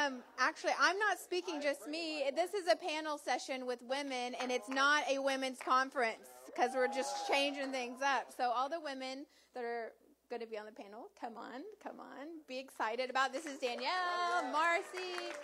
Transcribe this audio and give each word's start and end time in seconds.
Um, 0.00 0.22
actually, 0.38 0.72
I'm 0.80 0.98
not 0.98 1.18
speaking 1.18 1.60
just 1.60 1.86
me. 1.88 2.24
This 2.34 2.54
is 2.54 2.68
a 2.70 2.76
panel 2.76 3.18
session 3.18 3.66
with 3.66 3.80
women, 3.82 4.34
and 4.40 4.50
it's 4.50 4.68
not 4.68 5.02
a 5.10 5.18
women's 5.18 5.58
conference 5.58 6.28
because 6.46 6.70
we're 6.74 6.88
just 6.88 7.28
changing 7.28 7.70
things 7.72 8.00
up. 8.02 8.32
So 8.34 8.50
all 8.50 8.68
the 8.68 8.80
women 8.80 9.26
that 9.54 9.64
are 9.64 9.92
going 10.30 10.40
to 10.40 10.46
be 10.46 10.56
on 10.56 10.64
the 10.64 10.72
panel, 10.72 11.08
come 11.20 11.36
on, 11.36 11.62
come 11.82 12.00
on, 12.00 12.28
be 12.48 12.58
excited 12.58 13.10
about. 13.10 13.32
This 13.32 13.46
is 13.46 13.58
Danielle, 13.58 14.44
Marcy, 14.52 15.34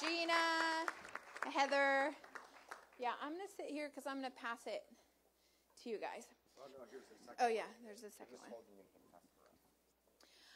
Gina, 0.00 0.86
Heather. 1.52 2.14
Yeah, 2.98 3.12
I'm 3.22 3.34
going 3.34 3.46
to 3.46 3.54
sit 3.54 3.66
here 3.66 3.90
because 3.90 4.06
I'm 4.06 4.20
going 4.20 4.30
to 4.30 4.38
pass 4.38 4.60
it 4.66 4.84
to 5.82 5.90
you 5.90 5.98
guys. 5.98 6.24
Oh 7.40 7.48
yeah, 7.48 7.68
there's 7.84 8.04
a 8.04 8.10
second 8.10 8.38
one. 8.38 8.48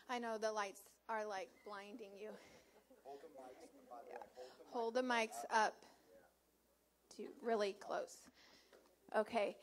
I 0.09 0.19
know 0.19 0.39
the 0.39 0.53
lights 0.53 0.83
are 1.09 1.27
like 1.27 1.49
blinding 1.67 2.13
you. 2.19 2.31
Hold 4.73 4.95
the 4.95 5.03
mics 5.03 5.45
up 5.51 5.75
to 7.17 7.25
really 7.43 7.75
close. 7.79 8.17
Okay. 9.17 9.57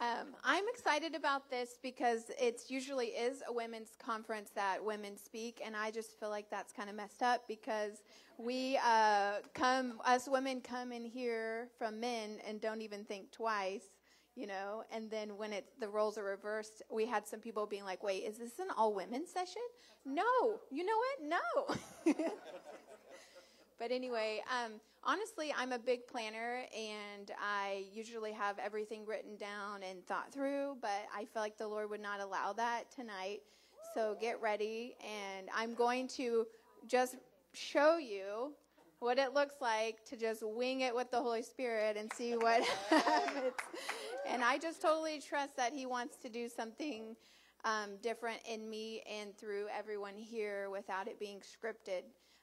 Um, 0.00 0.34
I'm 0.42 0.64
excited 0.72 1.14
about 1.14 1.50
this 1.50 1.78
because 1.82 2.30
it 2.40 2.62
usually 2.68 3.08
is 3.08 3.42
a 3.48 3.52
women's 3.52 3.90
conference 3.98 4.50
that 4.54 4.84
women 4.84 5.16
speak, 5.16 5.60
and 5.64 5.76
I 5.76 5.90
just 5.90 6.18
feel 6.18 6.30
like 6.30 6.50
that's 6.50 6.72
kind 6.72 6.90
of 6.90 6.96
messed 6.96 7.22
up 7.22 7.46
because 7.46 8.02
we 8.36 8.78
uh, 8.84 9.34
come, 9.54 10.00
us 10.04 10.28
women 10.28 10.60
come 10.60 10.90
in 10.90 11.04
here 11.04 11.68
from 11.78 12.00
men 12.00 12.38
and 12.46 12.60
don't 12.60 12.82
even 12.82 13.04
think 13.04 13.30
twice, 13.30 13.84
you 14.34 14.48
know. 14.48 14.82
And 14.92 15.08
then 15.10 15.36
when 15.36 15.52
it 15.52 15.66
the 15.78 15.88
roles 15.88 16.18
are 16.18 16.24
reversed, 16.24 16.82
we 16.90 17.06
had 17.06 17.26
some 17.26 17.38
people 17.38 17.64
being 17.66 17.84
like, 17.84 18.02
"Wait, 18.02 18.24
is 18.24 18.38
this 18.38 18.58
an 18.58 18.68
all 18.76 18.92
women 18.94 19.26
session?" 19.26 19.62
No, 20.04 20.60
you 20.72 20.84
know 20.84 20.98
what? 20.98 21.40
No. 22.06 22.24
but 23.78 23.90
anyway, 23.90 24.42
um, 24.50 24.72
honestly, 25.02 25.52
I'm 25.56 25.72
a 25.72 25.78
big 25.78 26.06
planner 26.06 26.62
and 26.76 27.30
I 27.40 27.84
usually 27.92 28.32
have 28.32 28.58
everything 28.58 29.04
written 29.06 29.36
down 29.36 29.82
and 29.88 30.04
thought 30.06 30.32
through, 30.32 30.76
but 30.80 31.06
I 31.14 31.24
feel 31.24 31.42
like 31.42 31.58
the 31.58 31.68
Lord 31.68 31.90
would 31.90 32.00
not 32.00 32.20
allow 32.20 32.52
that 32.54 32.90
tonight. 32.94 33.40
So 33.94 34.16
get 34.20 34.40
ready 34.40 34.96
and 35.00 35.48
I'm 35.54 35.74
going 35.74 36.08
to 36.08 36.46
just 36.86 37.16
show 37.52 37.96
you 37.96 38.52
what 38.98 39.18
it 39.18 39.34
looks 39.34 39.56
like 39.60 40.04
to 40.06 40.16
just 40.16 40.42
wing 40.42 40.80
it 40.80 40.94
with 40.94 41.10
the 41.10 41.20
Holy 41.20 41.42
Spirit 41.42 41.96
and 41.96 42.12
see 42.12 42.36
what 42.36 42.62
happens. 42.90 43.52
And 44.26 44.42
I 44.42 44.58
just 44.58 44.80
totally 44.80 45.20
trust 45.20 45.56
that 45.56 45.72
He 45.72 45.86
wants 45.86 46.16
to 46.18 46.28
do 46.28 46.48
something 46.48 47.14
um, 47.64 47.96
different 48.02 48.40
in 48.50 48.68
me 48.68 49.02
and 49.10 49.36
through 49.36 49.66
everyone 49.76 50.16
here 50.16 50.70
without 50.70 51.08
it 51.08 51.18
being 51.18 51.40
scripted. 51.40 52.02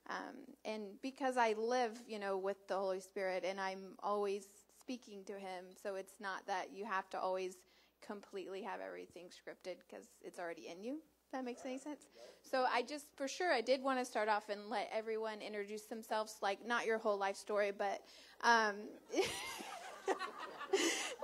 Um, 0.09 0.35
and 0.65 0.83
because 1.01 1.37
I 1.37 1.53
live, 1.53 2.01
you 2.07 2.19
know, 2.19 2.37
with 2.37 2.67
the 2.67 2.75
Holy 2.75 2.99
Spirit 2.99 3.43
and 3.45 3.59
I'm 3.59 3.95
always 4.01 4.47
speaking 4.79 5.23
to 5.25 5.33
Him, 5.33 5.65
so 5.81 5.95
it's 5.95 6.15
not 6.19 6.45
that 6.47 6.67
you 6.73 6.85
have 6.85 7.09
to 7.11 7.19
always 7.19 7.57
completely 8.05 8.61
have 8.63 8.81
everything 8.81 9.27
scripted 9.27 9.75
because 9.87 10.07
it's 10.21 10.39
already 10.39 10.67
in 10.67 10.83
you. 10.83 10.95
If 11.25 11.31
that 11.33 11.45
makes 11.45 11.61
any 11.65 11.77
sense. 11.77 12.01
So 12.43 12.65
I 12.69 12.81
just, 12.81 13.05
for 13.15 13.27
sure, 13.27 13.53
I 13.53 13.61
did 13.61 13.81
want 13.81 13.99
to 13.99 14.05
start 14.05 14.27
off 14.27 14.49
and 14.49 14.69
let 14.69 14.89
everyone 14.93 15.41
introduce 15.41 15.83
themselves, 15.83 16.37
like 16.41 16.65
not 16.65 16.85
your 16.85 16.97
whole 16.97 17.17
life 17.17 17.37
story, 17.37 17.71
but 17.71 18.01
um, 18.41 18.75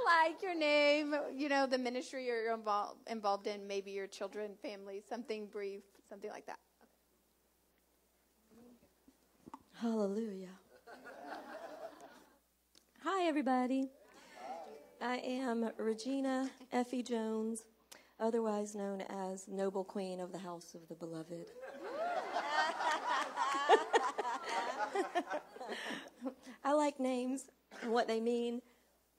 like 0.06 0.42
your 0.42 0.56
name, 0.56 1.16
you 1.36 1.50
know, 1.50 1.66
the 1.66 1.78
ministry 1.78 2.26
you're 2.26 2.54
involved 2.54 3.00
involved 3.10 3.48
in, 3.48 3.68
maybe 3.68 3.92
your 3.92 4.08
children, 4.08 4.52
family, 4.62 5.02
something 5.10 5.48
brief, 5.48 5.84
something 6.08 6.30
like 6.30 6.46
that. 6.46 6.60
Hallelujah. 9.80 10.50
Hi, 13.04 13.28
everybody. 13.28 13.92
I 15.00 15.18
am 15.18 15.70
Regina 15.78 16.50
Effie 16.72 17.04
Jones, 17.04 17.64
otherwise 18.20 18.74
known 18.74 19.02
as 19.02 19.48
Noble 19.48 19.84
Queen 19.84 20.20
of 20.20 20.32
the 20.32 20.40
House 20.40 20.74
of 20.74 20.88
the 20.90 20.96
Beloved. 20.96 21.52
I 26.64 26.74
like 26.74 27.00
names 27.00 27.46
and 27.84 27.92
what 27.92 28.08
they 28.08 28.20
mean, 28.20 28.64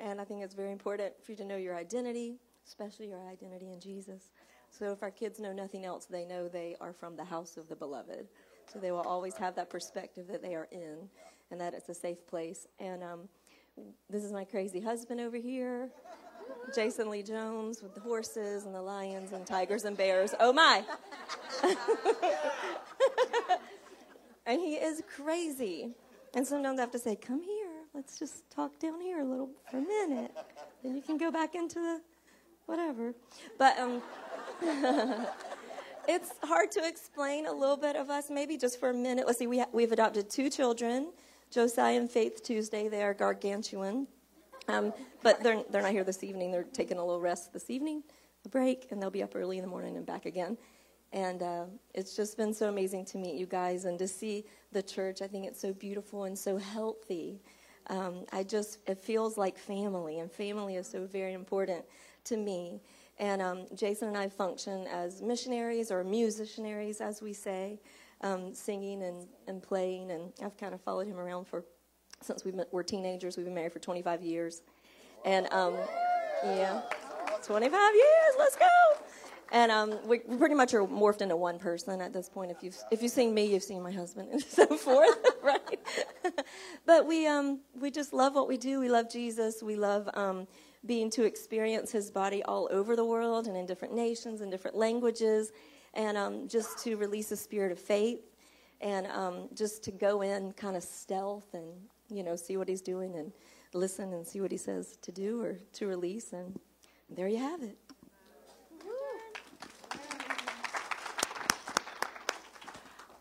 and 0.01 0.21
I 0.21 0.25
think 0.25 0.43
it's 0.43 0.55
very 0.55 0.73
important 0.73 1.15
for 1.23 1.31
you 1.31 1.39
to 1.39 1.45
know 1.45 1.57
your 1.57 1.77
identity, 1.77 2.35
especially 2.67 3.07
your 3.07 3.25
identity 3.29 3.71
in 3.71 3.79
Jesus. 3.79 4.33
So 4.71 4.91
if 4.91 5.05
our 5.05 5.13
kids 5.13 5.39
know 5.39 5.53
nothing 5.53 5.85
else, 5.85 6.07
they 6.07 6.25
know 6.25 6.49
they 6.49 6.75
are 6.81 6.93
from 6.93 7.15
the 7.15 7.25
house 7.25 7.57
of 7.57 7.69
the 7.69 7.77
beloved. 7.77 8.27
So 8.73 8.79
they 8.79 8.93
will 8.93 9.01
always 9.01 9.37
have 9.37 9.55
that 9.57 9.71
perspective 9.71 10.27
that 10.29 10.43
they 10.43 10.55
are 10.55 10.69
in 10.71 11.09
and 11.51 11.61
that 11.61 11.75
it's 11.75 11.89
a 11.89 11.95
safe 11.95 12.27
place. 12.27 12.67
And 12.79 13.03
um, 13.03 13.29
this 14.11 14.25
is 14.25 14.33
my 14.33 14.45
crazy 14.45 14.81
husband 14.81 15.21
over 15.21 15.37
here, 15.37 15.91
Jason 16.75 17.11
Lee 17.11 17.23
Jones, 17.23 17.83
with 17.83 17.95
the 17.95 18.01
horses 18.01 18.67
and 18.67 18.75
the 18.75 18.83
lions 18.83 19.33
and 19.33 19.47
tigers 19.47 19.85
and 19.85 19.97
bears. 19.97 20.35
Oh 20.39 20.53
my! 20.53 20.85
and 24.47 24.61
he 24.61 24.75
is 24.75 25.03
crazy. 25.17 25.95
And 26.35 26.47
sometimes 26.47 26.79
I 26.79 26.83
have 26.83 26.91
to 26.93 26.99
say, 26.99 27.17
Come 27.17 27.43
here, 27.43 27.71
let's 27.95 28.19
just 28.19 28.51
talk 28.51 28.79
down 28.79 29.01
here 29.01 29.21
a 29.21 29.25
little 29.25 29.51
for 29.71 29.79
a 29.79 29.83
minute. 29.83 30.33
Then 30.83 30.95
you 30.95 31.03
can 31.03 31.17
go 31.17 31.31
back 31.31 31.55
into 31.55 31.81
the 31.81 32.01
whatever. 32.67 33.15
But, 33.59 33.79
um, 33.79 34.03
it's 36.09 36.33
hard 36.43 36.73
to 36.73 36.85
explain 36.85 37.47
a 37.47 37.53
little 37.53 37.77
bit 37.77 37.95
of 37.95 38.09
us, 38.09 38.31
maybe 38.31 38.57
just 38.57 38.81
for 38.81 38.91
a 38.91 38.95
minute. 38.95 39.27
Let's 39.27 39.39
see, 39.39 39.47
we 39.47 39.59
ha- 39.59 39.69
we've 39.73 39.93
adopted 39.93 40.31
two 40.31 40.49
children, 40.49 41.13
Josiah 41.51 41.99
and 41.99 42.11
Faith 42.11 42.43
Tuesday. 42.43 42.89
They 42.89 43.03
are 43.03 43.13
gargantuan. 43.13 44.09
Um, 44.69 44.93
but 45.23 45.43
they're, 45.43 45.63
they're 45.71 45.83
not 45.83 45.93
here 45.93 46.05
this 46.05 46.25
evening. 46.25 46.51
They're 46.51 46.65
taking 46.65 46.99
a 46.99 47.05
little 47.05 47.21
rest 47.21 47.53
this 47.53 47.71
evening, 47.71 48.03
a 48.45 48.49
break, 48.49 48.89
and 48.91 49.01
they'll 49.01 49.11
be 49.11 49.23
up 49.23 49.37
early 49.37 49.59
in 49.59 49.63
the 49.63 49.69
morning 49.69 49.97
and 49.97 50.05
back 50.05 50.25
again. 50.25 50.57
And 51.13 51.43
uh, 51.43 51.65
it's 51.95 52.17
just 52.17 52.37
been 52.37 52.53
so 52.53 52.69
amazing 52.69 53.05
to 53.07 53.19
meet 53.19 53.35
you 53.35 53.47
guys 53.47 53.85
and 53.85 53.99
to 53.99 54.09
see 54.09 54.45
the 54.73 54.83
church. 54.83 55.23
I 55.23 55.27
think 55.27 55.47
it's 55.47 55.61
so 55.61 55.73
beautiful 55.73 56.25
and 56.25 56.39
so 56.39 56.57
healthy. 56.59 57.41
Um, 57.89 58.25
I 58.33 58.43
just, 58.43 58.79
it 58.87 58.99
feels 58.99 59.39
like 59.39 59.57
family, 59.59 60.19
and 60.19 60.31
family 60.31 60.77
is 60.77 60.87
so 60.87 61.07
very 61.07 61.33
important 61.33 61.85
to 62.25 62.37
me. 62.37 62.83
And 63.19 63.43
um, 63.43 63.67
Jason 63.75 64.09
and 64.09 64.17
I 64.17 64.29
function 64.29 64.87
as 64.87 65.23
missionaries 65.23 65.91
or 65.91 66.05
musicianaries, 66.05 67.01
as 67.01 67.21
we 67.21 67.33
say, 67.33 67.81
um, 68.21 68.55
singing 68.55 69.03
and, 69.03 69.27
and 69.47 69.63
playing. 69.63 70.11
And 70.11 70.33
I've 70.45 70.57
kind 70.57 70.75
of 70.75 70.81
followed 70.81 71.07
him 71.07 71.19
around 71.19 71.47
for 71.47 71.65
since 72.21 72.45
we 72.45 72.53
were 72.73 72.83
teenagers. 72.83 73.37
We've 73.37 73.47
been 73.47 73.55
married 73.55 73.73
for 73.73 73.79
25 73.79 74.23
years. 74.23 74.63
And 75.25 75.53
um, 75.53 75.75
yeah, 76.45 76.83
25 77.43 77.73
years, 77.73 78.35
let's 78.39 78.57
go. 78.57 78.67
And 79.51 79.73
um, 79.73 79.99
we, 80.07 80.21
we 80.27 80.37
pretty 80.37 80.55
much 80.55 80.75
are 80.75 80.85
morphed 80.85 81.23
into 81.23 81.37
one 81.37 81.59
person 81.59 82.01
at 82.01 82.13
this 82.13 82.29
point. 82.29 82.51
If 82.51 82.63
you've 82.63 82.77
if 82.91 83.03
you've 83.03 83.13
seen 83.13 83.33
me, 83.33 83.47
you've 83.47 83.63
seen 83.63 83.83
my 83.83 83.93
husband, 83.93 84.29
and 84.33 84.43
so 84.43 84.67
forth, 84.77 85.19
right? 85.43 85.81
but 86.85 87.07
we 87.07 87.27
um, 87.27 87.61
we 87.81 87.91
just 87.91 88.13
love 88.13 88.35
what 88.35 88.47
we 88.47 88.59
do. 88.59 88.79
We 88.79 88.91
love 88.91 89.11
Jesus. 89.11 89.63
We 89.63 89.77
love 89.77 90.09
um, 90.15 90.47
being 90.87 91.11
to 91.11 91.25
experience 91.25 91.91
his 91.91 92.11
body 92.11 92.43
all 92.45 92.69
over 92.71 92.97
the 92.97 93.05
world 93.05 93.47
and 93.47 93.57
in 93.57 93.67
different 93.67 93.95
nations 93.95 94.41
and 94.41 94.51
different 94.51 94.77
languages, 94.77 95.53
and 95.95 96.17
um, 96.17 96.49
just 96.49 96.79
to 96.85 96.97
release 96.97 97.33
a 97.33 97.37
spirit 97.37 97.73
of 97.73 97.79
faith 97.79 98.21
and 98.81 99.07
um, 99.09 99.49
just 99.55 99.83
to 99.85 99.91
go 99.91 100.23
in 100.23 100.53
kind 100.53 100.77
of 100.77 100.83
stealth 100.83 101.53
and, 101.55 101.67
you 102.11 102.23
know, 102.23 102.37
see 102.37 102.57
what 102.57 102.69
he's 102.69 102.81
doing 102.81 103.17
and 103.17 103.33
listen 103.75 104.13
and 104.13 104.27
see 104.27 104.41
what 104.41 104.51
he 104.51 104.57
says 104.57 104.97
to 105.03 105.11
do 105.11 105.43
or 105.43 105.59
to 105.73 105.87
release. 105.87 106.33
And 106.33 106.59
there 107.11 107.29
you 107.29 107.39
have 107.39 107.63
it. 107.63 107.77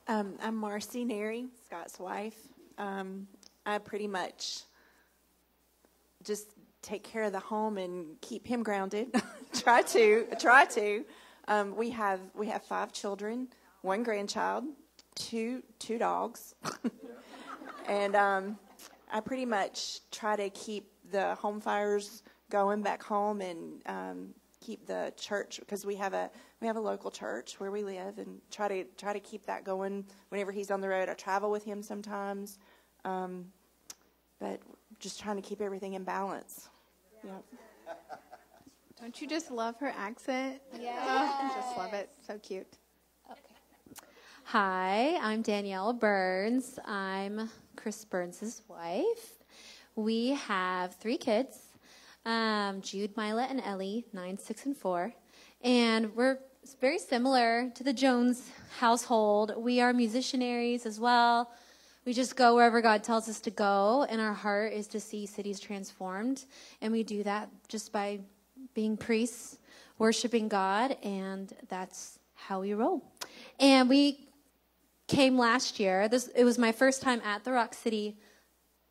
Um, 0.09 0.35
I'm 0.41 0.55
Marcy 0.55 1.03
Neri, 1.03 1.47
Scott's 1.65 1.99
wife. 1.99 2.37
Um, 2.77 3.27
I 3.65 3.77
pretty 3.79 4.07
much 4.07 4.61
just 6.23 6.47
take 6.87 7.03
care 7.03 7.23
of 7.23 7.33
the 7.33 7.39
home 7.39 7.77
and 7.77 8.19
keep 8.21 8.47
him 8.47 8.63
grounded. 8.63 9.13
try 9.53 9.81
to, 9.81 10.25
try 10.39 10.65
to. 10.65 11.03
Um, 11.49 11.75
we 11.75 11.89
have 11.91 12.21
we 12.33 12.47
have 12.47 12.63
five 12.63 12.91
children, 12.93 13.49
one 13.81 14.03
grandchild, 14.03 14.63
two 15.15 15.63
two 15.79 15.97
dogs, 15.97 16.55
and 17.87 18.15
um, 18.15 18.57
I 19.11 19.19
pretty 19.19 19.45
much 19.45 19.99
try 20.11 20.35
to 20.35 20.49
keep 20.49 20.89
the 21.11 21.35
home 21.35 21.59
fires 21.59 22.23
going 22.49 22.81
back 22.81 23.03
home 23.03 23.41
and 23.41 23.81
um, 23.85 24.33
keep 24.61 24.85
the 24.85 25.13
church 25.17 25.59
because 25.59 25.85
we 25.85 25.95
have 25.95 26.13
a 26.13 26.29
we 26.61 26.67
have 26.67 26.75
a 26.75 26.81
local 26.81 27.11
church 27.11 27.59
where 27.59 27.71
we 27.71 27.83
live 27.83 28.17
and 28.17 28.39
try 28.51 28.67
to 28.67 28.83
try 28.97 29.13
to 29.13 29.19
keep 29.19 29.45
that 29.45 29.63
going 29.63 30.05
whenever 30.29 30.51
he's 30.51 30.71
on 30.71 30.81
the 30.81 30.89
road. 30.89 31.07
I 31.09 31.13
travel 31.13 31.49
with 31.51 31.63
him 31.63 31.81
sometimes, 31.81 32.59
um, 33.05 33.45
but 34.39 34.59
just 34.99 35.19
trying 35.21 35.37
to 35.37 35.41
keep 35.41 35.61
everything 35.61 35.93
in 35.93 36.03
balance. 36.03 36.69
Yep. 37.23 37.43
Don't 38.99 39.21
you 39.21 39.27
just 39.27 39.51
love 39.51 39.75
her 39.79 39.93
accent? 39.95 40.61
Yeah. 40.79 40.95
Oh, 41.01 41.51
just 41.55 41.77
love 41.77 41.93
it. 41.93 42.09
So 42.25 42.37
cute. 42.39 42.67
Okay. 43.29 43.39
Hi, 44.45 45.17
I'm 45.21 45.41
Danielle 45.41 45.93
Burns. 45.93 46.79
I'm 46.85 47.49
Chris 47.75 48.05
Burns' 48.05 48.61
wife. 48.67 49.43
We 49.95 50.31
have 50.31 50.95
three 50.95 51.17
kids 51.17 51.57
um, 52.27 52.81
Jude, 52.81 53.15
Mila, 53.15 53.47
and 53.49 53.61
Ellie, 53.61 54.05
nine, 54.11 54.37
six, 54.37 54.65
and 54.65 54.75
four. 54.75 55.13
And 55.61 56.13
we're 56.15 56.39
very 56.81 56.99
similar 56.99 57.71
to 57.75 57.83
the 57.83 57.93
Jones 57.93 58.49
household. 58.79 59.53
We 59.57 59.79
are 59.79 59.93
musicianaries 59.93 60.85
as 60.85 60.99
well. 60.99 61.51
We 62.07 62.13
just 62.13 62.37
go 62.37 62.55
wherever 62.55 62.79
God 62.79 63.03
tells 63.03 63.27
us 63.27 63.41
to 63.41 63.51
go, 63.51 64.07
and 64.09 64.21
our 64.21 64.31
heart 64.31 64.71
is 64.71 64.87
to 64.87 64.99
see 65.01 65.25
cities 65.25 65.59
transformed. 65.59 66.45
And 66.81 66.93
we 66.93 67.03
do 67.03 67.21
that 67.23 67.49
just 67.67 67.91
by 67.91 68.21
being 68.73 68.95
priests, 68.95 69.57
worshiping 69.97 70.47
God, 70.47 70.95
and 71.03 71.51
that's 71.67 72.17
how 72.33 72.61
we 72.61 72.73
roll. 72.73 73.03
And 73.59 73.89
we 73.89 74.29
came 75.09 75.37
last 75.37 75.81
year. 75.81 76.07
This 76.07 76.29
it 76.33 76.45
was 76.45 76.57
my 76.57 76.71
first 76.71 77.01
time 77.01 77.21
at 77.25 77.43
the 77.43 77.51
Rock 77.51 77.73
City 77.73 78.15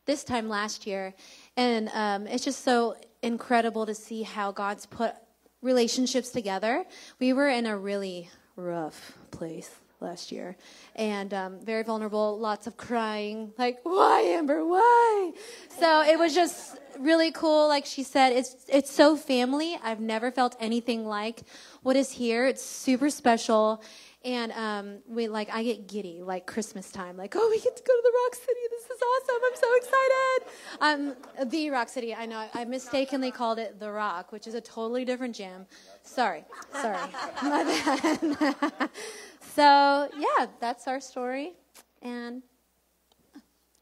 this 0.05 0.23
time 0.23 0.51
last 0.51 0.87
year, 0.87 1.15
and 1.57 1.89
um, 1.95 2.27
it's 2.27 2.45
just 2.45 2.65
so 2.65 2.97
incredible 3.23 3.87
to 3.87 3.95
see 3.95 4.25
how 4.25 4.53
God's 4.53 4.85
put 4.85 5.15
relationships 5.63 6.33
together. 6.33 6.85
We 7.19 7.33
were 7.33 7.49
in 7.49 7.65
a 7.65 7.79
really 7.79 8.29
rough 8.57 9.15
place 9.31 9.71
last 10.01 10.31
year 10.33 10.57
and 10.95 11.33
um, 11.33 11.59
very 11.63 11.83
vulnerable 11.83 12.39
lots 12.39 12.67
of 12.67 12.77
crying 12.77 13.53
like 13.59 13.79
why 13.83 14.21
amber 14.21 14.65
why 14.65 15.33
so 15.79 16.03
it 16.03 16.19
was 16.19 16.35
just 16.35 16.79
really 16.99 17.31
cool 17.31 17.69
like 17.69 17.87
she 17.87 18.03
said 18.03 18.33
it's 18.33 18.57
it's 18.69 18.91
so 18.91 19.17
family 19.17 19.79
i've 19.83 20.01
never 20.01 20.31
felt 20.31 20.57
anything 20.61 21.07
like 21.07 21.43
what 21.83 21.97
is 21.97 22.11
here 22.13 22.47
it's 22.47 22.63
super 22.63 23.11
special 23.11 23.83
and 24.27 24.51
um, 24.53 24.99
we 25.09 25.29
like 25.29 25.49
I 25.55 25.63
get 25.63 25.87
giddy 25.87 26.21
like 26.21 26.47
Christmas 26.47 26.91
time, 26.91 27.17
like 27.17 27.35
oh 27.37 27.49
we 27.49 27.61
get 27.61 27.77
to 27.77 27.83
go 27.83 27.95
to 27.95 28.03
the 28.03 28.13
Rock 28.25 28.35
City. 28.35 28.61
This 28.71 28.85
is 28.85 29.01
awesome! 29.01 29.37
I'm 29.47 29.57
so 29.57 29.77
excited. 29.77 31.17
Um, 31.45 31.49
the 31.49 31.71
Rock 31.71 31.89
City. 31.89 32.13
I 32.13 32.27
know 32.27 32.49
I 32.53 32.65
mistakenly 32.65 33.31
called 33.31 33.61
it 33.61 33.79
the 33.79 33.91
Rock, 33.91 34.33
which 34.33 34.49
is 34.49 34.55
a 34.55 34.61
totally 34.61 35.05
different 35.05 35.37
gym. 35.37 35.67
Sorry, 36.03 36.45
sorry, 36.73 36.99
my 37.43 37.63
bad. 37.65 38.91
so 39.57 40.09
yeah, 40.17 40.47
that's 40.61 40.87
our 40.87 41.01
story, 41.01 41.55
and 42.03 42.43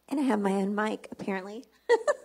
and 0.09 0.21
I 0.21 0.23
have 0.23 0.41
my 0.41 0.53
own 0.53 0.75
mic 0.75 1.09
apparently. 1.13 1.65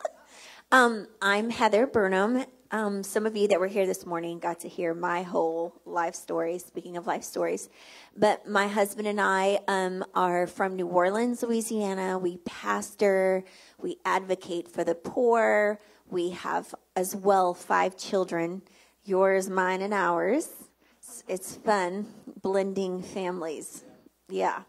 um, 0.72 1.08
I'm 1.22 1.50
Heather 1.50 1.88
Burnham, 1.88 2.46
um, 2.72 3.02
some 3.02 3.26
of 3.26 3.36
you 3.36 3.48
that 3.48 3.60
were 3.60 3.68
here 3.68 3.88
this 3.88 4.06
morning 4.06 4.38
got 4.38 4.60
to 4.60 4.70
hear 4.70 4.94
my 4.94 5.24
whole 5.24 5.74
life 5.86 6.14
story, 6.14 6.60
speaking 6.60 6.98
of 6.98 7.08
life 7.08 7.24
stories. 7.24 7.68
But 8.16 8.48
my 8.48 8.68
husband 8.68 9.08
and 9.08 9.20
I 9.20 9.60
um, 9.68 10.06
are 10.14 10.46
from 10.46 10.76
New 10.76 10.86
Orleans, 10.86 11.42
Louisiana. 11.42 12.20
We 12.20 12.38
pastor, 12.38 13.44
we 13.80 13.98
advocate 14.06 14.68
for 14.68 14.84
the 14.84 14.94
poor. 14.94 15.80
We 16.08 16.30
have 16.30 16.76
as 16.96 17.16
well 17.16 17.56
five 17.56 17.98
children 17.98 18.62
yours, 19.04 19.50
mine, 19.50 19.82
and 19.82 19.94
ours. 19.94 20.69
It's, 21.30 21.56
fun 21.56 22.08
blending 22.42 23.04
families. 23.04 23.84
Yeah. 24.30 24.64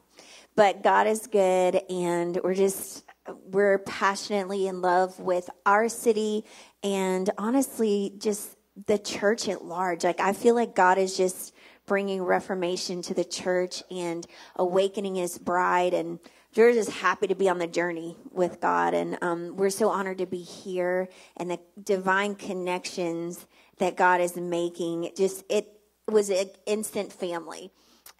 But 0.56 0.82
God 0.82 1.06
is 1.06 1.26
good, 1.26 1.80
and 1.88 2.38
we're 2.42 2.54
just 2.54 3.04
we're 3.44 3.78
passionately 3.78 4.66
in 4.66 4.80
love 4.80 5.18
with 5.20 5.48
our 5.64 5.88
city 5.88 6.44
and 6.82 7.30
honestly, 7.38 8.14
just 8.18 8.56
the 8.86 8.98
church 8.98 9.48
at 9.48 9.64
large. 9.64 10.04
Like, 10.04 10.20
I 10.20 10.32
feel 10.32 10.54
like 10.54 10.74
God 10.74 10.98
is 10.98 11.16
just 11.16 11.54
bringing 11.86 12.22
reformation 12.22 13.02
to 13.02 13.14
the 13.14 13.24
church 13.24 13.82
and 13.90 14.26
awakening 14.56 15.16
his 15.16 15.38
bride. 15.38 15.92
And 15.92 16.20
we're 16.56 16.72
just 16.72 16.90
happy 16.90 17.26
to 17.26 17.34
be 17.34 17.48
on 17.48 17.58
the 17.58 17.66
journey 17.66 18.16
with 18.30 18.60
God. 18.60 18.94
And 18.94 19.18
um, 19.22 19.56
we're 19.56 19.70
so 19.70 19.88
honored 19.88 20.18
to 20.18 20.26
be 20.26 20.42
here 20.42 21.08
and 21.36 21.50
the 21.50 21.58
divine 21.82 22.34
connections 22.36 23.46
that 23.78 23.96
God 23.96 24.20
is 24.20 24.36
making. 24.36 25.10
Just, 25.16 25.44
it 25.48 25.79
was 26.10 26.30
an 26.30 26.50
instant 26.66 27.12
family. 27.12 27.70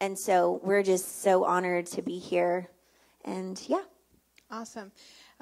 And 0.01 0.19
so 0.19 0.61
we're 0.63 0.83
just 0.83 1.23
so 1.23 1.45
honored 1.45 1.87
to 1.87 2.03
be 2.03 2.19
here. 2.19 2.71
And 3.25 3.61
yeah. 3.69 3.83
Awesome. 4.51 4.93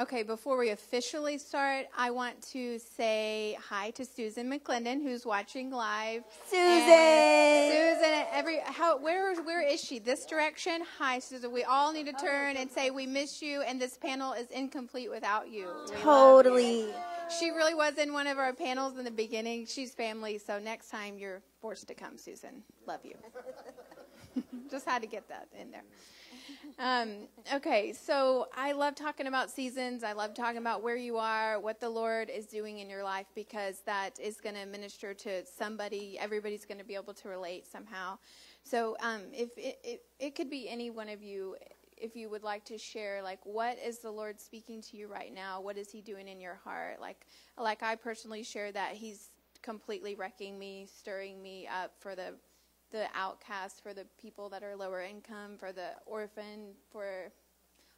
Okay, 0.00 0.22
before 0.22 0.56
we 0.56 0.70
officially 0.70 1.38
start, 1.38 1.86
I 1.96 2.12
want 2.12 2.40
to 2.52 2.78
say 2.78 3.58
hi 3.68 3.90
to 3.90 4.04
Susan 4.04 4.48
McClendon, 4.48 5.02
who's 5.02 5.26
watching 5.26 5.72
live. 5.72 6.22
Susan, 6.48 6.62
and 6.62 7.98
Susan, 7.98 8.24
every 8.32 8.60
how 8.64 8.98
where 8.98 9.34
where 9.42 9.66
is 9.66 9.80
she? 9.80 9.98
This 9.98 10.24
direction. 10.24 10.82
Hi, 11.00 11.18
Susan. 11.18 11.50
We 11.50 11.64
all 11.64 11.92
need 11.92 12.06
to 12.06 12.12
oh, 12.16 12.24
turn 12.24 12.56
and 12.56 12.70
say 12.70 12.90
we 12.90 13.06
miss 13.06 13.42
you, 13.42 13.62
and 13.62 13.80
this 13.80 13.96
panel 13.96 14.34
is 14.34 14.46
incomplete 14.50 15.10
without 15.10 15.50
you. 15.50 15.68
totally. 16.00 16.86
She 17.30 17.50
really 17.50 17.74
was 17.74 17.98
in 17.98 18.12
one 18.12 18.26
of 18.26 18.38
our 18.38 18.52
panels 18.52 18.96
in 18.96 19.04
the 19.04 19.10
beginning. 19.10 19.66
She's 19.66 19.92
family, 19.92 20.38
so 20.38 20.58
next 20.58 20.88
time 20.88 21.18
you're 21.18 21.42
forced 21.60 21.86
to 21.88 21.94
come, 21.94 22.16
Susan. 22.16 22.62
Love 22.86 23.00
you. 23.04 23.16
Just 24.70 24.86
had 24.86 25.02
to 25.02 25.08
get 25.08 25.28
that 25.28 25.48
in 25.58 25.70
there. 25.70 25.82
Um, 26.78 27.28
okay, 27.54 27.92
so 27.92 28.46
I 28.56 28.72
love 28.72 28.94
talking 28.94 29.26
about 29.26 29.50
seasons. 29.50 30.04
I 30.04 30.12
love 30.12 30.32
talking 30.32 30.58
about 30.58 30.82
where 30.82 30.96
you 30.96 31.16
are, 31.16 31.58
what 31.60 31.80
the 31.80 31.90
Lord 31.90 32.30
is 32.30 32.46
doing 32.46 32.78
in 32.78 32.88
your 32.88 33.02
life, 33.02 33.26
because 33.34 33.80
that 33.84 34.18
is 34.20 34.40
going 34.40 34.54
to 34.54 34.64
minister 34.64 35.12
to 35.12 35.44
somebody. 35.44 36.18
Everybody's 36.18 36.64
going 36.64 36.78
to 36.78 36.84
be 36.84 36.94
able 36.94 37.14
to 37.14 37.28
relate 37.28 37.66
somehow. 37.66 38.18
So, 38.62 38.96
um, 39.00 39.22
if 39.32 39.56
it, 39.58 39.78
it, 39.82 40.02
it 40.18 40.34
could 40.34 40.50
be 40.50 40.68
any 40.68 40.90
one 40.90 41.08
of 41.08 41.22
you, 41.22 41.56
if 42.00 42.16
you 42.16 42.28
would 42.30 42.42
like 42.42 42.64
to 42.66 42.78
share, 42.78 43.22
like, 43.22 43.40
what 43.44 43.78
is 43.84 43.98
the 43.98 44.10
Lord 44.10 44.40
speaking 44.40 44.82
to 44.82 44.96
you 44.96 45.08
right 45.08 45.34
now? 45.34 45.60
What 45.60 45.76
is 45.76 45.90
He 45.90 46.00
doing 46.00 46.28
in 46.28 46.40
your 46.40 46.58
heart? 46.64 47.00
Like, 47.00 47.26
like 47.56 47.82
I 47.82 47.94
personally 47.94 48.42
share 48.42 48.72
that 48.72 48.92
He's 48.94 49.30
completely 49.62 50.14
wrecking 50.14 50.58
me, 50.58 50.86
stirring 50.86 51.42
me 51.42 51.66
up 51.66 51.92
for 51.98 52.14
the 52.14 52.34
the 52.90 53.06
outcast, 53.14 53.82
for 53.82 53.92
the 53.92 54.06
people 54.18 54.48
that 54.48 54.62
are 54.62 54.74
lower 54.74 55.02
income, 55.02 55.58
for 55.58 55.72
the 55.72 55.90
orphan, 56.06 56.72
for 56.90 57.30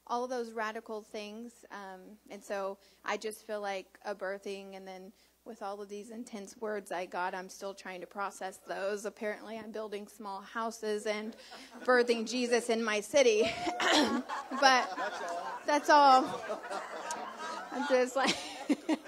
all 0.06 0.24
of 0.24 0.30
those 0.30 0.50
radical 0.50 1.00
things. 1.00 1.52
Um, 1.70 2.16
and 2.28 2.42
so 2.42 2.76
I 3.04 3.16
just 3.16 3.46
feel 3.46 3.60
like 3.60 3.86
a 4.04 4.14
birthing, 4.14 4.76
and 4.76 4.86
then 4.86 5.12
with 5.44 5.62
all 5.62 5.80
of 5.80 5.88
these 5.88 6.10
intense 6.10 6.56
words 6.58 6.92
I 6.92 7.06
got, 7.06 7.34
I'm 7.34 7.48
still 7.48 7.74
trying 7.74 8.00
to 8.00 8.06
process 8.06 8.60
those. 8.68 9.04
Apparently, 9.04 9.58
I'm 9.58 9.72
building 9.72 10.06
small 10.06 10.42
houses 10.42 11.06
and 11.06 11.36
birthing 11.84 12.28
Jesus 12.28 12.68
in 12.68 12.82
my 12.82 13.00
city. 13.00 13.50
but 14.60 14.98
that's 15.66 15.90
all. 15.90 16.42
I'm 17.72 17.86
just 17.88 18.16
like. 18.16 18.36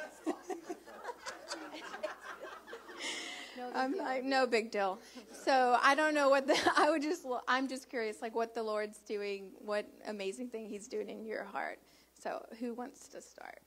I'm 3.75 3.97
like, 3.97 4.25
no 4.25 4.47
big 4.47 4.71
deal. 4.71 4.99
So 5.33 5.79
I 5.83 5.95
don't 5.95 6.15
know 6.15 6.29
what 6.29 6.47
the, 6.47 6.59
I 6.77 6.91
would 6.91 7.03
just, 7.03 7.25
I'm 7.49 7.69
just 7.69 7.89
curious, 7.89 8.23
like 8.23 8.35
what 8.35 8.55
the 8.55 8.63
Lord's 8.63 8.99
doing, 8.99 9.51
what 9.65 9.87
amazing 10.07 10.49
thing 10.49 10.67
He's 10.67 10.89
doing 10.89 11.09
in 11.09 11.25
your 11.25 11.45
heart. 11.45 11.79
So 12.23 12.45
who 12.61 12.75
wants 12.75 13.09
to 13.09 13.21
start? 13.21 13.61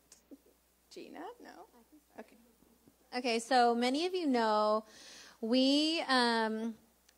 Gina? 0.95 1.19
No? 1.43 1.49
Okay. 2.17 2.37
Okay, 3.17 3.39
so 3.39 3.75
many 3.75 4.05
of 4.05 4.15
you 4.15 4.27
know 4.27 4.85
we 5.41 6.01
um, 6.07 6.73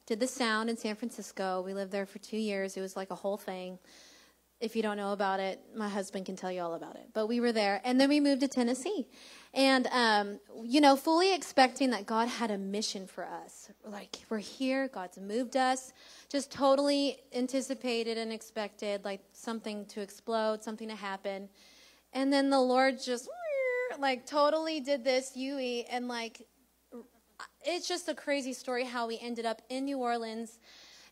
did 0.08 0.20
the 0.20 0.26
sound 0.26 0.72
in 0.72 0.78
San 0.78 0.96
Francisco. 0.96 1.62
We 1.64 1.76
lived 1.76 1.92
there 1.92 2.08
for 2.08 2.18
two 2.18 2.38
years. 2.38 2.76
It 2.76 2.82
was 2.82 2.96
like 2.96 3.12
a 3.12 3.16
whole 3.16 3.38
thing. 3.38 3.78
If 4.60 4.76
you 4.76 4.82
don't 4.82 4.98
know 4.98 5.14
about 5.14 5.40
it, 5.40 5.62
my 5.76 5.88
husband 5.88 6.26
can 6.26 6.36
tell 6.36 6.52
you 6.52 6.62
all 6.62 6.74
about 6.74 6.96
it. 6.96 7.10
But 7.14 7.28
we 7.28 7.40
were 7.40 7.52
there. 7.52 7.80
And 7.84 8.02
then 8.02 8.10
we 8.10 8.20
moved 8.20 8.42
to 8.42 8.48
Tennessee. 8.48 9.08
And, 9.54 9.86
um, 9.92 10.40
you 10.64 10.82
know, 10.82 10.96
fully 10.96 11.36
expecting 11.36 11.92
that 11.92 12.08
God 12.08 12.28
had 12.28 12.50
a 12.50 12.58
mission 12.58 13.06
for 13.06 13.26
us. 13.26 13.70
Like, 13.86 14.18
we're 14.30 14.40
here, 14.40 14.88
God's 14.88 15.20
moved 15.20 15.56
us. 15.56 15.94
Just 16.30 16.52
totally 16.52 17.18
anticipated 17.32 18.18
and 18.18 18.34
expected, 18.34 19.06
like, 19.06 19.22
something 19.34 19.86
to 19.86 20.02
explode, 20.02 20.64
something 20.64 20.88
to 20.88 20.96
happen. 20.96 21.50
And 22.14 22.34
then 22.34 22.50
the 22.50 22.60
Lord 22.60 23.00
just, 23.00 23.30
like, 24.00 24.26
totally 24.26 24.80
did 24.80 25.04
this 25.04 25.36
UE. 25.36 25.84
And, 25.90 26.08
like, 26.08 26.48
it's 27.64 27.88
just 27.88 28.08
a 28.10 28.16
crazy 28.16 28.54
story 28.54 28.86
how 28.86 29.08
we 29.08 29.20
ended 29.20 29.46
up 29.46 29.62
in 29.70 29.86
New 29.86 29.98
Orleans 30.00 30.60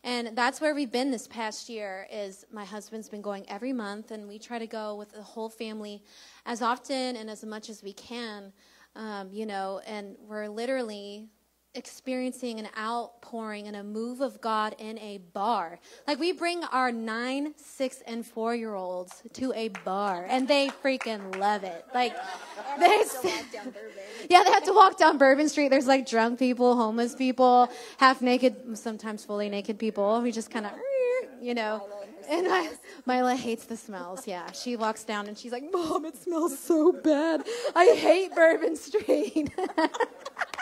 and 0.06 0.38
that's 0.38 0.60
where 0.60 0.72
we've 0.72 0.92
been 0.92 1.10
this 1.10 1.26
past 1.26 1.68
year 1.68 2.06
is 2.12 2.44
my 2.52 2.64
husband's 2.64 3.08
been 3.08 3.22
going 3.22 3.44
every 3.48 3.72
month 3.72 4.12
and 4.12 4.28
we 4.28 4.38
try 4.38 4.56
to 4.56 4.66
go 4.68 4.94
with 4.94 5.10
the 5.10 5.22
whole 5.22 5.48
family 5.48 6.00
as 6.46 6.62
often 6.62 7.16
and 7.16 7.28
as 7.28 7.44
much 7.44 7.68
as 7.68 7.82
we 7.82 7.92
can 7.92 8.52
um, 8.94 9.28
you 9.32 9.44
know 9.44 9.80
and 9.84 10.16
we're 10.28 10.48
literally 10.48 11.28
experiencing 11.76 12.58
an 12.58 12.68
outpouring 12.78 13.66
and 13.66 13.76
a 13.76 13.84
move 13.84 14.20
of 14.20 14.40
God 14.40 14.74
in 14.78 14.98
a 14.98 15.18
bar. 15.32 15.78
Like 16.06 16.18
we 16.18 16.32
bring 16.32 16.64
our 16.64 16.90
nine, 16.90 17.54
six, 17.56 18.02
and 18.06 18.24
four 18.26 18.54
year 18.54 18.74
olds 18.74 19.22
to 19.34 19.52
a 19.54 19.68
bar 19.68 20.26
and 20.28 20.48
they 20.48 20.68
freaking 20.68 21.36
love 21.38 21.64
it. 21.64 21.84
Like 21.94 22.14
they, 22.78 23.04
yeah, 24.30 24.42
they 24.42 24.50
have 24.50 24.64
to 24.64 24.72
walk 24.72 24.98
down 24.98 25.18
Bourbon 25.18 25.48
Street. 25.48 25.68
There's 25.68 25.86
like 25.86 26.08
drunk 26.08 26.38
people, 26.38 26.76
homeless 26.76 27.14
people, 27.14 27.70
half 27.98 28.22
naked, 28.22 28.76
sometimes 28.78 29.24
fully 29.24 29.48
naked 29.48 29.78
people. 29.78 30.20
We 30.22 30.32
just 30.32 30.50
kind 30.50 30.66
of 30.66 30.72
you 31.40 31.54
know. 31.54 31.86
And 32.28 32.48
I, 32.50 32.70
Mila 33.06 33.36
hates 33.36 33.66
the 33.66 33.76
smells. 33.76 34.26
Yeah, 34.26 34.50
she 34.52 34.76
walks 34.76 35.04
down 35.04 35.28
and 35.28 35.38
she's 35.38 35.52
like, 35.52 35.64
"Mom, 35.72 36.04
it 36.04 36.16
smells 36.16 36.58
so 36.58 36.92
bad. 36.92 37.44
I 37.74 37.94
hate 37.96 38.34
Bourbon 38.34 38.76
Street." 38.76 39.50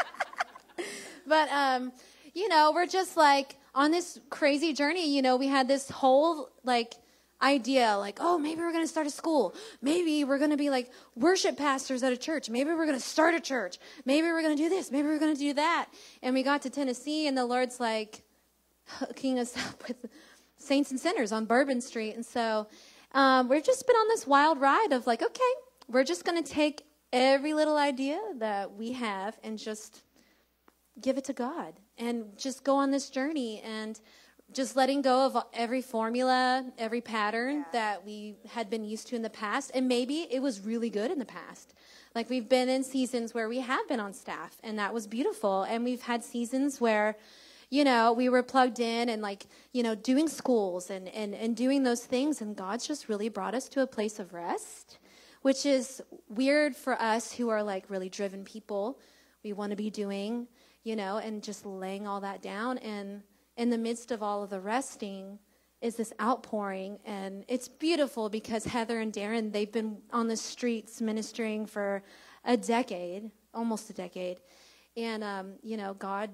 but 1.26 1.48
um, 1.50 1.92
you 2.34 2.48
know, 2.48 2.72
we're 2.74 2.86
just 2.86 3.16
like 3.16 3.56
on 3.74 3.90
this 3.90 4.18
crazy 4.30 4.72
journey. 4.72 5.14
You 5.14 5.22
know, 5.22 5.36
we 5.36 5.46
had 5.46 5.68
this 5.68 5.90
whole 5.90 6.50
like 6.64 6.94
idea 7.42 7.96
like 7.98 8.18
oh 8.20 8.38
maybe 8.38 8.60
we're 8.60 8.72
going 8.72 8.84
to 8.84 8.88
start 8.88 9.06
a 9.06 9.10
school. 9.10 9.54
Maybe 9.82 10.24
we're 10.24 10.38
going 10.38 10.50
to 10.50 10.56
be 10.56 10.70
like 10.70 10.90
worship 11.14 11.56
pastors 11.56 12.02
at 12.02 12.12
a 12.12 12.16
church. 12.16 12.48
Maybe 12.48 12.70
we're 12.70 12.86
going 12.86 12.98
to 12.98 13.04
start 13.04 13.34
a 13.34 13.40
church. 13.40 13.78
Maybe 14.04 14.26
we're 14.28 14.42
going 14.42 14.56
to 14.56 14.62
do 14.62 14.68
this. 14.68 14.90
Maybe 14.90 15.08
we're 15.08 15.18
going 15.18 15.34
to 15.34 15.40
do 15.40 15.52
that. 15.54 15.88
And 16.22 16.34
we 16.34 16.42
got 16.42 16.62
to 16.62 16.70
tennessee 16.70 17.26
and 17.26 17.36
the 17.36 17.44
lord's 17.44 17.80
like 17.80 18.22
hooking 18.86 19.38
us 19.38 19.56
up 19.68 19.86
with 19.86 20.06
saints 20.56 20.90
and 20.90 20.98
sinners 20.98 21.32
on 21.32 21.44
bourbon 21.44 21.80
street. 21.80 22.14
And 22.14 22.24
so 22.24 22.66
um, 23.12 23.48
we've 23.48 23.64
just 23.64 23.86
been 23.86 23.96
on 23.96 24.08
this 24.08 24.26
wild 24.26 24.60
ride 24.60 24.92
of 24.92 25.06
like 25.06 25.22
okay 25.22 25.52
we're 25.88 26.04
just 26.04 26.24
going 26.24 26.42
to 26.42 26.50
take 26.50 26.86
every 27.12 27.54
little 27.54 27.76
idea 27.76 28.18
that 28.38 28.74
we 28.74 28.92
have 28.92 29.38
and 29.44 29.58
just 29.58 30.02
give 31.00 31.18
it 31.18 31.24
to 31.24 31.32
god 31.32 31.74
and 31.98 32.36
just 32.38 32.64
go 32.64 32.76
on 32.76 32.90
this 32.90 33.10
journey 33.10 33.60
and 33.62 34.00
just 34.52 34.76
letting 34.76 35.02
go 35.02 35.26
of 35.26 35.36
every 35.52 35.82
formula, 35.82 36.64
every 36.78 37.00
pattern 37.00 37.58
yeah. 37.58 37.64
that 37.72 38.06
we 38.06 38.36
had 38.50 38.70
been 38.70 38.84
used 38.84 39.08
to 39.08 39.16
in 39.16 39.22
the 39.22 39.30
past. 39.30 39.70
And 39.74 39.88
maybe 39.88 40.26
it 40.30 40.40
was 40.40 40.60
really 40.60 40.90
good 40.90 41.10
in 41.10 41.18
the 41.18 41.24
past. 41.24 41.74
Like 42.14 42.30
we've 42.30 42.48
been 42.48 42.68
in 42.68 42.84
seasons 42.84 43.34
where 43.34 43.48
we 43.48 43.60
have 43.60 43.88
been 43.88 44.00
on 44.00 44.12
staff, 44.12 44.56
and 44.62 44.78
that 44.78 44.94
was 44.94 45.06
beautiful. 45.06 45.62
And 45.62 45.82
we've 45.82 46.02
had 46.02 46.22
seasons 46.22 46.80
where, 46.80 47.16
you 47.70 47.82
know, 47.82 48.12
we 48.12 48.28
were 48.28 48.42
plugged 48.42 48.78
in 48.78 49.08
and 49.08 49.20
like, 49.20 49.46
you 49.72 49.82
know, 49.82 49.94
doing 49.94 50.28
schools 50.28 50.90
and, 50.90 51.08
and, 51.08 51.34
and 51.34 51.56
doing 51.56 51.82
those 51.82 52.04
things. 52.04 52.40
And 52.40 52.54
God's 52.54 52.86
just 52.86 53.08
really 53.08 53.28
brought 53.28 53.54
us 53.54 53.68
to 53.70 53.80
a 53.80 53.86
place 53.86 54.20
of 54.20 54.32
rest, 54.32 54.98
which 55.42 55.66
is 55.66 56.00
weird 56.28 56.76
for 56.76 57.00
us 57.00 57.32
who 57.32 57.48
are 57.48 57.62
like 57.62 57.90
really 57.90 58.08
driven 58.08 58.44
people. 58.44 59.00
We 59.42 59.52
want 59.52 59.70
to 59.70 59.76
be 59.76 59.90
doing, 59.90 60.46
you 60.84 60.94
know, 60.94 61.16
and 61.16 61.42
just 61.42 61.66
laying 61.66 62.06
all 62.06 62.20
that 62.20 62.40
down. 62.40 62.78
And, 62.78 63.22
in 63.56 63.70
the 63.70 63.78
midst 63.78 64.10
of 64.10 64.22
all 64.22 64.42
of 64.42 64.50
the 64.50 64.60
resting 64.60 65.38
is 65.80 65.96
this 65.96 66.12
outpouring. 66.20 66.98
And 67.04 67.44
it's 67.48 67.68
beautiful 67.68 68.28
because 68.28 68.64
heather 68.64 69.00
and 69.00 69.12
darren 69.12 69.52
they've 69.52 69.70
been 69.70 69.98
on 70.12 70.28
the 70.28 70.36
streets 70.36 71.00
ministering 71.00 71.66
for 71.66 72.02
a 72.44 72.56
decade 72.56 73.30
almost 73.52 73.88
a 73.90 73.92
decade. 73.92 74.40
And 74.96 75.22
um, 75.22 75.52
you 75.62 75.76
know 75.76 75.94
god 75.94 76.30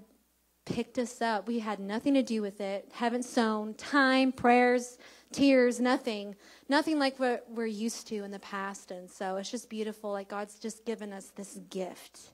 picked 0.66 0.98
us 0.98 1.20
up. 1.20 1.48
We 1.48 1.58
had 1.58 1.80
nothing 1.80 2.14
to 2.14 2.22
do 2.22 2.42
with 2.42 2.60
it. 2.60 2.88
Haven't 2.92 3.24
sown. 3.24 3.74
Time 3.74 4.30
prayers 4.30 4.98
tears 5.32 5.80
nothing. 5.80 6.36
Nothing 6.68 6.98
like 6.98 7.18
what 7.18 7.46
we're 7.48 7.66
used 7.66 8.06
to 8.08 8.24
in 8.24 8.30
the 8.30 8.38
past. 8.40 8.90
And 8.90 9.10
so 9.10 9.36
it's 9.36 9.50
just 9.50 9.68
beautiful. 9.68 10.12
Like 10.12 10.28
god's 10.28 10.58
just 10.58 10.84
given 10.84 11.12
us 11.12 11.32
this 11.34 11.58
gift 11.70 12.32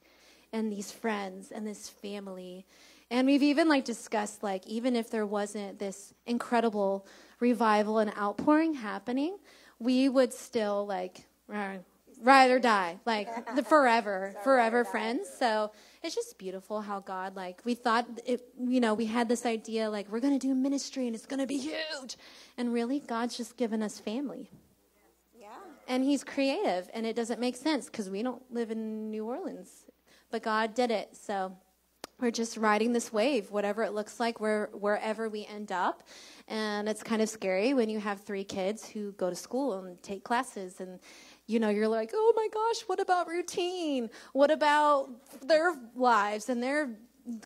and 0.56 0.72
these 0.72 0.90
friends 0.90 1.52
and 1.52 1.66
this 1.66 1.88
family 1.88 2.66
and 3.10 3.26
we've 3.26 3.42
even 3.42 3.68
like 3.68 3.84
discussed 3.84 4.42
like 4.42 4.66
even 4.66 4.96
if 4.96 5.10
there 5.10 5.26
wasn't 5.26 5.78
this 5.78 6.12
incredible 6.26 7.06
revival 7.38 7.98
and 7.98 8.10
outpouring 8.16 8.75
happening, 8.75 9.38
we 9.78 10.08
would 10.08 10.32
still 10.32 10.86
like 10.86 11.25
ride 12.22 12.50
or 12.50 12.58
die, 12.58 12.98
like 13.04 13.54
the 13.54 13.62
forever, 13.68 14.34
forever 14.42 14.84
friends. 14.84 15.28
So 15.38 15.70
it's 16.02 16.14
just 16.14 16.36
beautiful 16.38 16.80
how 16.80 17.00
God 17.00 17.36
like 17.36 17.60
we 17.64 17.75
thought 17.75 18.06
it 18.25 18.42
you 18.58 18.80
know, 18.80 18.94
we 18.94 19.06
had 19.06 19.28
this 19.28 19.46
idea 19.46 19.88
like 19.88 20.10
we're 20.10 20.20
gonna 20.20 20.38
do 20.38 20.54
ministry 20.54 21.06
and 21.06 21.14
it's 21.14 21.26
gonna 21.26 21.46
be 21.46 21.58
huge. 21.58 22.16
And 22.56 22.72
really 22.72 22.98
God's 22.98 23.36
just 23.36 23.56
given 23.56 23.82
us 23.82 24.00
family. 24.00 24.50
Yeah. 25.38 25.48
And 25.86 26.02
he's 26.02 26.25
creative 26.25 26.90
and 26.92 27.06
it 27.06 27.14
doesn't 27.14 27.38
make 27.38 27.54
sense 27.54 27.86
because 27.86 28.10
we 28.10 28.25
don't 28.25 28.42
live 28.50 28.72
in 28.72 29.12
New 29.12 29.26
Orleans. 29.26 29.86
But 30.37 30.43
God 30.43 30.75
did 30.75 30.90
it. 30.90 31.16
So 31.16 31.57
we're 32.21 32.31
just 32.31 32.59
riding 32.59 32.93
this 32.93 33.11
wave, 33.11 33.50
whatever 33.50 33.83
it 33.85 33.95
looks 33.95 34.21
like, 34.21 34.38
where, 34.38 34.69
wherever 34.75 35.31
we 35.31 35.47
end 35.47 35.73
up. 35.73 36.02
And 36.47 36.90
it's 36.90 37.02
kind 37.02 37.23
of 37.23 37.31
scary 37.31 37.73
when 37.73 37.88
you 37.88 38.00
have 38.00 38.21
three 38.21 38.45
kids 38.45 38.87
who 38.87 39.12
go 39.12 39.31
to 39.31 39.35
school 39.35 39.73
and 39.73 40.02
take 40.02 40.25
classes 40.25 40.78
and 40.78 41.00
you 41.47 41.59
know, 41.59 41.71
you're 41.71 41.88
like, 41.88 42.11
oh 42.12 42.33
my 42.37 42.49
gosh, 42.52 42.83
what 42.87 43.00
about 43.00 43.28
routine? 43.28 44.11
What 44.35 44.50
about 44.50 45.09
their 45.40 45.75
lives 45.95 46.50
and 46.50 46.62
their 46.62 46.90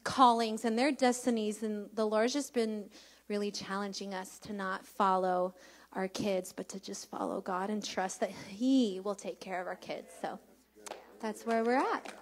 callings 0.02 0.64
and 0.64 0.76
their 0.76 0.90
destinies? 0.90 1.62
And 1.62 1.90
the 1.94 2.04
Lord's 2.04 2.32
just 2.32 2.52
been 2.52 2.90
really 3.28 3.52
challenging 3.52 4.14
us 4.14 4.40
to 4.40 4.52
not 4.52 4.84
follow 4.84 5.54
our 5.92 6.08
kids, 6.08 6.52
but 6.52 6.68
to 6.70 6.80
just 6.80 7.08
follow 7.08 7.40
God 7.40 7.70
and 7.70 7.84
trust 7.84 8.18
that 8.18 8.32
He 8.48 9.00
will 9.04 9.14
take 9.14 9.38
care 9.38 9.60
of 9.60 9.68
our 9.68 9.76
kids. 9.76 10.08
So 10.20 10.40
that's 11.20 11.46
where 11.46 11.62
we're 11.62 11.76
at. 11.76 12.12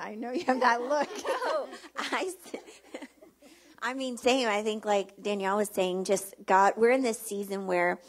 I 0.00 0.14
know 0.14 0.32
you 0.32 0.44
have 0.44 0.60
that 0.60 0.80
look. 0.82 1.08
no, 1.28 1.68
I, 1.96 2.32
I 3.82 3.94
mean, 3.94 4.16
same. 4.16 4.48
I 4.48 4.62
think, 4.62 4.84
like 4.84 5.22
Danielle 5.22 5.56
was 5.58 5.68
saying, 5.68 6.04
just 6.04 6.34
God, 6.46 6.74
we're 6.76 6.90
in 6.90 7.02
this 7.02 7.18
season 7.18 7.66
where 7.66 8.00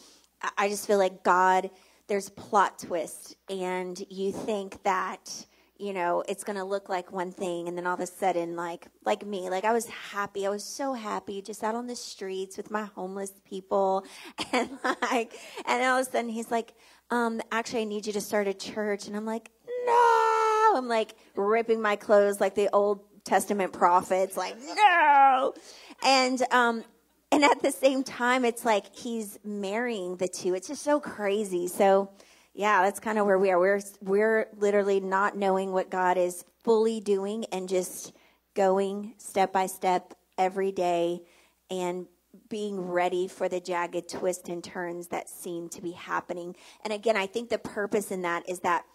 I 0.58 0.70
just 0.70 0.88
feel 0.88 0.98
like 0.98 1.24
God, 1.24 1.70
there's 2.08 2.30
plot 2.30 2.80
twist, 2.80 3.36
and 3.50 4.02
you 4.10 4.32
think 4.32 4.82
that 4.84 5.46
you 5.78 5.94
know 5.94 6.24
it's 6.28 6.44
going 6.44 6.58
to 6.58 6.64
look 6.64 6.90
like 6.90 7.12
one 7.12 7.32
thing 7.32 7.68
and 7.68 7.76
then 7.76 7.88
all 7.88 7.96
of 7.96 8.00
a 8.00 8.06
sudden 8.06 8.56
like 8.56 8.86
like 9.04 9.26
me 9.26 9.50
like 9.50 9.66
i 9.66 9.74
was 9.74 9.88
happy 9.88 10.46
i 10.46 10.50
was 10.50 10.64
so 10.64 10.94
happy 10.94 11.42
just 11.42 11.64
out 11.64 11.74
on 11.74 11.88
the 11.88 11.96
streets 11.96 12.56
with 12.56 12.70
my 12.70 12.84
homeless 12.84 13.32
people 13.50 14.06
and 14.54 14.70
like 14.84 15.34
and 15.66 15.84
all 15.84 16.00
of 16.00 16.08
a 16.08 16.12
sudden 16.12 16.30
he's 16.30 16.52
like 16.52 16.76
um 17.10 17.42
actually 17.52 17.82
i 17.82 17.84
need 17.84 18.06
you 18.06 18.14
to 18.14 18.22
start 18.22 18.48
a 18.48 18.54
church 18.54 19.08
and 19.08 19.18
i'm 19.18 19.26
like 19.26 19.50
no 19.88 20.31
I'm 20.76 20.88
like 20.88 21.16
ripping 21.36 21.82
my 21.82 21.96
clothes 21.96 22.40
like 22.40 22.56
the 22.56 22.70
Old 22.74 23.02
Testament 23.24 23.74
prophets, 23.74 24.36
like, 24.36 24.56
no. 24.76 25.54
And, 26.04 26.42
um, 26.52 26.84
and 27.32 27.44
at 27.44 27.62
the 27.62 27.72
same 27.72 28.04
time, 28.04 28.44
it's 28.44 28.66
like 28.66 28.94
he's 28.96 29.40
marrying 29.44 30.18
the 30.18 30.28
two. 30.28 30.54
It's 30.54 30.68
just 30.68 30.84
so 30.84 31.00
crazy. 31.00 31.68
So, 31.68 32.12
yeah, 32.54 32.82
that's 32.82 33.00
kind 33.00 33.18
of 33.18 33.26
where 33.26 33.38
we 33.38 33.52
are. 33.52 33.60
We're, 33.60 33.82
we're 34.02 34.48
literally 34.58 35.00
not 35.00 35.38
knowing 35.38 35.72
what 35.72 35.90
God 35.90 36.18
is 36.18 36.44
fully 36.64 37.00
doing 37.00 37.46
and 37.52 37.70
just 37.70 38.14
going 38.54 39.14
step 39.18 39.54
by 39.54 39.68
step 39.68 40.14
every 40.38 40.72
day 40.72 41.22
and 41.70 42.08
being 42.50 42.90
ready 42.90 43.28
for 43.28 43.48
the 43.48 43.60
jagged 43.60 44.10
twists 44.10 44.50
and 44.50 44.64
turns 44.64 45.08
that 45.08 45.30
seem 45.30 45.70
to 45.70 45.82
be 45.82 45.92
happening. 45.92 46.56
And 46.84 46.92
again, 46.92 47.16
I 47.16 47.28
think 47.28 47.50
the 47.50 47.58
purpose 47.58 48.12
in 48.12 48.24
that 48.24 48.48
is 48.50 48.60
that 48.60 48.86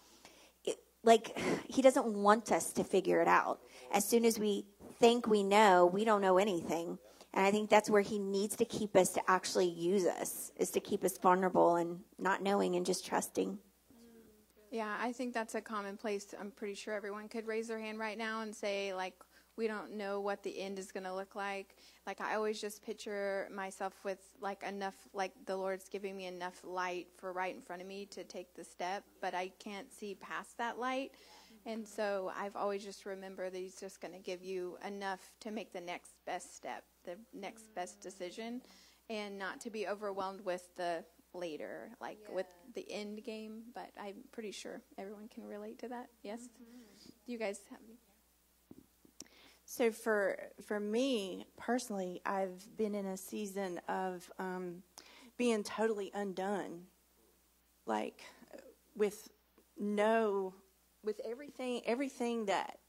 like 1.07 1.39
he 1.67 1.81
doesn't 1.81 2.05
want 2.05 2.51
us 2.51 2.71
to 2.73 2.83
figure 2.83 3.21
it 3.21 3.27
out. 3.27 3.59
As 3.91 4.07
soon 4.07 4.25
as 4.25 4.37
we 4.37 4.65
think 4.99 5.25
we 5.25 5.41
know, 5.41 5.85
we 5.85 6.05
don't 6.05 6.21
know 6.21 6.37
anything. 6.37 6.99
And 7.33 7.45
I 7.45 7.51
think 7.51 7.69
that's 7.69 7.89
where 7.89 8.01
he 8.01 8.19
needs 8.19 8.55
to 8.57 8.65
keep 8.65 8.95
us 8.95 9.09
to 9.11 9.21
actually 9.27 9.69
use 9.69 10.05
us, 10.05 10.51
is 10.57 10.69
to 10.71 10.79
keep 10.79 11.03
us 11.03 11.17
vulnerable 11.17 11.75
and 11.75 11.99
not 12.19 12.43
knowing 12.43 12.75
and 12.75 12.85
just 12.85 13.05
trusting. 13.05 13.57
Yeah, 14.69 14.95
I 14.99 15.13
think 15.13 15.33
that's 15.33 15.55
a 15.55 15.61
common 15.61 15.97
place. 15.97 16.33
I'm 16.37 16.51
pretty 16.51 16.73
sure 16.73 16.93
everyone 16.93 17.29
could 17.29 17.47
raise 17.47 17.69
their 17.69 17.79
hand 17.79 17.99
right 17.99 18.17
now 18.17 18.41
and 18.41 18.53
say, 18.53 18.93
like, 18.93 19.13
we 19.55 19.67
don't 19.67 19.93
know 19.93 20.19
what 20.19 20.43
the 20.43 20.59
end 20.59 20.77
is 20.77 20.91
going 20.91 21.05
to 21.05 21.15
look 21.15 21.35
like. 21.35 21.75
Like 22.07 22.21
I 22.21 22.35
always 22.35 22.59
just 22.61 22.83
picture 22.83 23.49
myself 23.53 23.93
with 24.05 24.19
like 24.41 24.63
enough, 24.63 24.95
like 25.13 25.33
the 25.45 25.57
Lord's 25.57 25.89
giving 25.89 26.15
me 26.15 26.25
enough 26.25 26.61
light 26.63 27.07
for 27.17 27.33
right 27.33 27.53
in 27.53 27.61
front 27.61 27.81
of 27.81 27.87
me 27.87 28.05
to 28.11 28.23
take 28.23 28.55
the 28.55 28.63
step, 28.63 29.03
but 29.21 29.35
I 29.35 29.51
can't 29.59 29.91
see 29.91 30.15
past 30.15 30.57
that 30.57 30.79
light. 30.79 31.11
And 31.65 31.85
so 31.85 32.31
I've 32.39 32.55
always 32.55 32.81
just 32.81 33.05
remember 33.05 33.49
that 33.49 33.57
He's 33.57 33.77
just 33.77 33.99
going 33.99 34.13
to 34.13 34.19
give 34.19 34.41
you 34.41 34.77
enough 34.87 35.19
to 35.41 35.51
make 35.51 35.73
the 35.73 35.81
next 35.81 36.13
best 36.25 36.55
step, 36.55 36.85
the 37.03 37.17
next 37.33 37.75
best 37.75 37.99
decision, 37.99 38.61
and 39.09 39.37
not 39.37 39.59
to 39.61 39.69
be 39.69 39.85
overwhelmed 39.85 40.39
with 40.45 40.73
the 40.77 41.03
later, 41.33 41.89
like 41.99 42.19
yeah. 42.29 42.35
with 42.35 42.45
the 42.73 42.89
end 42.89 43.21
game. 43.25 43.63
But 43.75 43.91
I'm 44.01 44.23
pretty 44.31 44.51
sure 44.51 44.81
everyone 44.97 45.27
can 45.27 45.45
relate 45.45 45.79
to 45.79 45.89
that. 45.89 46.07
Yes? 46.23 46.39
Mm-hmm. 46.39 47.09
You 47.25 47.37
guys 47.37 47.59
have 47.69 47.79
any? 47.85 47.97
So 49.69 49.91
for 49.91 50.37
for 50.65 50.79
me 50.79 51.45
personally, 51.57 52.21
I've 52.25 52.65
been 52.77 52.95
in 52.95 53.05
a 53.05 53.17
season 53.17 53.81
of 53.89 54.31
um, 54.39 54.81
being 55.37 55.61
totally 55.61 56.09
undone, 56.15 56.83
like 57.85 58.21
with 58.95 59.27
no, 59.77 60.53
with 61.03 61.19
everything 61.29 61.81
everything 61.85 62.45
that 62.45 62.79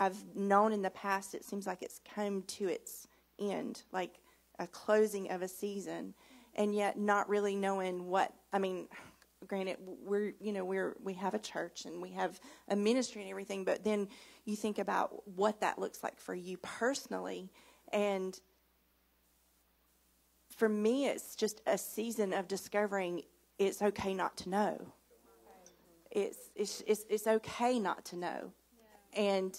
I've 0.00 0.20
known 0.34 0.72
in 0.72 0.82
the 0.82 0.90
past. 0.90 1.32
It 1.32 1.44
seems 1.44 1.64
like 1.64 1.80
it's 1.80 2.00
come 2.12 2.42
to 2.42 2.66
its 2.66 3.06
end, 3.38 3.84
like 3.92 4.18
a 4.58 4.66
closing 4.66 5.30
of 5.30 5.42
a 5.42 5.48
season, 5.48 6.12
and 6.56 6.74
yet 6.74 6.98
not 6.98 7.28
really 7.28 7.54
knowing 7.54 8.06
what. 8.08 8.32
I 8.52 8.58
mean, 8.58 8.88
granted 9.46 9.76
we're 10.04 10.32
you 10.40 10.52
know 10.52 10.64
we're 10.64 10.96
we 11.02 11.14
have 11.14 11.34
a 11.34 11.38
church 11.38 11.84
and 11.84 12.00
we 12.02 12.10
have 12.10 12.40
a 12.68 12.76
ministry 12.76 13.22
and 13.22 13.30
everything 13.30 13.64
but 13.64 13.84
then 13.84 14.08
you 14.46 14.56
think 14.56 14.78
about 14.78 15.28
what 15.28 15.60
that 15.60 15.78
looks 15.78 16.02
like 16.02 16.18
for 16.18 16.34
you 16.34 16.56
personally. 16.58 17.50
And 17.92 18.38
for 20.56 20.68
me 20.68 21.06
it's 21.06 21.36
just 21.36 21.60
a 21.66 21.76
season 21.76 22.32
of 22.32 22.48
discovering 22.48 23.22
it's 23.58 23.82
okay 23.82 24.14
not 24.14 24.36
to 24.38 24.48
know. 24.48 24.86
It's 26.10 26.50
it's 26.54 26.82
it's, 26.86 27.04
it's 27.10 27.26
okay 27.26 27.78
not 27.78 28.04
to 28.06 28.16
know. 28.16 28.52
And 29.14 29.58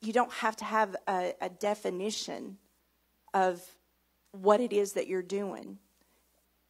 you 0.00 0.12
don't 0.12 0.32
have 0.32 0.56
to 0.56 0.64
have 0.64 0.96
a, 1.08 1.34
a 1.40 1.48
definition 1.48 2.58
of 3.34 3.62
what 4.32 4.60
it 4.60 4.72
is 4.72 4.92
that 4.92 5.08
you're 5.08 5.22
doing. 5.22 5.78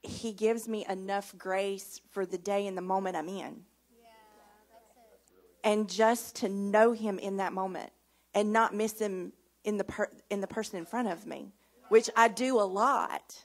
He 0.02 0.32
gives 0.32 0.68
me 0.68 0.86
enough 0.88 1.36
grace 1.36 2.00
for 2.10 2.24
the 2.24 2.38
day 2.38 2.66
and 2.66 2.76
the 2.76 2.82
moment 2.82 3.16
I'm 3.16 3.28
in. 3.28 3.64
And 5.64 5.88
just 5.88 6.36
to 6.36 6.48
know 6.48 6.92
him 6.92 7.18
in 7.18 7.38
that 7.38 7.52
moment 7.52 7.90
and 8.34 8.52
not 8.52 8.74
miss 8.74 8.98
him 8.98 9.32
in 9.64 9.76
the 9.76 9.84
per- 9.84 10.10
in 10.30 10.40
the 10.40 10.46
person 10.46 10.78
in 10.78 10.86
front 10.86 11.08
of 11.08 11.26
me, 11.26 11.52
which 11.88 12.08
I 12.16 12.28
do 12.28 12.60
a 12.60 12.62
lot. 12.62 13.44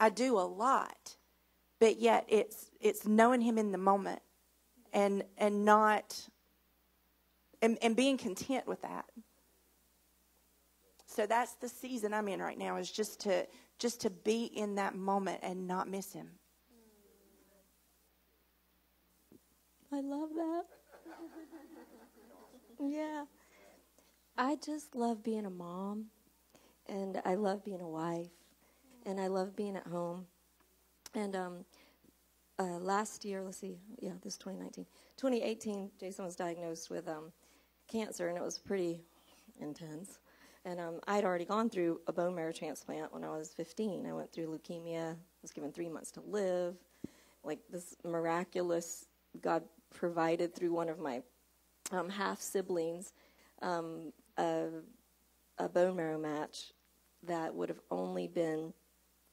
I 0.00 0.08
do 0.08 0.38
a 0.38 0.40
lot. 0.40 1.16
But 1.78 2.00
yet 2.00 2.24
it's 2.28 2.70
it's 2.80 3.06
knowing 3.06 3.40
him 3.40 3.58
in 3.58 3.72
the 3.72 3.78
moment 3.78 4.22
and 4.92 5.24
and 5.38 5.64
not 5.64 6.28
and, 7.62 7.78
and 7.82 7.94
being 7.94 8.16
content 8.16 8.66
with 8.66 8.82
that. 8.82 9.04
So 11.06 11.26
that's 11.26 11.54
the 11.54 11.68
season 11.68 12.14
I'm 12.14 12.28
in 12.28 12.40
right 12.40 12.56
now 12.58 12.76
is 12.76 12.90
just 12.90 13.20
to 13.20 13.46
just 13.78 14.00
to 14.02 14.10
be 14.10 14.44
in 14.44 14.76
that 14.76 14.94
moment 14.94 15.40
and 15.42 15.66
not 15.66 15.88
miss 15.88 16.12
him. 16.12 16.28
I 19.92 20.00
love 20.00 20.30
that. 20.34 20.64
Yeah. 22.80 23.24
I 24.36 24.56
just 24.64 24.94
love 24.94 25.22
being 25.22 25.44
a 25.46 25.50
mom, 25.50 26.06
and 26.88 27.20
I 27.24 27.34
love 27.34 27.64
being 27.64 27.80
a 27.80 27.88
wife, 27.88 28.30
and 29.04 29.20
I 29.20 29.26
love 29.26 29.54
being 29.54 29.76
at 29.76 29.86
home. 29.86 30.26
And 31.14 31.36
um, 31.36 31.64
uh, 32.58 32.78
last 32.78 33.24
year, 33.24 33.42
let's 33.42 33.58
see, 33.58 33.78
yeah, 34.00 34.12
this 34.22 34.34
is 34.34 34.38
2019. 34.38 34.86
2018, 35.16 35.90
Jason 35.98 36.24
was 36.24 36.36
diagnosed 36.36 36.90
with 36.90 37.08
um, 37.08 37.32
cancer, 37.90 38.28
and 38.28 38.36
it 38.38 38.42
was 38.42 38.58
pretty 38.58 39.02
intense. 39.60 40.18
And 40.64 40.78
um, 40.78 41.00
I'd 41.06 41.24
already 41.24 41.46
gone 41.46 41.70
through 41.70 42.00
a 42.06 42.12
bone 42.12 42.34
marrow 42.34 42.52
transplant 42.52 43.12
when 43.12 43.24
I 43.24 43.30
was 43.30 43.52
15. 43.54 44.06
I 44.06 44.12
went 44.12 44.30
through 44.32 44.46
leukemia, 44.46 45.16
was 45.42 45.52
given 45.52 45.72
three 45.72 45.88
months 45.88 46.10
to 46.12 46.20
live. 46.20 46.76
Like 47.42 47.60
this 47.70 47.96
miraculous, 48.04 49.06
God 49.40 49.62
provided 49.94 50.54
through 50.54 50.72
one 50.72 50.88
of 50.88 50.98
my 50.98 51.22
um, 51.92 52.08
half 52.08 52.40
siblings 52.40 53.12
um, 53.62 54.12
a, 54.38 54.66
a 55.58 55.68
bone 55.68 55.96
marrow 55.96 56.18
match 56.18 56.72
that 57.22 57.54
would 57.54 57.68
have 57.68 57.80
only 57.90 58.26
been 58.26 58.72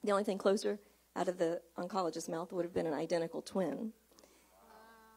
the 0.03 0.11
only 0.11 0.23
thing 0.23 0.37
closer 0.37 0.79
out 1.15 1.27
of 1.27 1.37
the 1.37 1.61
oncologist's 1.77 2.29
mouth 2.29 2.51
would 2.53 2.63
have 2.63 2.73
been 2.73 2.85
an 2.85 2.93
identical 2.93 3.41
twin. 3.41 3.91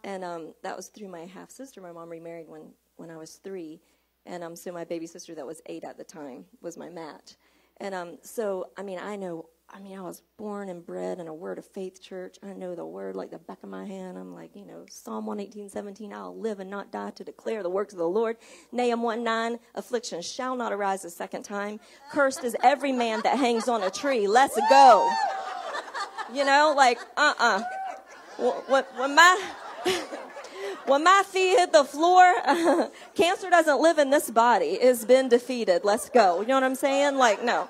And 0.03 0.25
um, 0.25 0.55
that 0.63 0.77
was 0.77 0.89
through 0.89 1.09
my 1.09 1.27
half 1.27 1.51
sister. 1.51 1.81
My 1.81 1.93
mom 1.93 2.09
remarried 2.09 2.49
when, 2.49 2.71
when 2.97 3.11
I 3.11 3.19
was 3.19 3.35
three. 3.37 3.81
And 4.25 4.43
um, 4.43 4.57
so 4.57 4.73
my 4.73 4.85
baby 4.85 5.07
sister, 5.07 5.35
that 5.35 5.47
was 5.47 5.61
eight 5.67 5.85
at 5.85 5.99
the 5.99 6.05
time, 6.05 6.47
was 6.63 6.79
my 6.79 6.89
match. 6.89 7.37
And 7.79 7.95
um, 7.95 8.19
so, 8.23 8.71
I 8.77 8.83
mean, 8.83 8.99
I 8.99 9.17
know, 9.17 9.47
I 9.73 9.79
mean, 9.79 9.97
I 9.97 10.03
was 10.03 10.23
born 10.37 10.69
and 10.69 10.85
bred 10.85 11.21
in 11.21 11.29
a 11.29 11.35
Word 11.35 11.59
of 11.59 11.65
Faith 11.65 12.03
church. 12.03 12.39
I 12.43 12.53
know 12.55 12.75
the 12.75 12.85
word 12.85 13.15
like 13.15 13.31
the 13.31 13.39
back 13.39 13.63
of 13.63 13.69
my 13.69 13.87
hand. 13.87 14.19
I'm 14.19 14.35
like, 14.35 14.57
you 14.57 14.67
know, 14.67 14.85
Psalm 14.91 15.27
118, 15.27 15.69
17, 15.69 16.13
I'll 16.13 16.37
live 16.37 16.59
and 16.59 16.69
not 16.69 16.91
die 16.91 17.11
to 17.11 17.23
declare 17.23 17.63
the 17.63 17.71
works 17.71 17.93
of 17.93 17.99
the 17.99 18.09
Lord. 18.09 18.37
Nahum 18.73 19.03
1, 19.03 19.23
9, 19.23 19.59
affliction 19.77 20.23
shall 20.23 20.57
not 20.57 20.73
arise 20.73 21.05
a 21.05 21.11
second 21.11 21.45
time. 21.45 21.79
Cursed 22.11 22.43
is 22.43 22.57
every 22.65 22.91
man 22.91 23.21
that 23.23 23.39
hangs 23.39 23.69
on 23.69 23.83
a 23.85 23.91
tree. 23.91 24.27
Let's 24.27 24.59
go. 24.69 25.09
You 26.35 26.45
know, 26.45 26.75
like, 26.77 26.99
uh-uh. 27.17 27.63
When, 28.69 28.85
when 28.97 29.15
my... 29.15 29.53
When 30.87 31.05
my 31.05 31.23
feet 31.27 31.59
hit 31.59 31.73
the 31.73 31.85
floor, 31.85 32.35
cancer 33.15 33.49
doesn't 33.49 33.81
live 33.81 33.99
in 33.99 34.11
this 34.11 34.31
body. 34.31 34.67
It's 34.67 35.05
been 35.05 35.29
defeated. 35.29 35.83
Let's 35.85 36.09
go. 36.09 36.41
You 36.41 36.49
know 36.49 36.55
what 36.55 36.65
I'm 36.65 36.75
saying? 36.75 37.17
Like, 37.17 37.45
no. 37.45 37.69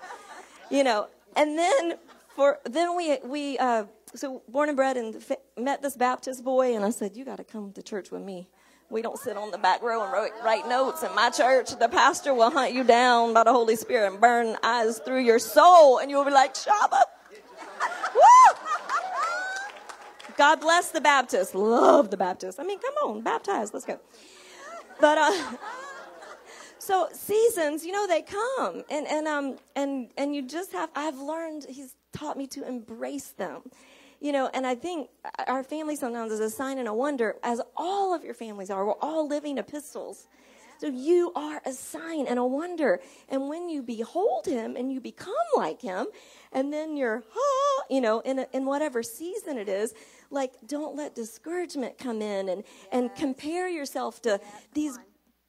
You 0.71 0.85
know, 0.85 1.09
and 1.37 1.59
then 1.59 1.95
for, 2.29 2.59
then 2.65 2.97
we, 2.97 3.19
we, 3.25 3.59
uh, 3.59 3.85
so 4.15 4.43
born 4.49 4.69
and 4.69 4.77
bred 4.77 4.97
and 4.97 5.23
met 5.59 5.83
this 5.83 5.97
Baptist 5.97 6.45
boy, 6.45 6.75
and 6.75 6.85
I 6.85 6.91
said, 6.91 7.17
You 7.17 7.25
got 7.25 7.37
to 7.37 7.45
come 7.45 7.73
to 7.73 7.83
church 7.83 8.11
with 8.11 8.23
me. 8.23 8.49
We 8.89 9.03
don't 9.03 9.19
sit 9.19 9.37
on 9.37 9.53
the 9.53 9.59
back 9.59 9.83
row 9.83 10.03
and 10.03 10.13
write, 10.13 10.33
write 10.45 10.69
notes. 10.69 11.05
In 11.05 11.15
my 11.15 11.31
church, 11.31 11.79
the 11.79 11.89
pastor 11.89 12.35
will 12.35 12.51
hunt 12.51 12.73
you 12.73 12.83
down 12.83 13.35
by 13.35 13.45
the 13.45 13.53
Holy 13.53 13.77
Spirit 13.77 14.11
and 14.13 14.21
burn 14.21 14.57
eyes 14.65 14.99
through 14.99 15.21
your 15.21 15.39
soul, 15.39 15.99
and 15.99 16.11
you'll 16.11 16.25
be 16.25 16.33
like, 16.33 16.55
Shabba. 16.55 17.03
Woo! 18.15 18.57
God 20.37 20.61
bless 20.61 20.91
the 20.91 21.01
Baptist. 21.01 21.55
Love 21.55 22.11
the 22.11 22.17
Baptist. 22.17 22.59
I 22.59 22.65
mean, 22.65 22.81
come 22.81 22.95
on, 23.11 23.21
baptize. 23.23 23.73
Let's 23.73 23.85
go. 23.85 24.01
But 25.01 25.19
uh, 25.19 25.57
so 26.81 27.09
seasons, 27.13 27.85
you 27.85 27.93
know, 27.93 28.07
they 28.07 28.23
come, 28.23 28.83
and 28.91 29.07
and 29.07 29.29
um 29.29 29.57
and 29.77 30.11
and 30.17 30.35
you 30.35 30.43
just 30.43 30.73
have. 30.73 30.91
I've 30.95 31.19
learned. 31.19 31.67
He's 31.69 31.95
taught 32.13 32.37
me 32.37 32.47
to 32.49 32.67
embrace 32.67 33.29
them. 33.29 33.63
You 34.21 34.33
know, 34.33 34.51
and 34.53 34.67
I 34.67 34.75
think 34.75 35.09
our 35.47 35.63
family 35.63 35.97
sometimes 35.97 36.33
is 36.33 36.41
a 36.41 36.51
sign 36.51 36.79
and 36.79 36.89
a 36.89 36.93
wonder, 36.93 37.37
as 37.43 37.61
all 37.77 38.15
of 38.15 38.23
your 38.23 38.35
families 38.35 38.71
are. 38.71 38.85
We're 38.85 38.93
all 39.01 39.27
living 39.27 39.57
epistles. 39.57 40.29
So 40.81 40.87
you 40.87 41.31
are 41.37 41.61
a 41.67 41.73
sign 41.73 42.27
and 42.27 42.39
a 42.39 42.45
wonder. 42.45 43.01
And 43.29 43.51
when 43.51 43.69
you 43.69 43.83
behold 43.83 44.47
him 44.47 44.77
and 44.77 44.91
you 44.91 44.99
become 44.99 45.35
like 45.55 45.83
him, 45.83 46.07
and 46.53 46.73
then 46.73 46.97
you're, 46.97 47.23
ah, 47.37 47.83
you 47.91 48.01
know, 48.01 48.21
in, 48.21 48.39
a, 48.39 48.47
in 48.55 48.65
whatever 48.65 49.03
season 49.03 49.59
it 49.59 49.69
is, 49.69 49.93
like 50.31 50.53
don't 50.67 50.97
let 50.97 51.15
discouragement 51.15 51.99
come 51.99 52.23
in 52.23 52.49
and, 52.49 52.65
yes. 52.67 52.89
and 52.93 53.15
compare 53.15 53.69
yourself 53.69 54.23
to 54.23 54.41
these 54.73 54.99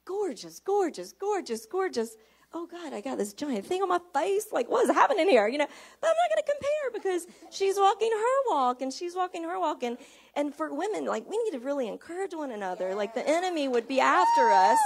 gorgeous, 0.04 0.60
gorgeous, 0.60 1.12
gorgeous, 1.12 1.66
gorgeous. 1.66 2.16
Oh 2.54 2.66
God, 2.66 2.92
I 2.92 3.00
got 3.00 3.16
this 3.18 3.32
giant 3.32 3.64
thing 3.64 3.82
on 3.82 3.88
my 3.88 4.00
face. 4.12 4.48
Like, 4.52 4.70
what 4.70 4.88
is 4.88 4.94
happening 4.94 5.28
here? 5.28 5.48
You 5.48 5.58
know, 5.58 5.66
but 6.00 6.08
I'm 6.08 6.16
not 6.16 6.34
going 6.34 6.44
to 6.44 6.52
compare 6.52 7.00
because 7.00 7.26
she's 7.50 7.76
walking 7.78 8.10
her 8.10 8.54
walk 8.54 8.82
and 8.82 8.92
she's 8.92 9.14
walking 9.14 9.42
her 9.44 9.58
walk. 9.58 9.82
And, 9.82 9.96
and 10.34 10.54
for 10.54 10.74
women, 10.74 11.06
like, 11.06 11.28
we 11.28 11.42
need 11.44 11.52
to 11.52 11.60
really 11.60 11.88
encourage 11.88 12.34
one 12.34 12.50
another. 12.50 12.94
Like, 12.94 13.14
the 13.14 13.26
enemy 13.26 13.68
would 13.68 13.88
be 13.88 14.00
after 14.00 14.50
us 14.50 14.78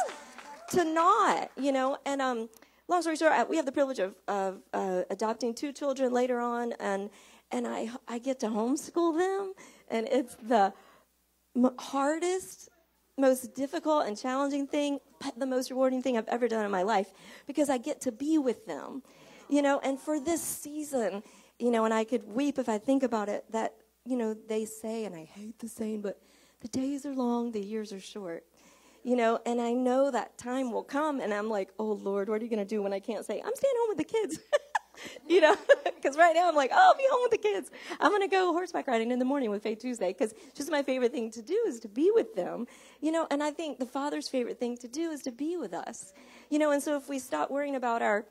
to 0.70 0.85
not, 0.85 1.50
you 1.57 1.72
know. 1.72 1.98
And 2.07 2.22
um, 2.22 2.48
long 2.87 3.02
story 3.02 3.16
short, 3.16 3.50
we 3.50 3.57
have 3.57 3.66
the 3.66 3.72
privilege 3.72 3.98
of, 3.98 4.14
of 4.29 4.61
uh, 4.72 5.02
adopting 5.11 5.52
two 5.52 5.72
children 5.72 6.12
later 6.12 6.38
on, 6.38 6.72
and 6.79 7.11
and 7.50 7.66
I 7.66 7.90
I 8.07 8.18
get 8.18 8.40
to 8.40 8.46
homeschool 8.46 9.18
them 9.18 9.55
and 9.88 10.09
it's 10.11 10.37
the 10.37 10.72
hardest, 11.79 12.68
most 13.18 13.55
difficult 13.55 14.07
and 14.07 14.16
challenging 14.16 14.66
thing, 14.66 14.98
the 15.37 15.46
most 15.46 15.70
rewarding 15.70 16.02
thing 16.02 16.16
I've 16.16 16.29
ever 16.29 16.48
done 16.48 16.64
in 16.64 16.70
my 16.70 16.83
life 16.83 17.12
because 17.46 17.68
I 17.68 17.79
get 17.79 18.00
to 18.02 18.12
be 18.12 18.38
with 18.38 18.66
them, 18.66 19.02
you 19.48 19.62
know. 19.62 19.81
And 19.83 19.98
for 19.98 20.20
this 20.20 20.42
season, 20.42 21.22
you 21.59 21.70
know, 21.70 21.85
and 21.85 21.94
I 21.94 22.05
could 22.05 22.24
weep 22.24 22.59
if 22.59 22.68
I 22.68 22.79
think 22.79 23.02
about 23.02 23.29
it. 23.29 23.44
That 23.50 23.74
you 24.05 24.16
know 24.16 24.35
they 24.35 24.64
say, 24.64 25.05
and 25.05 25.14
I 25.14 25.24
hate 25.24 25.59
the 25.59 25.68
saying, 25.68 26.02
but 26.02 26.20
the 26.61 26.68
days 26.68 27.07
are 27.07 27.14
long, 27.14 27.52
the 27.52 27.61
years 27.61 27.92
are 27.92 28.00
short. 28.00 28.44
You 29.05 29.14
know, 29.14 29.38
and 29.46 29.61
I 29.61 29.72
know 29.72 30.11
that 30.11 30.37
time 30.37 30.72
will 30.72 30.83
come, 30.83 31.20
and 31.20 31.33
I'm 31.33 31.48
like, 31.48 31.70
oh 31.79 31.92
Lord, 31.92 32.29
what 32.29 32.40
are 32.40 32.44
you 32.44 32.50
going 32.50 32.66
to 32.66 32.74
do 32.74 32.83
when 32.83 32.92
I 32.92 32.98
can't 32.98 33.24
say, 33.24 33.40
I'm 33.40 33.55
staying 33.55 33.74
home 33.79 33.88
with 33.90 33.98
the 33.98 34.05
kids? 34.05 34.38
you 35.28 35.40
know, 35.40 35.56
because 35.85 36.16
right 36.16 36.35
now 36.35 36.48
I'm 36.48 36.54
like, 36.54 36.70
oh, 36.72 36.78
I'll 36.78 36.96
be 36.96 37.04
home 37.11 37.20
with 37.22 37.32
the 37.32 37.38
kids. 37.38 37.70
I'm 38.00 38.11
going 38.11 38.22
to 38.22 38.28
go 38.28 38.52
horseback 38.52 38.87
riding 38.87 39.11
in 39.11 39.18
the 39.18 39.24
morning 39.24 39.50
with 39.50 39.62
Faith 39.62 39.80
Tuesday 39.80 40.09
because 40.09 40.35
just 40.54 40.70
my 40.70 40.82
favorite 40.82 41.12
thing 41.12 41.30
to 41.32 41.42
do 41.42 41.59
is 41.66 41.80
to 41.80 41.88
be 41.88 42.11
with 42.14 42.35
them, 42.35 42.66
you 43.00 43.12
know, 43.12 43.26
and 43.30 43.42
I 43.42 43.50
think 43.50 43.78
the 43.78 43.87
Father's 43.87 44.28
favorite 44.28 44.59
thing 44.59 44.76
to 44.78 44.88
do 44.88 45.11
is 45.11 45.22
to 45.22 45.32
be 45.32 45.56
with 45.56 45.74
us, 45.74 46.12
you 46.50 46.59
know, 46.59 46.70
and 46.70 46.82
so 46.82 46.96
if 46.96 47.09
we 47.09 47.18
stop 47.18 47.50
worrying 47.50 47.76
about 47.76 48.02
our 48.02 48.26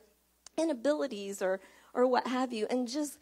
inabilities 0.56 1.42
or, 1.42 1.60
or 1.94 2.06
what 2.06 2.26
have 2.26 2.52
you, 2.52 2.66
and 2.70 2.88
just 2.88 3.18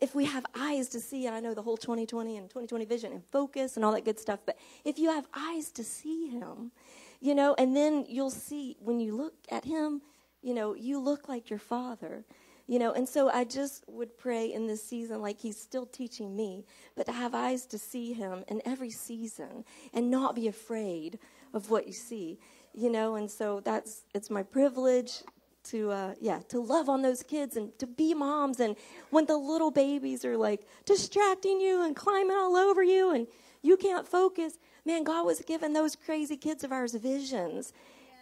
if 0.00 0.14
we 0.14 0.24
have 0.26 0.44
eyes 0.54 0.88
to 0.90 1.00
see, 1.00 1.26
and 1.26 1.34
I 1.34 1.40
know 1.40 1.54
the 1.54 1.62
whole 1.62 1.76
2020 1.76 2.36
and 2.36 2.48
2020 2.48 2.84
vision 2.84 3.12
and 3.12 3.22
focus 3.30 3.76
and 3.76 3.84
all 3.84 3.92
that 3.92 4.04
good 4.04 4.18
stuff, 4.18 4.40
but 4.44 4.58
if 4.84 4.98
you 4.98 5.10
have 5.10 5.26
eyes 5.34 5.70
to 5.72 5.84
see 5.84 6.28
Him, 6.28 6.72
you 7.20 7.34
know, 7.34 7.54
and 7.56 7.76
then 7.76 8.04
you'll 8.08 8.30
see 8.30 8.76
when 8.80 9.00
you 9.00 9.16
look 9.16 9.34
at 9.50 9.64
Him, 9.64 10.02
you 10.42 10.52
know, 10.52 10.74
you 10.74 10.98
look 10.98 11.28
like 11.28 11.48
your 11.48 11.58
Father 11.58 12.24
you 12.66 12.78
know, 12.78 12.92
and 12.92 13.08
so 13.08 13.28
I 13.28 13.44
just 13.44 13.84
would 13.88 14.16
pray 14.16 14.52
in 14.52 14.66
this 14.66 14.82
season, 14.82 15.20
like 15.20 15.40
He's 15.40 15.58
still 15.58 15.86
teaching 15.86 16.34
me, 16.34 16.64
but 16.96 17.06
to 17.06 17.12
have 17.12 17.34
eyes 17.34 17.66
to 17.66 17.78
see 17.78 18.12
Him 18.12 18.44
in 18.48 18.62
every 18.64 18.90
season 18.90 19.64
and 19.92 20.10
not 20.10 20.34
be 20.34 20.48
afraid 20.48 21.18
of 21.52 21.70
what 21.70 21.86
you 21.86 21.92
see, 21.92 22.38
you 22.72 22.90
know, 22.90 23.16
and 23.16 23.30
so 23.30 23.60
that's, 23.60 24.02
it's 24.14 24.30
my 24.30 24.42
privilege 24.42 25.22
to 25.64 25.90
uh, 25.90 26.14
yeah 26.20 26.40
to 26.48 26.60
love 26.60 26.88
on 26.88 27.02
those 27.02 27.22
kids 27.22 27.56
and 27.56 27.76
to 27.78 27.86
be 27.86 28.14
moms. 28.14 28.60
And 28.60 28.76
when 29.10 29.26
the 29.26 29.36
little 29.36 29.70
babies 29.70 30.24
are 30.24 30.36
like 30.36 30.66
distracting 30.84 31.60
you 31.60 31.84
and 31.84 31.96
climbing 31.96 32.36
all 32.36 32.54
over 32.54 32.82
you 32.82 33.12
and 33.14 33.26
you 33.62 33.76
can't 33.76 34.06
focus 34.06 34.58
man 34.84 35.04
god 35.04 35.24
was 35.24 35.40
giving 35.40 35.72
those 35.72 35.96
crazy 35.96 36.36
kids 36.36 36.64
of 36.64 36.70
ours 36.70 36.94
visions 36.94 37.72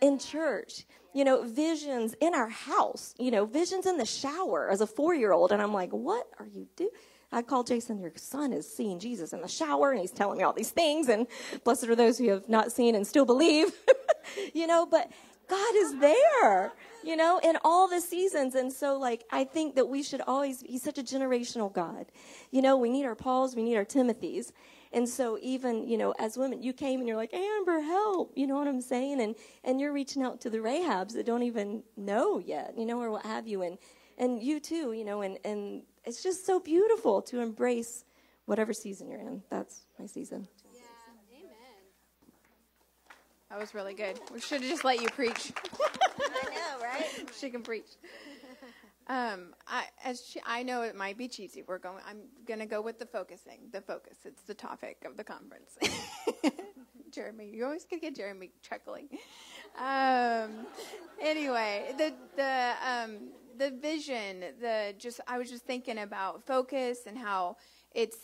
in 0.00 0.18
church 0.18 0.84
you 1.14 1.24
know 1.24 1.42
visions 1.42 2.14
in 2.20 2.34
our 2.34 2.48
house 2.48 3.14
you 3.18 3.30
know 3.30 3.44
visions 3.44 3.86
in 3.86 3.98
the 3.98 4.06
shower 4.06 4.68
as 4.70 4.80
a 4.80 4.86
four 4.86 5.14
year 5.14 5.32
old 5.32 5.52
and 5.52 5.60
i'm 5.62 5.72
like 5.72 5.90
what 5.90 6.26
are 6.38 6.46
you 6.46 6.66
doing 6.76 6.90
I 7.34 7.40
call 7.40 7.64
Jason, 7.64 7.98
your 7.98 8.12
son 8.16 8.52
is 8.52 8.70
seeing 8.70 8.98
Jesus 8.98 9.32
in 9.32 9.40
the 9.40 9.48
shower 9.48 9.90
and 9.90 10.00
he's 10.00 10.10
telling 10.10 10.36
me 10.36 10.44
all 10.44 10.52
these 10.52 10.70
things. 10.70 11.08
And 11.08 11.26
blessed 11.64 11.88
are 11.88 11.96
those 11.96 12.18
who 12.18 12.28
have 12.28 12.46
not 12.46 12.72
seen 12.72 12.94
and 12.94 13.06
still 13.06 13.24
believe, 13.24 13.72
you 14.52 14.66
know, 14.66 14.84
but 14.84 15.10
God 15.48 15.74
is 15.76 15.98
there, 15.98 16.72
you 17.02 17.16
know, 17.16 17.40
in 17.42 17.56
all 17.64 17.88
the 17.88 18.00
seasons. 18.00 18.54
And 18.54 18.70
so, 18.70 18.98
like, 18.98 19.24
I 19.30 19.44
think 19.44 19.76
that 19.76 19.88
we 19.88 20.02
should 20.02 20.20
always, 20.20 20.60
he's 20.60 20.82
such 20.82 20.98
a 20.98 21.02
generational 21.02 21.72
God. 21.72 22.06
You 22.50 22.62
know, 22.62 22.76
we 22.76 22.90
need 22.90 23.06
our 23.06 23.14
Pauls, 23.14 23.56
we 23.56 23.62
need 23.62 23.76
our 23.76 23.84
Timothys. 23.84 24.52
And 24.92 25.08
so 25.08 25.38
even, 25.40 25.88
you 25.88 25.96
know, 25.96 26.14
as 26.18 26.36
women, 26.36 26.62
you 26.62 26.72
came 26.72 27.00
and 27.00 27.08
you're 27.08 27.16
like, 27.16 27.32
Amber, 27.32 27.80
help. 27.80 28.32
You 28.36 28.46
know 28.46 28.56
what 28.56 28.68
I'm 28.68 28.80
saying? 28.80 29.20
And, 29.20 29.34
and 29.64 29.80
you're 29.80 29.92
reaching 29.92 30.22
out 30.22 30.40
to 30.42 30.50
the 30.50 30.58
Rahabs 30.58 31.14
that 31.14 31.24
don't 31.24 31.42
even 31.42 31.82
know 31.96 32.38
yet, 32.38 32.74
you 32.76 32.84
know, 32.84 33.00
or 33.00 33.10
what 33.10 33.24
have 33.24 33.46
you. 33.46 33.62
And, 33.62 33.78
and 34.18 34.42
you 34.42 34.60
too, 34.60 34.92
you 34.92 35.04
know, 35.04 35.22
and, 35.22 35.38
and 35.44 35.82
it's 36.04 36.22
just 36.22 36.44
so 36.44 36.60
beautiful 36.60 37.22
to 37.22 37.40
embrace 37.40 38.04
whatever 38.44 38.72
season 38.72 39.08
you're 39.08 39.20
in. 39.20 39.42
That's 39.50 39.82
my 39.98 40.06
season. 40.06 40.46
Yeah. 40.74 40.80
Amen. 41.38 41.50
That 43.48 43.58
was 43.58 43.74
really 43.74 43.94
good. 43.94 44.20
We 44.32 44.40
should 44.40 44.60
have 44.60 44.70
just 44.70 44.84
let 44.84 45.00
you 45.00 45.08
preach. 45.08 45.52
I 46.20 46.54
know, 46.54 46.84
right? 46.84 47.30
she 47.34 47.48
can 47.48 47.62
preach. 47.62 47.88
Um, 49.08 49.54
I 49.66 49.86
as 50.04 50.24
she, 50.24 50.40
I 50.46 50.62
know 50.62 50.82
it 50.82 50.94
might 50.94 51.18
be 51.18 51.28
cheesy. 51.28 51.62
We're 51.66 51.78
going. 51.78 51.98
I'm 52.08 52.22
gonna 52.46 52.66
go 52.66 52.80
with 52.80 52.98
the 52.98 53.06
focusing. 53.06 53.58
The 53.72 53.80
focus. 53.80 54.18
It's 54.24 54.42
the 54.42 54.54
topic 54.54 55.04
of 55.04 55.16
the 55.16 55.24
conference. 55.24 55.76
Jeremy, 57.10 57.50
you 57.52 57.64
always 57.64 57.84
gonna 57.84 58.00
get 58.00 58.16
Jeremy 58.16 58.50
chuckling. 58.62 59.08
Um, 59.78 60.66
anyway, 61.20 61.94
the 61.98 62.14
the 62.36 62.72
um, 62.86 63.30
the 63.58 63.70
vision. 63.70 64.44
The 64.60 64.94
just 64.98 65.20
I 65.26 65.38
was 65.38 65.50
just 65.50 65.64
thinking 65.64 65.98
about 65.98 66.46
focus 66.46 67.00
and 67.06 67.18
how 67.18 67.56
it's 67.92 68.16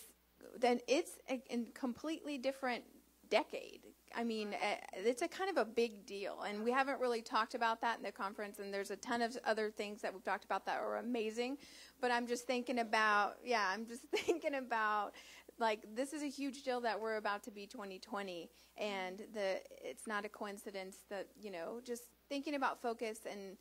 then 0.59 0.81
it's 0.87 1.12
a, 1.29 1.43
a 1.51 1.64
completely 1.75 2.38
different 2.38 2.85
decade 3.31 3.81
I 4.14 4.25
mean, 4.25 4.55
uh, 4.55 4.77
it's 4.94 5.23
a 5.23 5.29
kind 5.29 5.51
of 5.51 5.57
a 5.57 5.64
big 5.64 6.07
deal, 6.07 6.42
and 6.42 6.64
we 6.64 6.71
haven't 6.71 7.01
really 7.01 7.23
talked 7.23 7.55
about 7.55 7.81
that 7.83 7.99
in 7.99 8.03
the 8.03 8.12
conference. 8.12 8.59
And 8.59 8.73
there's 8.73 8.90
a 8.90 8.97
ton 8.97 9.23
of 9.23 9.37
other 9.44 9.71
things 9.71 10.01
that 10.03 10.12
we've 10.12 10.25
talked 10.25 10.44
about 10.44 10.66
that 10.66 10.81
are 10.81 10.99
amazing. 10.99 11.59
But 12.01 12.11
I'm 12.11 12.27
just 12.27 12.47
thinking 12.47 12.79
about, 12.79 13.37
yeah, 13.44 13.68
I'm 13.73 13.87
just 13.87 14.03
thinking 14.14 14.55
about 14.55 15.12
like 15.59 15.85
this 15.94 16.12
is 16.12 16.23
a 16.23 16.29
huge 16.29 16.62
deal 16.62 16.81
that 16.83 17.01
we're 17.01 17.16
about 17.16 17.42
to 17.44 17.51
be 17.51 17.66
2020, 17.66 18.49
and 18.77 19.23
the 19.35 19.61
it's 19.83 20.07
not 20.07 20.25
a 20.25 20.29
coincidence 20.29 20.99
that 21.11 21.29
you 21.40 21.51
know 21.51 21.81
just 21.85 22.05
thinking 22.29 22.55
about 22.55 22.81
focus 22.81 23.21
and 23.31 23.57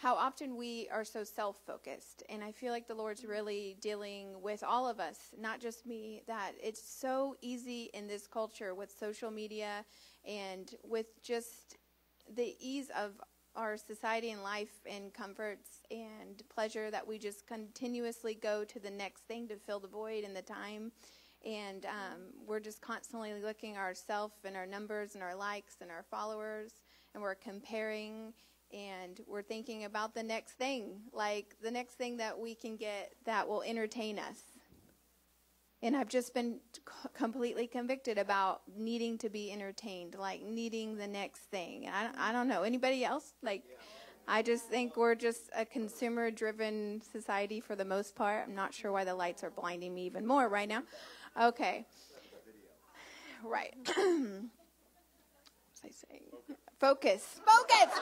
how 0.00 0.14
often 0.14 0.56
we 0.56 0.88
are 0.90 1.04
so 1.04 1.22
self 1.22 1.58
focused. 1.66 2.22
And 2.30 2.42
I 2.42 2.52
feel 2.52 2.72
like 2.72 2.88
the 2.88 2.94
Lord's 2.94 3.24
really 3.24 3.76
dealing 3.80 4.40
with 4.40 4.62
all 4.62 4.88
of 4.88 4.98
us, 4.98 5.18
not 5.38 5.60
just 5.60 5.86
me, 5.86 6.22
that 6.26 6.52
it's 6.62 6.82
so 6.82 7.36
easy 7.42 7.90
in 7.92 8.06
this 8.06 8.26
culture 8.26 8.74
with 8.74 8.90
social 8.90 9.30
media 9.30 9.84
and 10.26 10.74
with 10.82 11.22
just 11.22 11.76
the 12.34 12.56
ease 12.60 12.90
of 12.98 13.20
our 13.56 13.76
society 13.76 14.30
and 14.30 14.42
life 14.42 14.72
and 14.88 15.12
comforts 15.12 15.82
and 15.90 16.42
pleasure 16.48 16.90
that 16.90 17.06
we 17.06 17.18
just 17.18 17.46
continuously 17.46 18.34
go 18.34 18.64
to 18.64 18.78
the 18.78 18.90
next 18.90 19.22
thing 19.22 19.48
to 19.48 19.56
fill 19.56 19.80
the 19.80 19.88
void 19.88 20.24
and 20.24 20.34
the 20.34 20.40
time. 20.40 20.92
And 21.44 21.84
um, 21.84 22.20
we're 22.46 22.60
just 22.60 22.80
constantly 22.80 23.34
looking 23.42 23.76
ourselves 23.76 24.34
and 24.44 24.56
our 24.56 24.66
numbers 24.66 25.14
and 25.14 25.22
our 25.22 25.34
likes 25.34 25.76
and 25.82 25.90
our 25.90 26.04
followers, 26.10 26.72
and 27.12 27.22
we're 27.22 27.34
comparing 27.34 28.32
and 28.72 29.20
we're 29.26 29.42
thinking 29.42 29.84
about 29.84 30.14
the 30.14 30.22
next 30.22 30.52
thing, 30.52 31.00
like 31.12 31.56
the 31.62 31.70
next 31.70 31.94
thing 31.94 32.16
that 32.18 32.38
we 32.38 32.54
can 32.54 32.76
get 32.76 33.12
that 33.24 33.48
will 33.48 33.62
entertain 33.62 34.18
us. 34.18 34.38
And 35.82 35.96
I've 35.96 36.08
just 36.08 36.34
been 36.34 36.60
completely 37.14 37.66
convicted 37.66 38.18
about 38.18 38.62
needing 38.76 39.16
to 39.18 39.30
be 39.30 39.50
entertained, 39.50 40.14
like 40.18 40.42
needing 40.42 40.98
the 40.98 41.06
next 41.06 41.40
thing. 41.50 41.88
I, 41.88 42.10
I 42.16 42.32
don't 42.32 42.48
know. 42.48 42.62
Anybody 42.62 43.02
else? 43.02 43.32
Like, 43.42 43.62
I 44.28 44.42
just 44.42 44.68
think 44.68 44.96
we're 44.96 45.14
just 45.14 45.50
a 45.56 45.64
consumer 45.64 46.30
driven 46.30 47.00
society 47.10 47.60
for 47.60 47.74
the 47.74 47.84
most 47.84 48.14
part. 48.14 48.44
I'm 48.46 48.54
not 48.54 48.74
sure 48.74 48.92
why 48.92 49.04
the 49.04 49.14
lights 49.14 49.42
are 49.42 49.50
blinding 49.50 49.94
me 49.94 50.04
even 50.04 50.26
more 50.26 50.48
right 50.48 50.68
now. 50.68 50.82
Okay. 51.40 51.86
Right. 53.42 53.74
what 53.86 53.96
was 53.96 54.44
I 55.82 55.90
saying? 55.90 56.24
Focus. 56.80 57.40
Focus. 57.44 57.92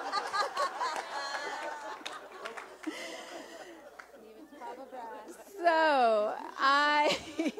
so 5.56 6.34
I 6.58 7.16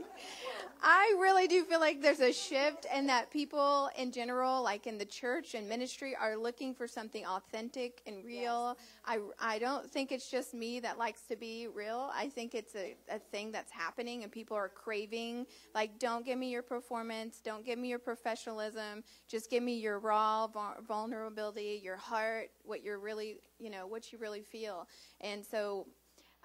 I 0.82 1.16
really 1.20 1.46
do 1.46 1.64
feel 1.64 1.80
like 1.80 2.00
there's 2.00 2.20
a 2.20 2.32
shift 2.32 2.86
and 2.92 3.08
that 3.08 3.30
people 3.30 3.90
in 3.96 4.12
general, 4.12 4.62
like 4.62 4.86
in 4.86 4.98
the 4.98 5.04
church 5.04 5.54
and 5.54 5.68
ministry, 5.68 6.14
are 6.14 6.36
looking 6.36 6.74
for 6.74 6.86
something 6.86 7.26
authentic 7.26 8.00
and 8.06 8.24
real. 8.24 8.76
Yes. 8.78 9.20
I, 9.40 9.54
I 9.54 9.58
don't 9.58 9.90
think 9.90 10.12
it's 10.12 10.30
just 10.30 10.54
me 10.54 10.80
that 10.80 10.98
likes 10.98 11.22
to 11.22 11.36
be 11.36 11.66
real. 11.66 12.10
I 12.14 12.28
think 12.28 12.54
it's 12.54 12.74
a, 12.74 12.94
a 13.10 13.18
thing 13.18 13.50
that's 13.52 13.72
happening 13.72 14.22
and 14.22 14.32
people 14.32 14.56
are 14.56 14.68
craving, 14.68 15.46
like, 15.74 15.98
don't 15.98 16.24
give 16.24 16.38
me 16.38 16.50
your 16.50 16.62
performance, 16.62 17.40
don't 17.44 17.64
give 17.64 17.78
me 17.78 17.88
your 17.88 17.98
professionalism, 17.98 19.02
just 19.26 19.50
give 19.50 19.62
me 19.62 19.78
your 19.78 19.98
raw 19.98 20.46
vulnerability, 20.86 21.80
your 21.82 21.96
heart, 21.96 22.50
what 22.64 22.82
you're 22.84 22.98
really, 22.98 23.40
you 23.58 23.70
know, 23.70 23.86
what 23.86 24.12
you 24.12 24.18
really 24.18 24.42
feel. 24.42 24.86
And 25.20 25.44
so 25.44 25.86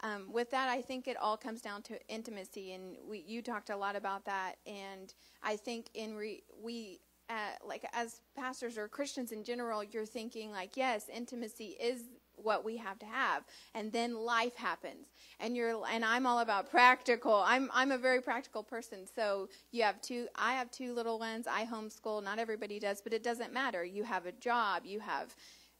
um, 0.03 0.33
with 0.33 0.51
that, 0.51 0.67
I 0.67 0.81
think 0.81 1.07
it 1.07 1.15
all 1.17 1.37
comes 1.37 1.61
down 1.61 1.81
to 1.83 1.97
intimacy, 2.09 2.73
and 2.73 2.97
we, 3.09 3.23
you 3.25 3.41
talked 3.41 3.69
a 3.69 3.77
lot 3.77 3.95
about 3.95 4.25
that. 4.25 4.55
And 4.67 5.13
I 5.41 5.55
think 5.55 5.87
in 5.93 6.15
re, 6.15 6.43
we, 6.61 6.99
uh, 7.29 7.55
like 7.65 7.87
as 7.93 8.19
pastors 8.35 8.77
or 8.77 8.89
Christians 8.89 9.31
in 9.31 9.45
general, 9.45 9.81
you're 9.81 10.05
thinking 10.05 10.51
like, 10.51 10.75
yes, 10.75 11.05
intimacy 11.07 11.77
is 11.81 12.03
what 12.35 12.65
we 12.65 12.75
have 12.75 12.99
to 12.99 13.05
have, 13.05 13.43
and 13.75 13.93
then 13.93 14.13
life 14.13 14.57
happens. 14.57 15.07
And 15.39 15.55
you're, 15.55 15.81
and 15.89 16.03
I'm 16.03 16.25
all 16.25 16.39
about 16.39 16.69
practical. 16.69 17.41
I'm, 17.45 17.69
I'm 17.73 17.91
a 17.91 17.97
very 17.97 18.19
practical 18.21 18.61
person. 18.61 19.07
So 19.15 19.47
you 19.71 19.83
have 19.83 20.01
two. 20.01 20.27
I 20.35 20.53
have 20.53 20.69
two 20.69 20.93
little 20.93 21.17
ones. 21.17 21.47
I 21.47 21.65
homeschool. 21.65 22.23
Not 22.23 22.39
everybody 22.39 22.77
does, 22.77 22.99
but 23.01 23.13
it 23.13 23.23
doesn't 23.23 23.53
matter. 23.53 23.85
You 23.85 24.03
have 24.03 24.25
a 24.25 24.33
job. 24.33 24.83
You 24.85 24.99
have 24.99 25.33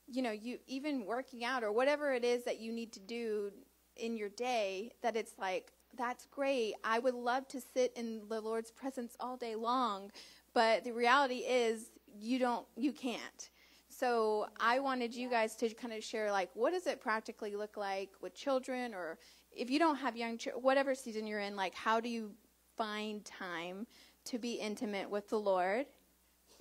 you 0.05 0.21
know, 0.21 0.31
you 0.31 0.59
even 0.67 1.05
working 1.05 1.45
out 1.45 1.63
or 1.63 1.71
whatever 1.71 2.12
it 2.12 2.25
is 2.25 2.43
that 2.43 2.59
you 2.59 2.73
need 2.73 2.91
to 2.91 2.99
do 2.99 3.51
in 3.97 4.17
your 4.17 4.29
day 4.29 4.91
that 5.01 5.15
it's 5.15 5.34
like, 5.38 5.71
that's 5.97 6.25
great. 6.32 6.73
I 6.84 6.99
would 6.99 7.13
love 7.13 7.47
to 7.49 7.62
sit 7.62 7.93
in 7.95 8.21
the 8.27 8.41
Lord's 8.41 8.71
presence 8.71 9.15
all 9.19 9.38
day 9.38 9.56
long, 9.56 10.12
but 10.53 10.84
the 10.84 10.91
reality 10.91 11.38
is 11.38 11.91
you 12.19 12.39
don't 12.39 12.65
you 12.75 12.91
can't. 12.91 13.49
So 13.89 14.47
I 14.60 14.79
wanted 14.79 15.13
you 15.13 15.29
guys 15.29 15.56
to 15.58 15.69
kind 15.73 15.93
of 15.93 16.03
share 16.03 16.32
like 16.32 16.49
what 16.53 16.73
does 16.73 16.88
it 16.88 16.99
practically 16.99 17.56
look 17.56 17.77
like 17.77 18.10
with 18.21 18.34
children 18.34 18.93
or 18.93 19.19
if 19.51 19.69
you 19.69 19.77
don't 19.77 19.97
have 19.97 20.17
young 20.17 20.38
children, 20.38 20.63
whatever 20.63 20.95
season 20.95 21.27
you're 21.27 21.39
in, 21.39 21.56
like 21.56 21.75
how 21.75 21.99
do 21.99 22.10
you 22.10 22.32
find 22.75 23.23
time 23.23 23.86
to 24.25 24.39
be 24.39 24.53
intimate 24.53 25.10
with 25.10 25.29
the 25.29 25.39
Lord 25.39 25.86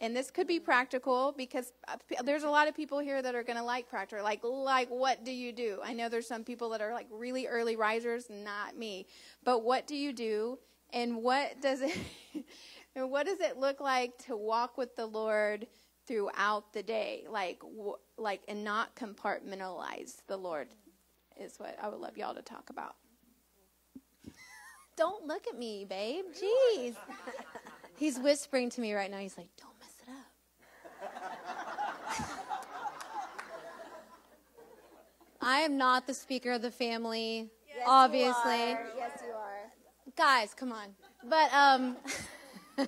and 0.03 0.17
this 0.17 0.33
could 0.33 0.49
be 0.49 0.59
practical 0.59 1.33
because 1.35 1.73
uh, 1.87 1.97
there's 2.25 2.43
a 2.43 2.51
lot 2.51 2.67
of 2.67 2.75
people 2.75 2.99
here 2.99 3.23
that 3.23 3.37
are 3.37 3.45
going 3.45 3.57
to 3.57 3.63
like 3.63 3.89
practical 3.89 4.25
like 4.25 4.41
like 4.43 4.89
what 4.89 5.25
do 5.25 5.31
you 5.31 5.53
do? 5.53 5.79
I 5.83 5.95
know 5.95 6.09
there's 6.09 6.27
some 6.27 6.43
people 6.43 6.69
that 6.71 6.83
are 6.83 6.93
like 6.93 7.07
really 7.11 7.47
early 7.47 7.77
risers 7.77 8.27
not 8.29 8.77
me. 8.77 9.07
But 9.45 9.63
what 9.63 9.87
do 9.87 9.95
you 9.95 10.13
do 10.13 10.59
and 10.93 11.23
what 11.23 11.63
does 11.63 11.81
it 11.81 11.97
and 12.97 13.11
what 13.11 13.27
does 13.27 13.41
it 13.41 13.59
look 13.59 13.81
like 13.81 14.19
to 14.27 14.37
walk 14.37 14.77
with 14.77 14.97
the 14.97 15.07
lord 15.07 15.69
throughout 16.07 16.73
the 16.73 16.83
day? 16.83 17.25
Like 17.31 17.63
like 18.19 18.43
and 18.49 18.65
not 18.65 18.97
compartmentalize 18.97 20.17
the 20.27 20.37
lord 20.37 20.69
is 21.41 21.55
what 21.59 21.79
i 21.81 21.89
would 21.89 21.99
love 21.99 22.19
y'all 22.19 22.35
to 22.35 22.43
talk 22.43 22.71
about. 22.71 22.97
Don't 24.97 25.27
look 25.27 25.47
at 25.47 25.57
me 25.57 25.87
babe. 25.89 26.25
Jeez. 26.35 26.97
He's 27.97 28.19
whispering 28.19 28.69
to 28.71 28.81
me 28.81 28.95
right 28.95 29.11
now. 29.11 29.19
He's 29.19 29.39
like 29.39 29.49
don't 29.57 29.72
I 35.43 35.61
am 35.61 35.77
not 35.77 36.07
the 36.07 36.15
speaker 36.15 36.53
of 36.53 36.63
the 36.63 36.71
family, 36.71 37.51
yes, 37.69 37.87
obviously. 37.87 38.71
You 38.71 38.79
yes, 38.97 39.23
you 39.27 39.33
are. 39.33 39.73
Guys, 40.17 40.55
come 40.55 40.73
on. 40.73 40.89
But 41.29 41.53
um 41.53 41.97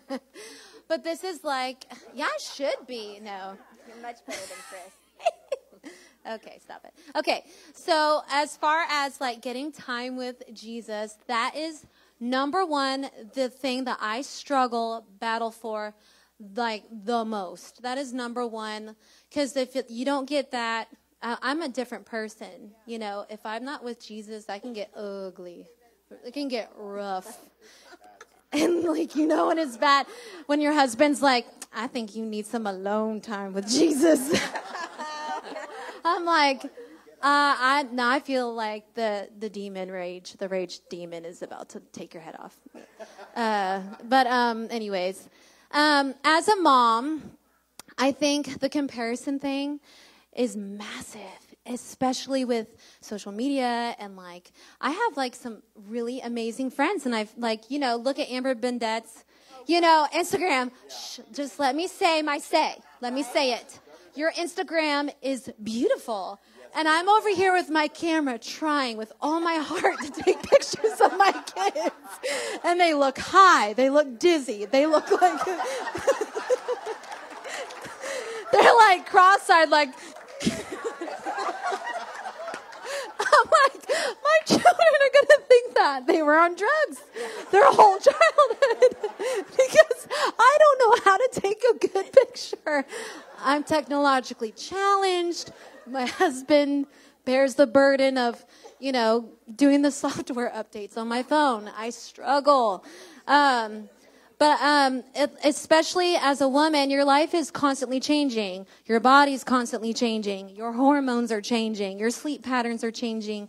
but 0.88 1.04
this 1.04 1.24
is 1.24 1.42
like 1.42 1.84
yeah, 2.14 2.26
I 2.26 2.38
should 2.38 2.86
be. 2.86 3.20
No. 3.20 3.56
You're 3.88 4.02
much 4.02 4.24
better 4.26 4.40
than 4.40 4.58
Chris. 4.68 5.92
Okay, 6.26 6.58
stop 6.64 6.82
it. 6.86 6.94
Okay, 7.18 7.44
so 7.74 8.22
as 8.30 8.56
far 8.56 8.86
as 8.88 9.20
like 9.20 9.42
getting 9.42 9.70
time 9.70 10.16
with 10.16 10.42
Jesus, 10.54 11.18
that 11.26 11.54
is 11.54 11.84
number 12.18 12.64
one, 12.64 13.10
the 13.34 13.50
thing 13.50 13.84
that 13.84 13.98
I 14.00 14.22
struggle, 14.22 15.04
battle 15.20 15.50
for, 15.50 15.94
like 16.56 16.84
the 16.90 17.26
most. 17.26 17.82
That 17.82 17.98
is 17.98 18.14
number 18.14 18.46
one. 18.46 18.96
Because 19.28 19.54
if 19.54 19.76
you 19.90 20.06
don't 20.06 20.26
get 20.26 20.50
that, 20.52 20.88
I, 21.24 21.38
I'm 21.42 21.62
a 21.62 21.68
different 21.68 22.04
person. 22.04 22.72
You 22.86 22.98
know, 22.98 23.24
if 23.30 23.44
I'm 23.44 23.64
not 23.64 23.82
with 23.82 24.04
Jesus, 24.04 24.48
I 24.48 24.58
can 24.58 24.74
get 24.74 24.90
ugly. 24.94 25.66
It 26.24 26.34
can 26.34 26.48
get 26.48 26.70
rough. 26.76 27.40
And 28.52 28.84
like, 28.84 29.16
you 29.16 29.26
know, 29.26 29.48
when 29.48 29.58
it's 29.58 29.76
bad, 29.76 30.06
when 30.46 30.60
your 30.60 30.72
husband's 30.72 31.20
like, 31.20 31.44
I 31.74 31.88
think 31.88 32.14
you 32.14 32.24
need 32.24 32.46
some 32.46 32.68
alone 32.68 33.20
time 33.20 33.52
with 33.52 33.68
Jesus. 33.68 34.40
I'm 36.04 36.24
like, 36.24 36.62
uh, 36.64 36.68
I 37.20 37.86
now 37.90 38.10
I 38.10 38.20
feel 38.20 38.54
like 38.54 38.94
the 38.94 39.28
the 39.40 39.50
demon 39.50 39.90
rage, 39.90 40.34
the 40.34 40.48
rage 40.48 40.78
demon 40.88 41.24
is 41.24 41.42
about 41.42 41.70
to 41.70 41.80
take 41.90 42.14
your 42.14 42.22
head 42.22 42.36
off. 42.38 42.56
Uh, 43.34 43.80
but 44.04 44.28
um, 44.28 44.68
anyways, 44.70 45.28
um, 45.72 46.14
as 46.22 46.46
a 46.46 46.54
mom, 46.54 47.32
I 47.98 48.12
think 48.12 48.60
the 48.60 48.68
comparison 48.68 49.40
thing 49.40 49.80
is 50.34 50.56
massive, 50.56 51.20
especially 51.66 52.44
with 52.44 52.68
social 53.00 53.32
media 53.32 53.94
and 53.98 54.16
like 54.16 54.52
I 54.80 54.90
have 54.90 55.16
like 55.16 55.34
some 55.34 55.62
really 55.88 56.20
amazing 56.20 56.70
friends, 56.70 57.06
and 57.06 57.14
I've 57.14 57.32
like 57.36 57.70
you 57.70 57.78
know 57.78 57.96
look 57.96 58.18
at 58.18 58.28
Amber 58.28 58.54
Bendet's, 58.54 59.24
you 59.66 59.80
know 59.80 60.06
Instagram. 60.12 60.70
Shh, 60.88 61.20
just 61.32 61.58
let 61.58 61.74
me 61.74 61.86
say 61.86 62.22
my 62.22 62.38
say. 62.38 62.76
Let 63.00 63.12
me 63.12 63.22
say 63.22 63.52
it. 63.54 63.80
Your 64.14 64.32
Instagram 64.32 65.12
is 65.22 65.50
beautiful. 65.62 66.40
And 66.76 66.88
I'm 66.88 67.08
over 67.08 67.28
here 67.28 67.52
with 67.52 67.70
my 67.70 67.86
camera 67.86 68.36
trying 68.36 68.96
with 68.96 69.12
all 69.20 69.38
my 69.40 69.54
heart 69.56 69.96
to 70.02 70.10
take 70.22 70.42
pictures 70.50 71.00
of 71.00 71.16
my 71.16 71.32
kids. 71.54 71.94
And 72.64 72.80
they 72.80 72.94
look 72.94 73.16
high. 73.18 73.74
They 73.74 73.90
look 73.90 74.18
dizzy. 74.18 74.64
They 74.64 74.86
look 74.86 75.08
like. 75.20 75.44
They're 78.52 78.74
like 78.74 79.06
cross 79.06 79.48
eyed, 79.48 79.68
like. 79.70 79.90
I'm 83.40 83.50
like, 83.50 83.88
my 83.88 84.38
children 84.46 84.88
are 85.02 85.12
going 85.12 85.26
to 85.26 85.40
think 85.48 85.74
that 85.74 86.06
they 86.06 86.22
were 86.22 86.36
on 86.38 86.54
drugs 86.54 87.02
their 87.50 87.70
whole 87.70 87.98
childhood 87.98 88.96
because 89.50 90.08
I 90.38 90.58
don't 90.58 90.78
know 90.80 91.04
how 91.04 91.16
to 91.16 91.28
take 91.40 91.62
a 91.74 91.86
good 91.86 92.12
picture. 92.12 92.84
I'm 93.40 93.62
technologically 93.62 94.52
challenged. 94.52 95.52
My 95.86 96.06
husband 96.06 96.86
bears 97.24 97.54
the 97.54 97.66
burden 97.66 98.18
of, 98.18 98.44
you 98.80 98.92
know, 98.92 99.30
doing 99.54 99.82
the 99.82 99.90
software 99.90 100.50
updates 100.50 100.96
on 100.96 101.08
my 101.08 101.22
phone. 101.22 101.70
I 101.76 101.90
struggle. 101.90 102.84
Um, 103.26 103.88
but 104.38 104.60
um, 104.60 105.04
especially 105.44 106.16
as 106.16 106.40
a 106.40 106.48
woman, 106.48 106.90
your 106.90 107.04
life 107.04 107.34
is 107.34 107.50
constantly 107.50 108.00
changing. 108.00 108.66
Your 108.86 109.00
body's 109.00 109.44
constantly 109.44 109.94
changing. 109.94 110.50
Your 110.50 110.72
hormones 110.72 111.30
are 111.30 111.40
changing. 111.40 111.98
Your 111.98 112.10
sleep 112.10 112.42
patterns 112.42 112.82
are 112.82 112.90
changing. 112.90 113.48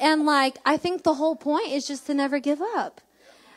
And 0.00 0.26
like, 0.26 0.58
I 0.64 0.76
think 0.76 1.02
the 1.02 1.14
whole 1.14 1.36
point 1.36 1.68
is 1.68 1.86
just 1.86 2.06
to 2.06 2.14
never 2.14 2.38
give 2.38 2.60
up. 2.60 3.00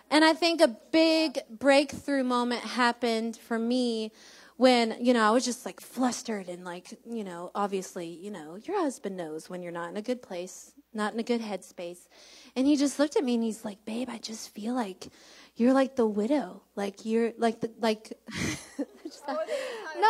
And 0.10 0.24
I 0.24 0.34
think 0.34 0.62
a 0.62 0.70
big 0.92 1.40
breakthrough 1.50 2.24
moment 2.24 2.62
happened 2.62 3.38
for 3.38 3.60
me 3.60 4.12
when, 4.56 4.96
you 5.00 5.14
know, 5.14 5.22
I 5.22 5.32
was 5.32 5.46
just 5.46 5.66
like 5.66 5.80
flustered 5.80 6.48
and 6.48 6.64
like, 6.64 6.98
you 7.06 7.24
know, 7.24 7.52
obviously, 7.54 8.08
you 8.08 8.32
know, 8.32 8.58
your 8.64 8.80
husband 8.80 9.18
knows 9.18 9.50
when 9.50 9.62
you're 9.62 9.72
not 9.72 9.90
in 9.90 9.98
a 9.98 10.02
good 10.02 10.22
place, 10.22 10.74
not 10.94 11.14
in 11.14 11.20
a 11.20 11.24
good 11.24 11.42
headspace. 11.42 12.08
And 12.56 12.66
he 12.66 12.76
just 12.76 12.98
looked 12.98 13.16
at 13.16 13.24
me 13.24 13.36
and 13.36 13.44
he's 13.44 13.64
like, 13.64 13.84
babe, 13.86 14.10
I 14.10 14.18
just 14.18 14.54
feel 14.56 14.74
like 14.74 15.10
you're 15.58 15.74
like 15.74 15.96
the 15.96 16.06
widow. 16.06 16.62
Like 16.76 17.06
you're 17.06 17.34
like 17.38 17.62
the, 17.62 17.72
like, 17.80 18.14
no, 18.30 18.36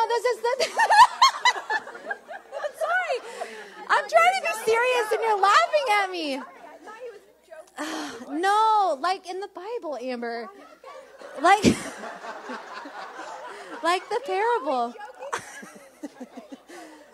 this 0.07 0.25
is 0.25 0.41
the, 0.41 0.55
I'm 2.53 2.73
sorry. 2.85 3.19
I'm 3.89 4.05
trying 4.09 4.33
to 4.35 4.41
be 4.43 4.53
serious 4.65 5.11
and 5.13 5.21
you're 5.21 5.41
laughing 5.41 5.85
at 6.03 6.11
me. 6.11 6.41
no, 8.39 8.97
like 8.99 9.29
in 9.29 9.39
the 9.39 9.49
Bible, 9.53 9.97
Amber. 10.01 10.49
Like, 11.41 11.63
like 13.83 14.09
the 14.09 14.19
parable. 14.25 14.93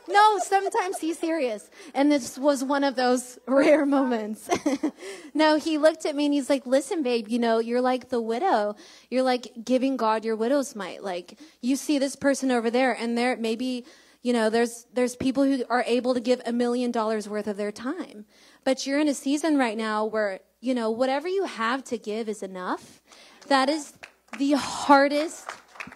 No, 0.08 0.40
sometimes 0.40 1.00
he's 1.00 1.18
serious. 1.18 1.70
And 1.94 2.12
this 2.12 2.38
was 2.38 2.64
one 2.64 2.84
of 2.84 2.96
those 2.96 3.40
rare 3.48 3.86
moments. 3.86 4.50
no, 5.34 5.58
he 5.58 5.78
looked 5.78 6.06
at 6.06 6.16
me 6.16 6.26
and 6.26 6.34
he's 6.34 6.50
like, 6.50 6.66
listen, 6.66 7.04
babe, 7.04 7.28
you 7.30 7.40
know, 7.40 7.60
you're 7.60 7.82
like 7.82 8.10
the 8.10 8.22
widow. 8.22 8.76
You're 9.10 9.24
like 9.24 9.52
giving 9.64 9.98
God 9.98 10.26
your 10.26 10.36
widow's 10.36 10.76
mite. 10.76 11.04
Like, 11.04 11.40
you 11.62 11.76
see 11.76 12.00
this 12.00 12.16
person 12.16 12.52
over 12.52 12.70
there, 12.70 12.94
and 12.94 13.18
there 13.18 13.38
maybe, 13.38 13.86
you 14.22 14.34
know, 14.34 14.50
there's, 14.50 14.86
there's 14.94 15.16
people 15.16 15.44
who 15.44 15.64
are 15.70 15.84
able 15.88 16.14
to 16.14 16.20
give 16.20 16.42
a 16.46 16.52
million 16.52 16.92
dollars 16.92 17.30
worth 17.30 17.48
of 17.48 17.58
their 17.58 17.72
time. 17.72 18.26
But 18.64 18.86
you're 18.86 19.00
in 19.00 19.08
a 19.08 19.14
season 19.14 19.58
right 19.58 19.78
now 19.78 20.06
where, 20.06 20.40
you 20.62 20.74
know, 20.74 20.90
whatever 20.92 21.28
you 21.28 21.46
have 21.46 21.84
to 21.86 21.98
give 21.98 22.30
is 22.30 22.44
enough. 22.44 23.02
That 23.48 23.70
is 23.70 23.94
the 24.38 24.54
hardest, 24.54 25.50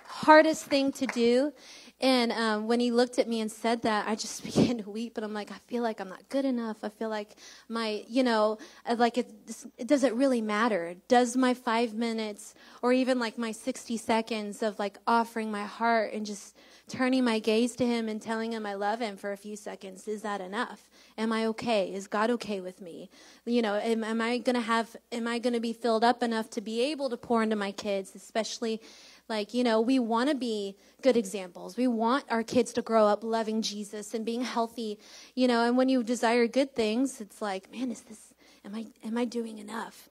hardest 0.05 0.65
thing 0.65 0.91
to 0.93 1.05
do. 1.07 1.53
And 1.99 2.31
um, 2.31 2.67
when 2.67 2.79
he 2.79 2.91
looked 2.91 3.17
at 3.17 3.27
me 3.27 3.41
and 3.41 3.51
said 3.51 3.81
that, 3.81 4.07
I 4.07 4.15
just 4.15 4.43
began 4.45 4.77
to 4.79 4.89
weep. 4.89 5.17
And 5.17 5.25
I'm 5.25 5.33
like, 5.33 5.51
I 5.51 5.57
feel 5.67 5.83
like 5.83 5.99
I'm 5.99 6.09
not 6.09 6.29
good 6.29 6.45
enough. 6.45 6.77
I 6.83 6.89
feel 6.89 7.09
like 7.09 7.35
my, 7.67 8.03
you 8.07 8.23
know, 8.23 8.59
uh, 8.85 8.95
like 8.97 9.17
it, 9.17 9.31
it 9.77 9.87
doesn't 9.87 10.15
really 10.15 10.41
matter. 10.41 10.95
Does 11.07 11.35
my 11.35 11.53
five 11.53 11.93
minutes 11.93 12.53
or 12.81 12.93
even 12.93 13.19
like 13.19 13.37
my 13.37 13.51
60 13.51 13.97
seconds 13.97 14.61
of 14.61 14.77
like 14.77 14.99
offering 15.07 15.51
my 15.51 15.63
heart 15.63 16.13
and 16.13 16.25
just 16.25 16.55
turning 16.87 17.23
my 17.23 17.39
gaze 17.39 17.75
to 17.75 17.85
him 17.85 18.07
and 18.07 18.21
telling 18.21 18.53
him 18.53 18.65
I 18.65 18.75
love 18.75 18.99
him 18.99 19.17
for 19.17 19.33
a 19.33 19.37
few 19.37 19.55
seconds, 19.55 20.07
is 20.07 20.21
that 20.21 20.39
enough? 20.39 20.89
Am 21.17 21.33
I 21.33 21.45
okay? 21.47 21.93
Is 21.93 22.07
God 22.07 22.29
okay 22.31 22.61
with 22.61 22.79
me? 22.79 23.09
You 23.45 23.61
know, 23.61 23.75
am, 23.75 24.03
am 24.03 24.21
I 24.21 24.37
going 24.37 24.55
to 24.55 24.61
have, 24.61 24.95
am 25.11 25.27
I 25.27 25.39
going 25.39 25.53
to 25.53 25.59
be 25.59 25.73
filled 25.73 26.03
up 26.03 26.23
enough 26.23 26.49
to 26.51 26.61
be 26.61 26.81
able 26.83 27.09
to 27.09 27.17
pour 27.17 27.43
into 27.43 27.57
my 27.57 27.71
kids, 27.71 28.15
especially 28.15 28.81
like, 29.29 29.53
you 29.53 29.63
know, 29.63 29.81
we 29.81 29.99
want 29.99 30.29
to 30.29 30.35
be 30.35 30.75
good 31.01 31.17
examples. 31.17 31.77
We 31.77 31.87
want 31.87 32.25
our 32.29 32.43
kids 32.43 32.73
to 32.73 32.81
grow 32.81 33.05
up 33.07 33.23
loving 33.23 33.61
Jesus 33.61 34.13
and 34.13 34.25
being 34.25 34.41
healthy, 34.41 34.99
you 35.35 35.47
know, 35.47 35.63
and 35.63 35.77
when 35.77 35.89
you 35.89 36.03
desire 36.03 36.47
good 36.47 36.73
things, 36.75 37.19
it's 37.19 37.41
like, 37.41 37.71
man, 37.71 37.91
is 37.91 38.01
this, 38.01 38.33
am 38.63 38.75
I, 38.75 38.87
am 39.03 39.17
I 39.17 39.25
doing 39.25 39.57
enough? 39.57 40.09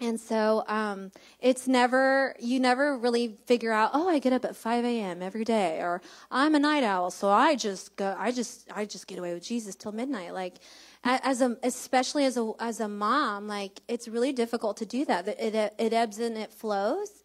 And 0.00 0.18
so 0.18 0.64
um, 0.66 1.12
it's 1.38 1.68
never, 1.68 2.34
you 2.40 2.58
never 2.58 2.98
really 2.98 3.36
figure 3.46 3.70
out, 3.70 3.92
oh, 3.94 4.08
I 4.08 4.18
get 4.18 4.32
up 4.32 4.44
at 4.44 4.56
5 4.56 4.84
a.m. 4.84 5.22
every 5.22 5.44
day, 5.44 5.78
or 5.78 6.02
I'm 6.28 6.56
a 6.56 6.58
night 6.58 6.82
owl, 6.82 7.12
so 7.12 7.28
I 7.30 7.54
just 7.54 7.94
go, 7.94 8.16
I 8.18 8.32
just, 8.32 8.68
I 8.74 8.84
just 8.84 9.06
get 9.06 9.18
away 9.18 9.32
with 9.32 9.44
Jesus 9.44 9.76
till 9.76 9.92
midnight. 9.92 10.34
Like, 10.34 10.56
as 11.04 11.40
a, 11.40 11.56
especially 11.62 12.24
as 12.24 12.36
a, 12.36 12.52
as 12.58 12.80
a 12.80 12.88
mom, 12.88 13.46
like, 13.46 13.80
it's 13.86 14.08
really 14.08 14.32
difficult 14.32 14.76
to 14.78 14.86
do 14.86 15.04
that. 15.04 15.28
It, 15.28 15.54
it, 15.54 15.74
it 15.78 15.92
ebbs 15.92 16.18
and 16.18 16.36
it 16.36 16.52
flows. 16.52 17.22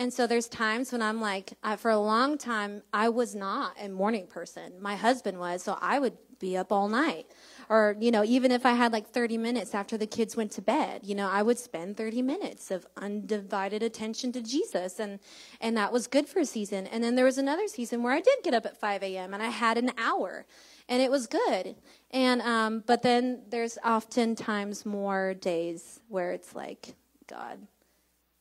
And 0.00 0.10
so 0.10 0.26
there's 0.26 0.48
times 0.48 0.92
when 0.92 1.02
I'm 1.02 1.20
like, 1.20 1.52
I, 1.62 1.76
for 1.76 1.90
a 1.90 1.98
long 1.98 2.38
time, 2.38 2.82
I 2.90 3.10
was 3.10 3.34
not 3.34 3.76
a 3.78 3.86
morning 3.90 4.26
person. 4.26 4.72
My 4.80 4.96
husband 4.96 5.38
was, 5.38 5.62
so 5.62 5.76
I 5.78 5.98
would 5.98 6.16
be 6.38 6.56
up 6.56 6.72
all 6.72 6.88
night. 6.88 7.26
Or 7.68 7.94
you 8.00 8.10
know 8.10 8.24
even 8.24 8.50
if 8.50 8.64
i 8.64 8.72
had 8.72 8.92
like 8.92 9.06
30 9.10 9.36
minutes 9.38 9.74
after 9.74 9.98
the 9.98 10.06
kids 10.06 10.36
went 10.36 10.50
to 10.52 10.62
bed 10.62 11.02
you 11.04 11.14
know 11.14 11.28
i 11.28 11.40
would 11.42 11.58
spend 11.58 11.96
30 11.96 12.22
minutes 12.22 12.70
of 12.72 12.86
undivided 12.96 13.82
attention 13.82 14.32
to 14.32 14.40
jesus. 14.40 14.98
And 14.98 15.20
and 15.60 15.76
that 15.76 15.92
was 15.92 16.06
good 16.06 16.26
for 16.26 16.40
a 16.40 16.46
season. 16.46 16.86
And 16.86 17.04
then 17.04 17.14
there 17.14 17.26
was 17.26 17.38
another 17.38 17.68
season 17.68 18.02
where 18.02 18.14
i 18.14 18.20
did 18.20 18.38
get 18.42 18.54
up 18.54 18.66
at 18.66 18.76
5 18.80 19.02
a.m 19.02 19.34
and 19.34 19.42
i 19.42 19.50
had 19.50 19.76
an 19.78 19.92
hour 19.98 20.46
and 20.88 21.00
it 21.02 21.10
was 21.10 21.28
good. 21.28 21.76
And 22.10 22.42
um, 22.42 22.82
but 22.86 23.02
then 23.02 23.42
there's 23.50 23.78
oftentimes 23.84 24.86
more 24.86 25.34
days 25.34 26.00
where 26.08 26.32
it's 26.32 26.56
like 26.56 26.94
god 27.28 27.58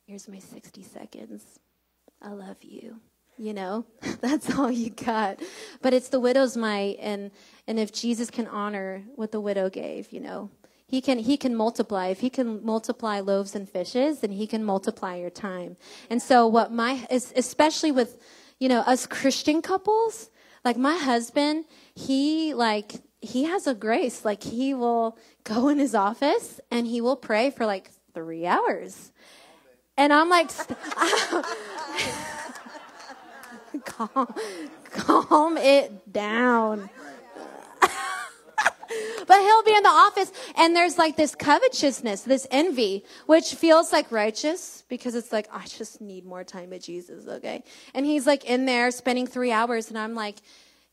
here's 0.10 0.28
my 0.28 0.40
60 0.40 0.82
seconds. 0.82 1.60
I 2.20 2.32
love 2.32 2.58
you. 2.64 3.00
You 3.38 3.54
know 3.54 3.86
that's 4.22 4.58
all 4.58 4.72
you 4.72 4.90
got. 4.90 5.40
But 5.84 5.94
it's 5.94 6.10
the 6.10 6.20
widow's 6.20 6.58
mite 6.58 6.98
and 7.00 7.30
and 7.68 7.80
if 7.80 7.94
jesus 7.94 8.32
can 8.32 8.48
honor 8.48 9.04
what 9.16 9.32
the 9.32 9.40
widow 9.40 9.70
gave 9.70 10.12
you 10.12 10.20
know 10.20 10.50
he 10.88 11.00
can 11.00 11.20
he 11.20 11.38
can 11.38 11.56
multiply. 11.56 12.08
If 12.08 12.22
he 12.22 12.32
can 12.32 12.66
multiply 12.66 13.20
loaves 13.20 13.54
and 13.56 13.70
fishes 13.70 14.22
then 14.22 14.32
he 14.32 14.48
can 14.48 14.64
multiply 14.66 15.16
your 15.18 15.30
time. 15.30 15.78
And 16.10 16.22
so 16.22 16.48
what 16.48 16.74
my 16.74 17.06
especially 17.12 17.92
with 17.92 18.18
you 18.58 18.68
know 18.68 18.80
us 18.80 19.06
christian 19.06 19.62
couples 19.62 20.32
like 20.66 20.76
my 20.76 20.98
husband 20.98 21.66
he 21.94 22.56
like 22.56 22.94
he 23.22 23.44
has 23.44 23.68
a 23.68 23.76
grace. 23.76 24.26
Like 24.26 24.42
he 24.42 24.74
will 24.74 25.18
go 25.44 25.68
in 25.70 25.78
his 25.78 25.94
office 25.94 26.60
and 26.72 26.88
he 26.88 27.00
will 27.00 27.16
pray 27.16 27.52
for 27.52 27.68
like 27.68 27.92
three 28.14 28.48
hours 28.48 29.12
and 30.00 30.12
i'm 30.12 30.30
like 30.30 30.50
calm, 33.86 34.34
calm 34.92 35.58
it 35.58 36.12
down. 36.12 36.90
but 39.28 39.42
he'll 39.42 39.64
be 39.64 39.76
in 39.76 39.84
the 39.84 39.90
office 39.90 40.32
and 40.56 40.76
there's 40.76 40.98
like 40.98 41.16
this 41.16 41.36
covetousness, 41.36 42.22
this 42.22 42.48
envy, 42.52 43.06
which 43.26 43.56
feels 43.56 43.92
like 43.92 44.12
righteous 44.12 44.84
because 44.90 45.16
it's 45.16 45.32
like, 45.32 45.48
I 45.52 45.66
just 45.66 46.02
need 46.02 46.26
more 46.26 46.44
time 46.44 46.72
with 46.72 46.84
Jesus, 46.84 47.28
okay? 47.28 47.64
And 47.94 48.06
he's 48.06 48.26
like 48.26 48.46
in 48.46 48.66
there 48.66 48.92
spending 48.92 49.28
three 49.28 49.52
hours 49.52 49.90
and 49.90 49.98
I'm 49.98 50.16
like, 50.16 50.38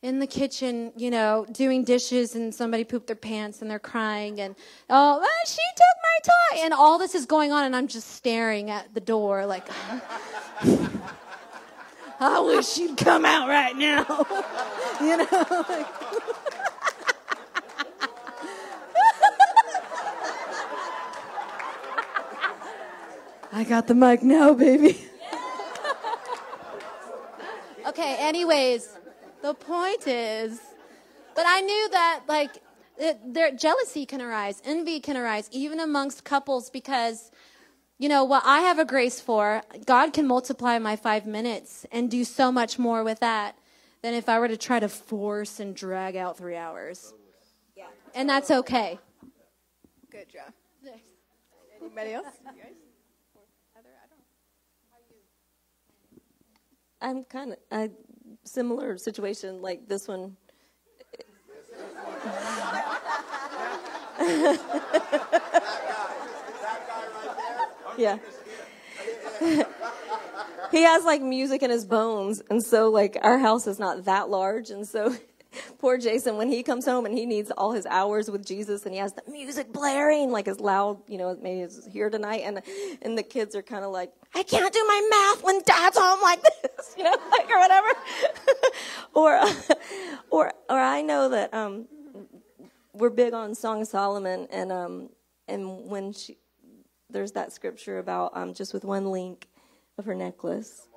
in 0.07 0.21
the 0.21 0.27
kitchen, 0.27 0.93
you 0.97 1.11
know, 1.11 1.45
doing 1.51 1.83
dishes 1.83 2.37
and 2.37 2.55
somebody 2.55 2.85
pooped 2.85 3.09
their 3.09 3.17
pants 3.17 3.61
and 3.61 3.69
they're 3.69 3.81
crying 3.81 4.41
and, 4.41 4.55
oh, 4.89 5.21
ah, 5.21 5.45
she 5.45 5.57
took 5.75 5.97
my 6.01 6.21
toy. 6.23 6.61
And 6.65 6.73
all 6.73 6.97
this 6.97 7.17
is 7.17 7.27
going 7.27 7.51
on 7.51 7.65
and 7.65 7.75
I'm 7.75 7.89
just 7.89 8.13
staring 8.13 8.71
at 8.71 8.95
the 8.95 9.01
door 9.01 9.47
like, 9.47 9.67
I 12.21 12.39
wish 12.39 12.69
she'd 12.69 12.97
come 12.97 13.25
out 13.25 13.49
right 13.49 13.77
now. 13.77 14.07
you 15.01 15.17
know? 15.17 15.27
Like, 15.69 15.89
I 23.53 23.65
got 23.69 23.89
the 23.89 23.95
mic 23.97 24.23
now, 24.23 24.55
baby. 24.55 25.05
okay, 27.89 28.17
anyways, 28.21 28.97
the 29.47 29.55
point 29.55 30.09
is, 30.09 30.61
but 31.37 31.45
I 31.47 31.61
knew 31.61 31.89
that, 31.91 32.23
like, 32.27 32.59
it, 32.99 33.21
there, 33.33 33.53
jealousy 33.53 34.05
can 34.05 34.21
arise, 34.21 34.61
envy 34.65 34.99
can 34.99 35.17
arise, 35.17 35.49
even 35.53 35.79
amongst 35.79 36.25
couples, 36.25 36.69
because, 36.69 37.31
you 37.97 38.09
know, 38.09 38.25
what 38.25 38.43
I 38.45 38.63
have 38.63 38.81
a 38.81 38.85
grace 38.85 39.21
for, 39.21 39.63
God 39.85 40.13
can 40.13 40.27
multiply 40.27 40.81
my 40.81 40.97
five 40.97 41.27
minutes 41.27 41.87
and 41.93 42.11
do 42.11 42.25
so 42.25 42.51
much 42.51 42.77
more 42.77 43.05
with 43.05 43.21
that 43.21 43.57
than 44.03 44.15
if 44.15 44.29
I 44.29 44.41
were 44.41 44.49
to 44.49 44.57
try 44.57 44.81
to 44.81 44.89
force 44.89 45.61
and 45.61 45.77
drag 45.77 46.17
out 46.17 46.37
three 46.37 46.57
hours. 46.57 47.15
Yeah. 47.77 47.85
And 48.17 48.29
that's 48.29 48.51
okay. 48.51 48.99
Good 50.11 50.29
job. 50.29 50.53
Anybody 51.81 52.15
else? 52.15 52.27
I'm 57.01 57.25
kind 57.25 57.53
of 57.53 57.59
a 57.71 57.91
similar 58.47 58.99
situation 58.99 59.61
like 59.61 59.89
this 59.89 60.09
one. 60.09 60.37
yeah. 67.99 68.19
he 70.71 70.83
has 70.83 71.05
like 71.05 71.23
music 71.23 71.63
in 71.63 71.71
his 71.71 71.85
bones, 71.85 72.43
and 72.51 72.63
so 72.63 72.91
like 72.91 73.19
our 73.23 73.39
house 73.39 73.67
is 73.67 73.79
not 73.79 74.05
that 74.05 74.31
large, 74.31 74.71
and 74.71 74.87
so 74.87 75.15
poor 75.79 75.99
Jason, 75.99 76.37
when 76.37 76.49
he 76.49 76.63
comes 76.63 76.85
home 76.85 77.07
and 77.07 77.17
he 77.17 77.27
needs 77.27 77.51
all 77.51 77.73
his 77.73 77.87
hours 77.87 78.31
with 78.31 78.45
Jesus 78.47 78.85
and 78.85 78.95
he 78.95 79.01
has 79.01 79.13
the 79.13 79.23
music 79.31 79.73
blaring 79.73 80.31
like 80.31 80.49
as 80.49 80.61
loud, 80.61 80.99
you 81.09 81.19
know, 81.19 81.31
as 81.31 81.39
maybe 81.41 81.61
it's 81.61 81.87
here 81.87 82.11
tonight 82.11 82.43
and 82.45 82.63
and 83.03 83.17
the 83.17 83.23
kids 83.23 83.55
are 83.55 83.63
kind 83.63 83.85
of 83.85 83.93
like, 83.93 84.13
I 84.35 84.43
can't 84.43 84.73
do 84.73 84.85
my 84.87 85.09
math 85.11 85.45
when 85.45 85.61
dad's 85.63 85.99
home 85.99 86.21
like 86.23 86.43
this, 86.43 86.95
you 86.99 87.05
know, 87.05 87.17
like 87.31 87.51
or 87.51 87.59
whatever. 87.59 87.89
or 89.15 89.41
or 90.31 90.53
or 90.69 90.79
I 90.79 91.03
know 91.03 91.29
that 91.29 91.53
um 91.55 91.87
we're 92.93 93.11
big 93.11 93.35
on 93.35 93.55
Song 93.55 93.83
of 93.83 93.89
Solomon 93.89 94.49
and 94.51 94.73
um 94.73 95.11
and 95.49 95.89
when 95.89 96.13
she 96.13 96.37
there's 97.11 97.33
that 97.33 97.53
scripture 97.53 97.99
about 97.99 98.37
um 98.37 98.55
just 98.55 98.75
with 98.75 98.85
one 98.85 99.11
link 99.11 99.49
of 99.99 100.05
her 100.05 100.15
necklace, 100.15 100.89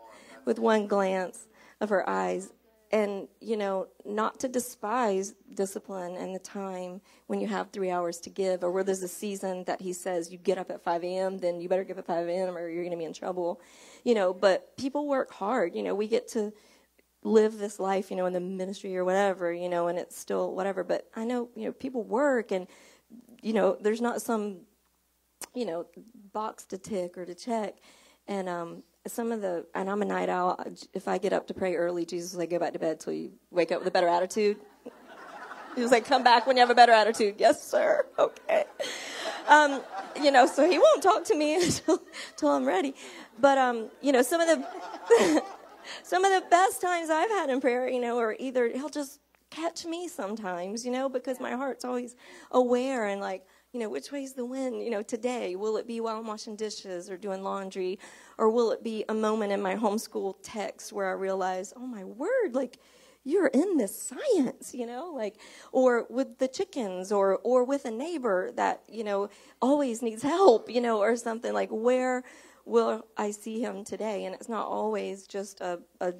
with 0.45 0.59
one 0.59 0.87
glance 0.87 1.47
of 1.81 1.89
her 1.89 2.07
eyes 2.09 2.51
and 2.91 3.27
you 3.39 3.55
know 3.55 3.87
not 4.05 4.39
to 4.39 4.47
despise 4.47 5.33
discipline 5.53 6.15
and 6.15 6.33
the 6.33 6.39
time 6.39 7.01
when 7.27 7.39
you 7.39 7.47
have 7.47 7.69
three 7.69 7.91
hours 7.91 8.19
to 8.19 8.29
give 8.29 8.63
or 8.63 8.71
where 8.71 8.83
there's 8.83 9.03
a 9.03 9.07
season 9.07 9.63
that 9.65 9.81
he 9.81 9.93
says 9.93 10.31
you 10.31 10.37
get 10.37 10.57
up 10.57 10.71
at 10.71 10.83
5 10.83 11.03
a.m 11.03 11.37
then 11.37 11.61
you 11.61 11.69
better 11.69 11.83
get 11.83 11.93
up 11.97 11.99
at 11.99 12.07
5 12.07 12.27
a.m 12.27 12.57
or 12.57 12.67
you're 12.69 12.83
going 12.83 12.91
to 12.91 12.97
be 12.97 13.03
in 13.03 13.13
trouble 13.13 13.61
you 14.03 14.15
know 14.15 14.33
but 14.33 14.75
people 14.77 15.07
work 15.07 15.31
hard 15.31 15.75
you 15.75 15.83
know 15.83 15.93
we 15.93 16.07
get 16.07 16.27
to 16.29 16.51
live 17.23 17.57
this 17.57 17.79
life 17.79 18.09
you 18.09 18.17
know 18.17 18.25
in 18.25 18.33
the 18.33 18.39
ministry 18.39 18.95
or 18.97 19.05
whatever 19.05 19.51
you 19.53 19.69
know 19.69 19.87
and 19.87 19.99
it's 19.99 20.17
still 20.17 20.55
whatever 20.55 20.83
but 20.83 21.07
i 21.15 21.25
know 21.25 21.49
you 21.55 21.65
know 21.65 21.71
people 21.71 22.03
work 22.03 22.51
and 22.51 22.67
you 23.41 23.53
know 23.53 23.77
there's 23.81 24.01
not 24.01 24.21
some 24.21 24.57
you 25.53 25.65
know 25.65 25.85
box 26.33 26.65
to 26.65 26.77
tick 26.77 27.17
or 27.17 27.25
to 27.25 27.35
check 27.35 27.75
and 28.27 28.47
um 28.47 28.83
some 29.07 29.31
of 29.31 29.41
the, 29.41 29.65
and 29.73 29.89
I'm 29.89 30.01
a 30.01 30.05
night 30.05 30.29
owl. 30.29 30.59
If 30.93 31.07
I 31.07 31.17
get 31.17 31.33
up 31.33 31.47
to 31.47 31.53
pray 31.53 31.75
early, 31.75 32.05
Jesus 32.05 32.33
will 32.33 32.41
say, 32.41 32.47
go 32.47 32.59
back 32.59 32.73
to 32.73 32.79
bed 32.79 32.99
till 32.99 33.13
you 33.13 33.31
wake 33.51 33.71
up 33.71 33.79
with 33.79 33.87
a 33.87 33.91
better 33.91 34.07
attitude. 34.07 34.57
He 35.75 35.83
was 35.83 35.91
like, 35.91 36.03
come 36.03 36.23
back 36.23 36.47
when 36.47 36.57
you 36.57 36.61
have 36.61 36.71
a 36.71 36.75
better 36.75 36.91
attitude. 36.91 37.35
Yes, 37.37 37.63
sir. 37.63 38.05
Okay. 38.17 38.65
Um, 39.47 39.81
you 40.21 40.31
know, 40.31 40.45
so 40.47 40.69
he 40.69 40.79
won't 40.79 41.01
talk 41.01 41.23
to 41.25 41.35
me 41.35 41.55
until, 41.63 42.01
until 42.31 42.49
I'm 42.49 42.65
ready. 42.65 42.95
But, 43.39 43.59
um, 43.59 43.89
you 44.01 44.11
know, 44.11 44.23
some 44.23 44.41
of 44.41 44.47
the, 44.47 45.43
some 46.03 46.25
of 46.25 46.31
the 46.43 46.49
best 46.49 46.81
times 46.81 47.09
I've 47.09 47.29
had 47.29 47.49
in 47.49 47.61
prayer, 47.61 47.87
you 47.87 48.01
know, 48.01 48.17
are 48.17 48.35
either 48.39 48.67
he'll 48.67 48.89
just 48.89 49.19
catch 49.51 49.85
me 49.85 50.07
sometimes, 50.07 50.85
you 50.85 50.91
know, 50.91 51.07
because 51.07 51.39
my 51.39 51.51
heart's 51.51 51.85
always 51.85 52.15
aware 52.51 53.05
and 53.05 53.21
like, 53.21 53.45
you 53.73 53.79
know, 53.79 53.89
which 53.89 54.11
way's 54.11 54.33
the 54.33 54.45
wind, 54.45 54.81
you 54.83 54.89
know, 54.89 55.03
today? 55.03 55.55
Will 55.55 55.77
it 55.77 55.87
be 55.87 56.01
while 56.01 56.17
I'm 56.17 56.25
washing 56.27 56.55
dishes 56.55 57.09
or 57.09 57.17
doing 57.17 57.43
laundry? 57.43 57.99
Or 58.37 58.49
will 58.49 58.71
it 58.71 58.83
be 58.83 59.05
a 59.09 59.13
moment 59.13 59.51
in 59.51 59.61
my 59.61 59.75
homeschool 59.75 60.35
text 60.41 60.91
where 60.91 61.07
I 61.07 61.13
realize, 61.13 61.73
oh 61.75 61.85
my 61.85 62.03
word, 62.03 62.53
like 62.55 62.79
you're 63.23 63.47
in 63.47 63.77
this 63.77 63.95
science, 64.01 64.73
you 64.73 64.87
know, 64.87 65.11
like, 65.15 65.39
or 65.71 66.07
with 66.09 66.39
the 66.39 66.47
chickens 66.47 67.11
or, 67.11 67.37
or 67.43 67.63
with 67.63 67.85
a 67.85 67.91
neighbor 67.91 68.51
that, 68.55 68.81
you 68.87 69.03
know, 69.03 69.29
always 69.61 70.01
needs 70.01 70.23
help, 70.23 70.69
you 70.69 70.81
know, 70.81 70.99
or 70.99 71.15
something 71.15 71.53
like 71.53 71.69
where 71.69 72.23
will 72.65 73.05
I 73.17 73.31
see 73.31 73.61
him 73.61 73.83
today? 73.83 74.25
And 74.25 74.33
it's 74.33 74.49
not 74.49 74.65
always 74.65 75.27
just 75.27 75.61
a, 75.61 75.79
a 76.01 76.13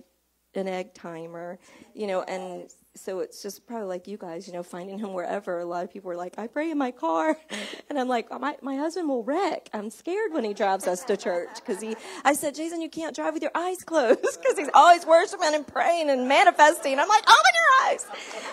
an 0.56 0.68
egg 0.68 0.94
timer, 0.94 1.60
you 1.94 2.08
know, 2.08 2.24
and 2.24 2.72
so 2.96 3.20
it's 3.20 3.42
just 3.42 3.66
probably 3.66 3.88
like 3.88 4.08
you 4.08 4.18
guys, 4.18 4.48
you 4.48 4.54
know, 4.54 4.64
finding 4.64 5.00
him 5.00 5.14
wherever. 5.14 5.60
A 5.60 5.66
lot 5.66 5.84
of 5.84 5.92
people 5.92 6.12
are 6.12 6.18
like, 6.18 6.38
I 6.38 6.48
pray 6.48 6.72
in 6.72 6.78
my 6.78 6.92
car. 6.92 7.38
And 7.90 7.98
I'm 7.98 8.08
like, 8.08 8.28
oh, 8.30 8.38
my, 8.38 8.56
my 8.62 8.76
husband 8.76 9.10
will 9.10 9.24
wreck. 9.24 9.68
I'm 9.74 9.90
scared 9.90 10.32
when 10.32 10.44
he 10.44 10.54
drives 10.54 10.86
us 10.86 11.04
to 11.06 11.18
church 11.18 11.50
because 11.56 11.82
he, 11.82 11.96
I 12.24 12.34
said, 12.34 12.54
Jason, 12.54 12.82
you 12.82 12.90
can't 12.90 13.16
drive 13.16 13.34
with 13.34 13.42
your 13.42 13.52
eyes 13.56 13.78
closed 13.84 14.20
because 14.22 14.60
he's 14.60 14.70
always 14.76 15.08
worshiping 15.08 15.56
and 15.56 15.66
praying 15.66 16.12
and 16.12 16.28
manifesting. 16.28 17.00
I'm 17.00 17.08
like, 17.08 17.24
open 17.24 17.54
your 17.56 17.90
eyes, 17.90 18.06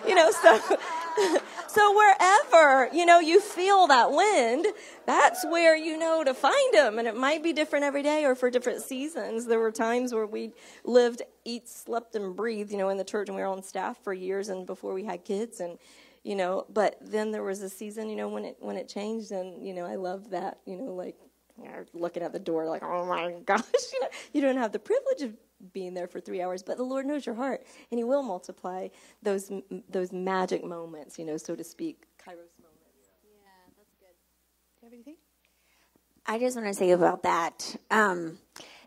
you 0.09 0.15
know, 0.15 0.31
so, 0.31 0.59
so 1.69 1.97
wherever, 1.97 2.89
you 2.95 3.07
know, 3.07 3.21
you 3.21 3.41
feel 3.41 3.87
that 3.87 4.11
wind, 4.11 4.67
that's 5.07 5.45
where 5.47 5.77
you 5.77 5.99
know 5.99 6.25
to 6.25 6.35
find 6.35 6.75
them. 6.75 6.99
And 6.99 7.09
it 7.09 7.17
might 7.17 7.43
be 7.43 7.53
different 7.53 7.85
every 7.85 8.03
day 8.03 8.25
or 8.25 8.35
for 8.35 8.51
different 8.51 8.83
seasons. 8.83 9.47
There 9.47 9.59
were 9.59 9.73
times 9.73 10.13
where 10.13 10.27
we 10.27 10.53
lived, 10.85 11.23
eat, 11.45 11.69
slept, 11.69 12.15
and 12.15 12.37
breathed, 12.37 12.71
you 12.71 12.79
know, 12.79 12.89
in 12.89 12.97
the 12.97 13.05
church 13.05 13.29
and 13.29 13.37
we 13.37 13.43
were 13.43 13.49
on 13.49 13.63
staff 13.63 13.99
for 14.03 14.13
years 14.13 14.49
and 14.49 14.67
before 14.67 14.93
we 14.93 15.05
had 15.05 15.25
kids 15.25 15.61
and 15.61 15.79
you 16.23 16.35
know 16.35 16.67
but 16.69 16.99
then 17.01 17.31
there 17.31 17.45
was 17.45 17.63
a 17.63 17.69
season 17.69 18.11
you 18.11 18.17
know 18.17 18.27
when 18.27 18.45
it 18.45 18.57
when 18.59 18.77
it 18.77 18.89
changed 18.89 19.31
and 19.31 19.65
you 19.65 19.73
know 19.73 19.87
i 19.87 19.95
love 19.95 20.31
that 20.31 20.59
you 20.67 20.77
know 20.77 20.93
like 20.93 21.15
you 21.57 21.65
know, 21.69 21.85
looking 21.95 22.23
at 22.23 22.33
the 22.33 22.39
door 22.39 22.67
like 22.69 22.83
oh 22.83 23.07
my 23.07 23.33
gosh 23.47 23.63
you 23.93 24.01
know 24.01 24.09
you 24.33 24.41
don't 24.41 24.57
have 24.57 24.73
the 24.73 24.79
privilege 24.79 25.23
of 25.23 25.33
being 25.73 25.95
there 25.95 26.07
for 26.07 26.21
three 26.21 26.43
hours 26.43 26.63
but 26.63 26.77
the 26.77 26.83
lord 26.83 27.07
knows 27.07 27.25
your 27.25 27.35
heart 27.35 27.65
and 27.91 27.99
he 27.99 28.05
will 28.05 28.23
multiply 28.23 28.89
those 29.23 29.51
those 29.89 30.13
magic 30.13 30.65
moments 30.65 31.19
you 31.19 31.25
know 31.25 31.37
so 31.37 31.55
to 31.55 31.65
speak 31.65 32.05
kairos 32.19 32.53
moments. 32.61 33.11
Yeah 33.25 33.51
that's 33.77 33.95
good. 34.01 34.15
Do 34.81 34.87
you 34.87 34.91
have 34.91 34.93
anything? 34.93 35.17
I 36.27 36.39
just 36.39 36.57
want 36.57 36.69
to 36.69 36.75
say 36.75 36.91
about 36.91 37.23
that 37.23 37.77
um, 37.91 38.39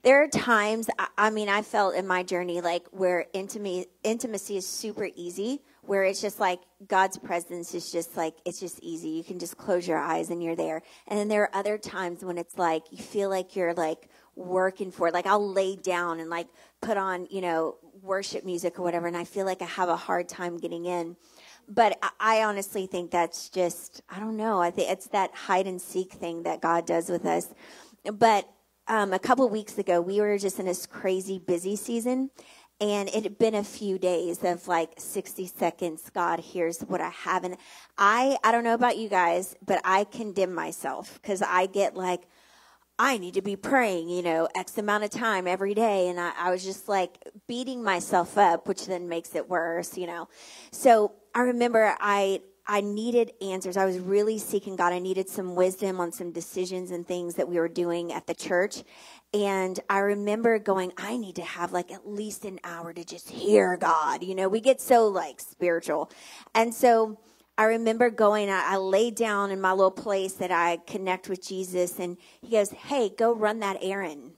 there 0.03 0.21
are 0.23 0.27
times 0.27 0.89
I 1.17 1.29
mean 1.29 1.49
I 1.49 1.61
felt 1.61 1.95
in 1.95 2.05
my 2.05 2.23
journey 2.23 2.61
like 2.61 2.85
where 2.91 3.25
intimacy 3.33 3.87
intimacy 4.03 4.57
is 4.57 4.67
super 4.67 5.09
easy 5.15 5.61
where 5.89 6.03
it's 6.03 6.21
just 6.21 6.39
like 6.39 6.59
God's 6.87 7.17
presence 7.17 7.73
is 7.73 7.91
just 7.91 8.15
like 8.15 8.35
it's 8.45 8.59
just 8.59 8.79
easy. 8.83 9.09
You 9.09 9.23
can 9.23 9.39
just 9.39 9.57
close 9.57 9.87
your 9.87 9.97
eyes 9.97 10.29
and 10.29 10.43
you're 10.43 10.55
there. 10.55 10.83
And 11.07 11.17
then 11.17 11.27
there 11.29 11.41
are 11.43 11.55
other 11.55 11.79
times 11.79 12.23
when 12.23 12.37
it's 12.37 12.59
like 12.59 12.83
you 12.91 12.99
feel 12.99 13.29
like 13.29 13.55
you're 13.55 13.73
like 13.73 14.07
working 14.35 14.91
for 14.91 15.07
it 15.07 15.13
like 15.13 15.25
I'll 15.25 15.51
lay 15.51 15.75
down 15.75 16.19
and 16.19 16.29
like 16.29 16.47
put 16.81 16.97
on 16.97 17.27
you 17.29 17.41
know 17.41 17.75
worship 18.01 18.45
music 18.45 18.79
or 18.79 18.83
whatever 18.83 19.07
and 19.07 19.17
I 19.17 19.25
feel 19.25 19.45
like 19.45 19.61
I 19.61 19.65
have 19.65 19.89
a 19.89 19.97
hard 19.97 20.29
time 20.29 20.57
getting 20.57 20.85
in 20.85 21.15
but 21.67 21.99
I 22.19 22.43
honestly 22.43 22.87
think 22.87 23.11
that's 23.11 23.49
just 23.49 24.01
I 24.09 24.19
don't 24.19 24.37
know 24.37 24.61
I 24.61 24.71
think 24.71 24.89
it's 24.91 25.07
that 25.07 25.33
hide 25.33 25.67
and 25.67 25.81
seek 25.81 26.13
thing 26.13 26.43
that 26.43 26.61
God 26.61 26.85
does 26.85 27.09
with 27.09 27.25
us 27.25 27.53
but 28.13 28.49
um, 28.89 29.13
a 29.13 29.19
couple 29.19 29.47
weeks 29.49 29.77
ago, 29.77 30.01
we 30.01 30.19
were 30.19 30.37
just 30.39 30.59
in 30.59 30.65
this 30.65 30.87
crazy 30.87 31.37
busy 31.37 31.75
season, 31.75 32.31
and 32.81 33.07
it 33.09 33.23
had 33.23 33.37
been 33.37 33.53
a 33.53 33.63
few 33.63 33.99
days 33.99 34.43
of 34.43 34.67
like 34.67 34.93
60 34.97 35.45
seconds. 35.45 36.09
God, 36.13 36.39
here's 36.39 36.81
what 36.81 36.99
I 36.99 37.09
have, 37.09 37.43
and 37.43 37.55
I 37.97 38.37
I 38.43 38.51
don't 38.51 38.63
know 38.63 38.73
about 38.73 38.97
you 38.97 39.07
guys, 39.07 39.55
but 39.63 39.79
I 39.85 40.05
condemn 40.05 40.53
myself 40.53 41.19
because 41.21 41.41
I 41.41 41.67
get 41.67 41.95
like. 41.95 42.23
I 43.01 43.17
need 43.17 43.35
to 43.35 43.41
be 43.41 43.55
praying, 43.55 44.09
you 44.09 44.21
know, 44.21 44.49
X 44.55 44.77
amount 44.77 45.05
of 45.05 45.09
time 45.09 45.47
every 45.47 45.73
day. 45.73 46.09
And 46.09 46.19
I, 46.19 46.33
I 46.37 46.51
was 46.51 46.65
just 46.65 46.89
like 46.89 47.17
beating 47.47 47.81
myself 47.81 48.37
up, 48.37 48.67
which 48.67 48.87
then 48.87 49.07
makes 49.07 49.35
it 49.35 49.49
worse, 49.49 49.97
you 49.97 50.05
know. 50.05 50.27
So 50.71 51.13
I 51.33 51.41
remember 51.41 51.95
I 52.01 52.41
I 52.67 52.81
needed 52.81 53.31
answers. 53.41 53.77
I 53.77 53.85
was 53.85 53.97
really 53.97 54.37
seeking 54.37 54.75
God. 54.75 54.93
I 54.93 54.99
needed 54.99 55.27
some 55.27 55.55
wisdom 55.55 55.99
on 55.99 56.11
some 56.11 56.31
decisions 56.31 56.91
and 56.91 57.07
things 57.07 57.33
that 57.35 57.47
we 57.47 57.57
were 57.57 57.69
doing 57.69 58.13
at 58.13 58.27
the 58.27 58.35
church. 58.35 58.83
And 59.33 59.79
I 59.89 59.99
remember 59.99 60.59
going, 60.59 60.91
I 60.95 61.17
need 61.17 61.37
to 61.37 61.41
have 61.41 61.71
like 61.71 61.91
at 61.91 62.07
least 62.07 62.45
an 62.45 62.59
hour 62.63 62.93
to 62.93 63.03
just 63.03 63.29
hear 63.29 63.75
God. 63.75 64.23
You 64.23 64.35
know, 64.35 64.49
we 64.49 64.59
get 64.59 64.81
so 64.81 65.07
like 65.07 65.39
spiritual. 65.39 66.11
And 66.53 66.71
so 66.75 67.17
I 67.59 67.65
remember 67.65 68.09
going, 68.09 68.49
I, 68.49 68.63
I 68.65 68.77
laid 68.77 69.15
down 69.15 69.51
in 69.51 69.59
my 69.59 69.73
little 69.73 69.91
place 69.91 70.31
that 70.35 70.49
I 70.49 70.77
connect 70.87 71.27
with 71.27 71.45
Jesus, 71.45 71.99
and 71.99 72.15
he 72.41 72.51
goes, 72.51 72.71
Hey, 72.71 73.09
go 73.09 73.33
run 73.33 73.59
that 73.59 73.75
errand 73.81 74.31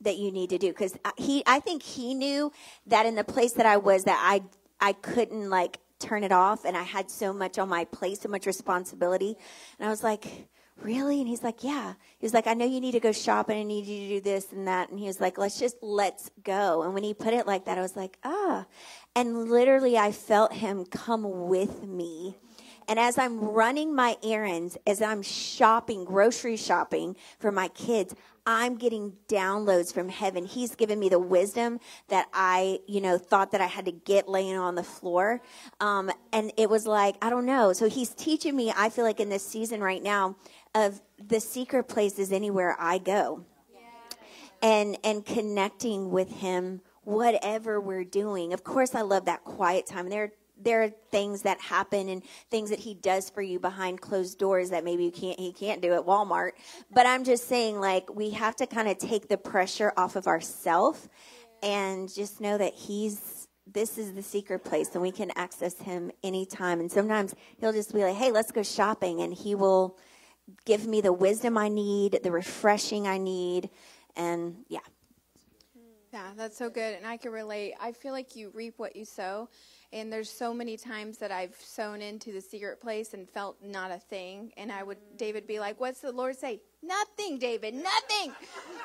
that 0.00 0.16
you 0.16 0.32
need 0.32 0.48
to 0.50 0.58
do. 0.58 0.68
Because 0.68 0.96
he 1.18 1.42
i 1.46 1.60
think 1.60 1.82
he 1.82 2.14
knew 2.14 2.50
that 2.86 3.04
in 3.04 3.16
the 3.16 3.24
place 3.24 3.52
that 3.52 3.66
i 3.66 3.76
was 3.76 4.04
that 4.04 4.18
i 4.22 4.42
i 4.80 4.92
couldn't 4.92 5.50
like 5.50 5.78
turn 5.98 6.22
it 6.24 6.32
off 6.32 6.64
and 6.64 6.76
i 6.76 6.82
had 6.82 7.10
so 7.10 7.32
much 7.32 7.58
on 7.58 7.68
my 7.68 7.84
plate 7.84 8.20
so 8.20 8.28
much 8.28 8.46
responsibility. 8.46 9.36
And 9.78 9.86
i 9.86 9.90
was 9.90 10.02
like 10.02 10.48
really? 10.82 11.18
And 11.18 11.28
he's 11.28 11.42
like 11.42 11.64
yeah. 11.64 11.94
He 12.18 12.24
was 12.24 12.34
like 12.34 12.46
i 12.46 12.54
know 12.54 12.64
you 12.64 12.80
need 12.80 12.92
to 12.92 13.00
go 13.00 13.12
shop 13.12 13.48
and 13.48 13.58
i 13.58 13.62
need 13.62 13.86
you 13.86 14.00
to 14.00 14.14
do 14.14 14.20
this 14.20 14.52
and 14.52 14.68
that. 14.68 14.90
And 14.90 14.98
he 14.98 15.06
was 15.06 15.20
like 15.20 15.38
let's 15.38 15.58
just 15.58 15.76
let's 15.82 16.30
go. 16.42 16.82
And 16.82 16.94
when 16.94 17.02
he 17.02 17.14
put 17.14 17.34
it 17.34 17.46
like 17.46 17.64
that 17.66 17.78
i 17.78 17.82
was 17.82 17.96
like 17.96 18.18
ah. 18.24 18.66
And 19.14 19.48
literally 19.50 19.98
i 19.98 20.12
felt 20.12 20.52
him 20.52 20.84
come 20.84 21.48
with 21.48 21.82
me 21.82 22.36
and 22.88 22.98
as 22.98 23.18
I'm 23.18 23.38
running 23.38 23.94
my 23.94 24.16
errands, 24.22 24.78
as 24.86 25.02
I'm 25.02 25.22
shopping, 25.22 26.04
grocery 26.04 26.56
shopping 26.56 27.16
for 27.38 27.52
my 27.52 27.68
kids, 27.68 28.14
I'm 28.46 28.76
getting 28.76 29.12
downloads 29.28 29.92
from 29.92 30.08
heaven. 30.08 30.46
He's 30.46 30.74
given 30.74 30.98
me 30.98 31.10
the 31.10 31.18
wisdom 31.18 31.80
that 32.08 32.28
I, 32.32 32.78
you 32.86 33.02
know, 33.02 33.18
thought 33.18 33.52
that 33.52 33.60
I 33.60 33.66
had 33.66 33.84
to 33.84 33.92
get 33.92 34.26
laying 34.26 34.56
on 34.56 34.74
the 34.74 34.82
floor. 34.82 35.42
Um, 35.80 36.10
and 36.32 36.50
it 36.56 36.70
was 36.70 36.86
like, 36.86 37.16
I 37.20 37.28
don't 37.28 37.44
know. 37.44 37.74
So 37.74 37.90
he's 37.90 38.08
teaching 38.08 38.56
me, 38.56 38.72
I 38.74 38.88
feel 38.88 39.04
like 39.04 39.20
in 39.20 39.28
this 39.28 39.46
season 39.46 39.82
right 39.82 40.02
now, 40.02 40.36
of 40.74 41.02
the 41.22 41.40
secret 41.40 41.88
places 41.88 42.32
anywhere 42.32 42.74
I 42.80 42.96
go. 42.96 43.44
And, 44.62 44.98
and 45.04 45.24
connecting 45.24 46.10
with 46.10 46.30
him, 46.30 46.80
whatever 47.04 47.80
we're 47.80 48.02
doing. 48.02 48.52
Of 48.52 48.64
course, 48.64 48.94
I 48.94 49.02
love 49.02 49.26
that 49.26 49.44
quiet 49.44 49.86
time. 49.86 50.08
There 50.08 50.32
there 50.60 50.82
are 50.82 50.90
things 51.10 51.42
that 51.42 51.60
happen 51.60 52.08
and 52.08 52.22
things 52.50 52.70
that 52.70 52.78
he 52.78 52.94
does 52.94 53.30
for 53.30 53.42
you 53.42 53.58
behind 53.58 54.00
closed 54.00 54.38
doors 54.38 54.70
that 54.70 54.84
maybe 54.84 55.04
you 55.04 55.10
can't 55.10 55.38
he 55.38 55.52
can't 55.52 55.80
do 55.80 55.92
at 55.94 56.04
Walmart. 56.04 56.52
But 56.92 57.06
I'm 57.06 57.24
just 57.24 57.48
saying 57.48 57.80
like 57.80 58.14
we 58.14 58.30
have 58.30 58.56
to 58.56 58.66
kind 58.66 58.88
of 58.88 58.98
take 58.98 59.28
the 59.28 59.38
pressure 59.38 59.92
off 59.96 60.16
of 60.16 60.26
ourselves 60.26 61.08
and 61.62 62.12
just 62.12 62.40
know 62.40 62.58
that 62.58 62.74
he's 62.74 63.48
this 63.70 63.98
is 63.98 64.14
the 64.14 64.22
secret 64.22 64.64
place 64.64 64.90
and 64.94 65.02
we 65.02 65.10
can 65.10 65.30
access 65.36 65.78
him 65.78 66.10
anytime. 66.22 66.80
And 66.80 66.90
sometimes 66.90 67.34
he'll 67.58 67.72
just 67.72 67.92
be 67.92 68.02
like, 68.02 68.16
"Hey, 68.16 68.30
let's 68.30 68.50
go 68.50 68.62
shopping." 68.62 69.20
And 69.20 69.32
he 69.32 69.54
will 69.54 69.98
give 70.64 70.86
me 70.86 71.00
the 71.00 71.12
wisdom 71.12 71.58
I 71.58 71.68
need, 71.68 72.20
the 72.22 72.32
refreshing 72.32 73.06
I 73.06 73.18
need, 73.18 73.70
and 74.16 74.64
yeah. 74.68 74.80
Yeah, 76.12 76.30
that's 76.36 76.56
so 76.56 76.70
good. 76.70 76.94
And 76.94 77.06
I 77.06 77.18
can 77.18 77.32
relate. 77.32 77.74
I 77.80 77.92
feel 77.92 78.12
like 78.12 78.34
you 78.34 78.50
reap 78.54 78.74
what 78.78 78.96
you 78.96 79.04
sow. 79.04 79.50
And 79.90 80.12
there's 80.12 80.30
so 80.30 80.52
many 80.52 80.76
times 80.76 81.16
that 81.18 81.32
I've 81.32 81.56
sown 81.56 82.02
into 82.02 82.30
the 82.30 82.42
secret 82.42 82.78
place 82.78 83.14
and 83.14 83.26
felt 83.28 83.56
not 83.62 83.90
a 83.90 83.98
thing. 83.98 84.52
And 84.58 84.70
I 84.70 84.82
would, 84.82 84.98
David 85.16 85.46
be 85.46 85.58
like, 85.60 85.80
What's 85.80 86.00
the 86.00 86.12
Lord 86.12 86.36
say? 86.36 86.60
Nothing, 86.82 87.38
David, 87.38 87.72
nothing. 87.74 88.34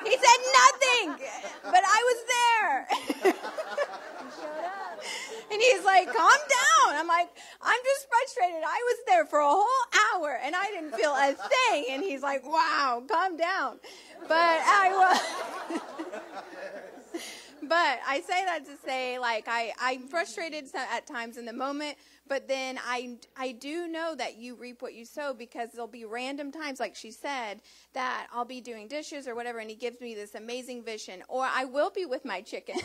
He 0.04 0.10
said 0.10 0.40
nothing, 0.52 1.26
but 1.62 1.82
I 1.84 2.02
was 2.08 2.24
there. 2.32 3.34
and 5.52 5.60
he's 5.60 5.84
like, 5.84 6.06
Calm 6.06 6.16
down. 6.16 6.96
I'm 6.96 7.06
like, 7.06 7.28
I'm 7.60 7.80
just 7.84 8.08
frustrated. 8.08 8.62
I 8.66 8.82
was 8.86 8.96
there 9.06 9.26
for 9.26 9.40
a 9.40 9.48
whole 9.48 9.66
hour 10.14 10.38
and 10.42 10.56
I 10.56 10.68
didn't 10.68 10.94
feel 10.94 11.12
a 11.12 11.34
thing. 11.34 11.86
And 11.90 12.02
he's 12.02 12.22
like, 12.22 12.46
Wow, 12.46 13.02
calm 13.06 13.36
down. 13.36 13.78
But 14.22 14.30
I 14.32 15.20
was. 15.74 15.80
but 17.62 17.98
I 18.06 18.20
say 18.20 18.44
that 18.44 18.64
to 18.66 18.76
say, 18.84 19.18
like, 19.18 19.46
I, 19.48 19.72
I'm 19.80 20.06
frustrated 20.08 20.66
at 20.74 21.06
times 21.06 21.36
in 21.36 21.44
the 21.44 21.52
moment, 21.52 21.96
but 22.28 22.48
then 22.48 22.78
I, 22.84 23.16
I 23.36 23.52
do 23.52 23.88
know 23.88 24.14
that 24.16 24.36
you 24.36 24.54
reap 24.54 24.82
what 24.82 24.94
you 24.94 25.04
sow 25.04 25.34
because 25.34 25.70
there'll 25.72 25.86
be 25.86 26.04
random 26.04 26.52
times, 26.52 26.80
like 26.80 26.94
she 26.94 27.10
said, 27.10 27.62
that 27.92 28.26
I'll 28.32 28.44
be 28.44 28.60
doing 28.60 28.88
dishes 28.88 29.26
or 29.28 29.34
whatever, 29.34 29.58
and 29.58 29.70
he 29.70 29.76
gives 29.76 30.00
me 30.00 30.14
this 30.14 30.34
amazing 30.34 30.82
vision, 30.82 31.22
or 31.28 31.44
I 31.44 31.64
will 31.64 31.90
be 31.90 32.06
with 32.06 32.24
my 32.24 32.40
chicken. 32.40 32.76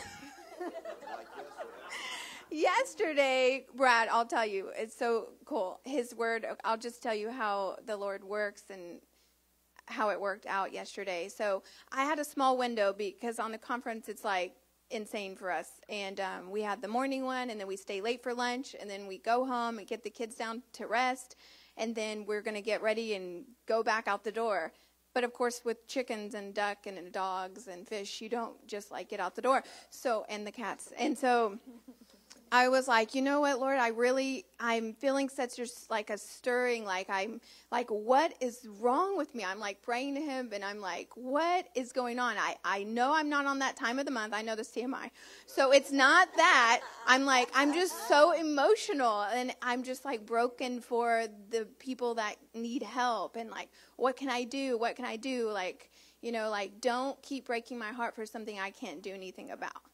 yesterday, 2.50 3.66
Brad, 3.74 4.08
I'll 4.10 4.26
tell 4.26 4.46
you, 4.46 4.70
it's 4.76 4.96
so 4.96 5.30
cool. 5.44 5.80
His 5.84 6.14
word, 6.14 6.46
I'll 6.64 6.76
just 6.76 7.02
tell 7.02 7.14
you 7.14 7.30
how 7.30 7.76
the 7.86 7.96
Lord 7.96 8.24
works 8.24 8.64
and 8.70 9.00
how 9.86 10.10
it 10.10 10.20
worked 10.20 10.46
out 10.46 10.72
yesterday. 10.72 11.28
So 11.28 11.62
I 11.92 12.04
had 12.04 12.18
a 12.18 12.24
small 12.24 12.56
window 12.56 12.94
because 12.96 13.38
on 13.38 13.52
the 13.52 13.58
conference 13.58 14.08
it's 14.08 14.24
like 14.24 14.54
insane 14.90 15.36
for 15.36 15.50
us. 15.50 15.68
And 15.88 16.20
um, 16.20 16.50
we 16.50 16.62
had 16.62 16.82
the 16.82 16.88
morning 16.88 17.24
one, 17.24 17.50
and 17.50 17.58
then 17.60 17.66
we 17.66 17.76
stay 17.76 18.00
late 18.00 18.22
for 18.22 18.34
lunch, 18.34 18.74
and 18.78 18.88
then 18.88 19.06
we 19.06 19.18
go 19.18 19.44
home 19.44 19.78
and 19.78 19.86
get 19.86 20.02
the 20.02 20.10
kids 20.10 20.34
down 20.34 20.62
to 20.74 20.86
rest, 20.86 21.36
and 21.76 21.94
then 21.94 22.26
we're 22.26 22.42
going 22.42 22.56
to 22.56 22.62
get 22.62 22.82
ready 22.82 23.14
and 23.14 23.44
go 23.66 23.82
back 23.82 24.08
out 24.08 24.24
the 24.24 24.32
door. 24.32 24.72
But 25.12 25.24
of 25.24 25.32
course, 25.32 25.62
with 25.64 25.86
chickens 25.88 26.34
and 26.34 26.54
duck 26.54 26.86
and 26.86 27.12
dogs 27.12 27.66
and 27.66 27.86
fish, 27.86 28.20
you 28.20 28.28
don't 28.28 28.64
just 28.66 28.90
like 28.90 29.08
get 29.08 29.18
out 29.18 29.34
the 29.34 29.42
door. 29.42 29.64
So, 29.90 30.24
and 30.28 30.46
the 30.46 30.52
cats. 30.52 30.92
And 30.96 31.18
so 31.18 31.58
I 32.52 32.68
was 32.68 32.88
like, 32.88 33.14
you 33.14 33.22
know 33.22 33.40
what, 33.40 33.60
Lord, 33.60 33.78
I 33.78 33.88
really, 33.88 34.44
I'm 34.58 34.92
feeling 34.94 35.28
such 35.28 35.56
just 35.56 35.88
like 35.88 36.10
a 36.10 36.18
stirring, 36.18 36.84
like 36.84 37.08
I'm 37.08 37.40
like, 37.70 37.88
what 37.90 38.34
is 38.40 38.66
wrong 38.80 39.16
with 39.16 39.34
me? 39.36 39.44
I'm 39.44 39.60
like 39.60 39.82
praying 39.82 40.16
to 40.16 40.20
him 40.20 40.50
and 40.52 40.64
I'm 40.64 40.80
like, 40.80 41.10
what 41.14 41.68
is 41.76 41.92
going 41.92 42.18
on? 42.18 42.36
I, 42.36 42.56
I 42.64 42.82
know 42.82 43.14
I'm 43.14 43.28
not 43.28 43.46
on 43.46 43.60
that 43.60 43.76
time 43.76 44.00
of 44.00 44.04
the 44.04 44.10
month. 44.10 44.34
I 44.34 44.42
know 44.42 44.56
this 44.56 44.72
TMI. 44.72 45.10
So 45.46 45.70
it's 45.70 45.92
not 45.92 46.28
that. 46.36 46.80
I'm 47.06 47.24
like, 47.24 47.50
I'm 47.54 47.72
just 47.72 48.08
so 48.08 48.32
emotional 48.32 49.22
and 49.22 49.54
I'm 49.62 49.84
just 49.84 50.04
like 50.04 50.26
broken 50.26 50.80
for 50.80 51.26
the 51.50 51.68
people 51.78 52.14
that 52.16 52.34
need 52.52 52.82
help 52.82 53.36
and 53.36 53.48
like, 53.50 53.68
what 53.96 54.16
can 54.16 54.28
I 54.28 54.42
do? 54.42 54.76
What 54.76 54.96
can 54.96 55.04
I 55.04 55.14
do? 55.14 55.50
Like, 55.50 55.88
you 56.20 56.32
know, 56.32 56.50
like, 56.50 56.80
don't 56.80 57.20
keep 57.22 57.46
breaking 57.46 57.78
my 57.78 57.92
heart 57.92 58.16
for 58.16 58.26
something 58.26 58.58
I 58.58 58.70
can't 58.70 59.02
do 59.02 59.14
anything 59.14 59.52
about. 59.52 59.89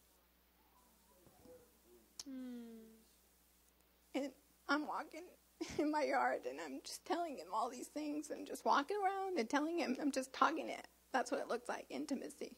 And 4.14 4.30
I'm 4.68 4.86
walking 4.86 5.24
in 5.78 5.90
my 5.90 6.04
yard 6.04 6.40
and 6.48 6.58
I'm 6.60 6.80
just 6.84 7.04
telling 7.04 7.36
him 7.36 7.48
all 7.52 7.70
these 7.70 7.88
things 7.88 8.30
and 8.30 8.46
just 8.46 8.64
walking 8.64 8.96
around 9.02 9.38
and 9.38 9.48
telling 9.48 9.78
him, 9.78 9.96
I'm 10.00 10.12
just 10.12 10.32
talking 10.32 10.68
it. 10.68 10.86
That's 11.12 11.30
what 11.30 11.40
it 11.40 11.48
looks 11.48 11.68
like 11.68 11.86
intimacy. 11.90 12.52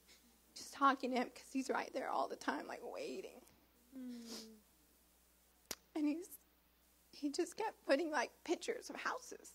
Just 0.55 0.73
talking 0.73 1.11
to 1.13 1.17
him 1.19 1.29
because 1.33 1.49
he's 1.53 1.71
right 1.71 1.91
there 1.95 2.11
all 2.11 2.29
the 2.29 2.37
time, 2.37 2.67
like 2.67 2.81
waiting. 2.83 3.41
Mm. 3.97 4.47
And 5.97 6.07
he's 6.07 6.29
he 7.13 7.31
just 7.31 7.57
kept 7.57 7.85
putting 7.87 8.11
like 8.11 8.31
pictures 8.45 8.91
of 8.91 8.97
houses 8.97 9.53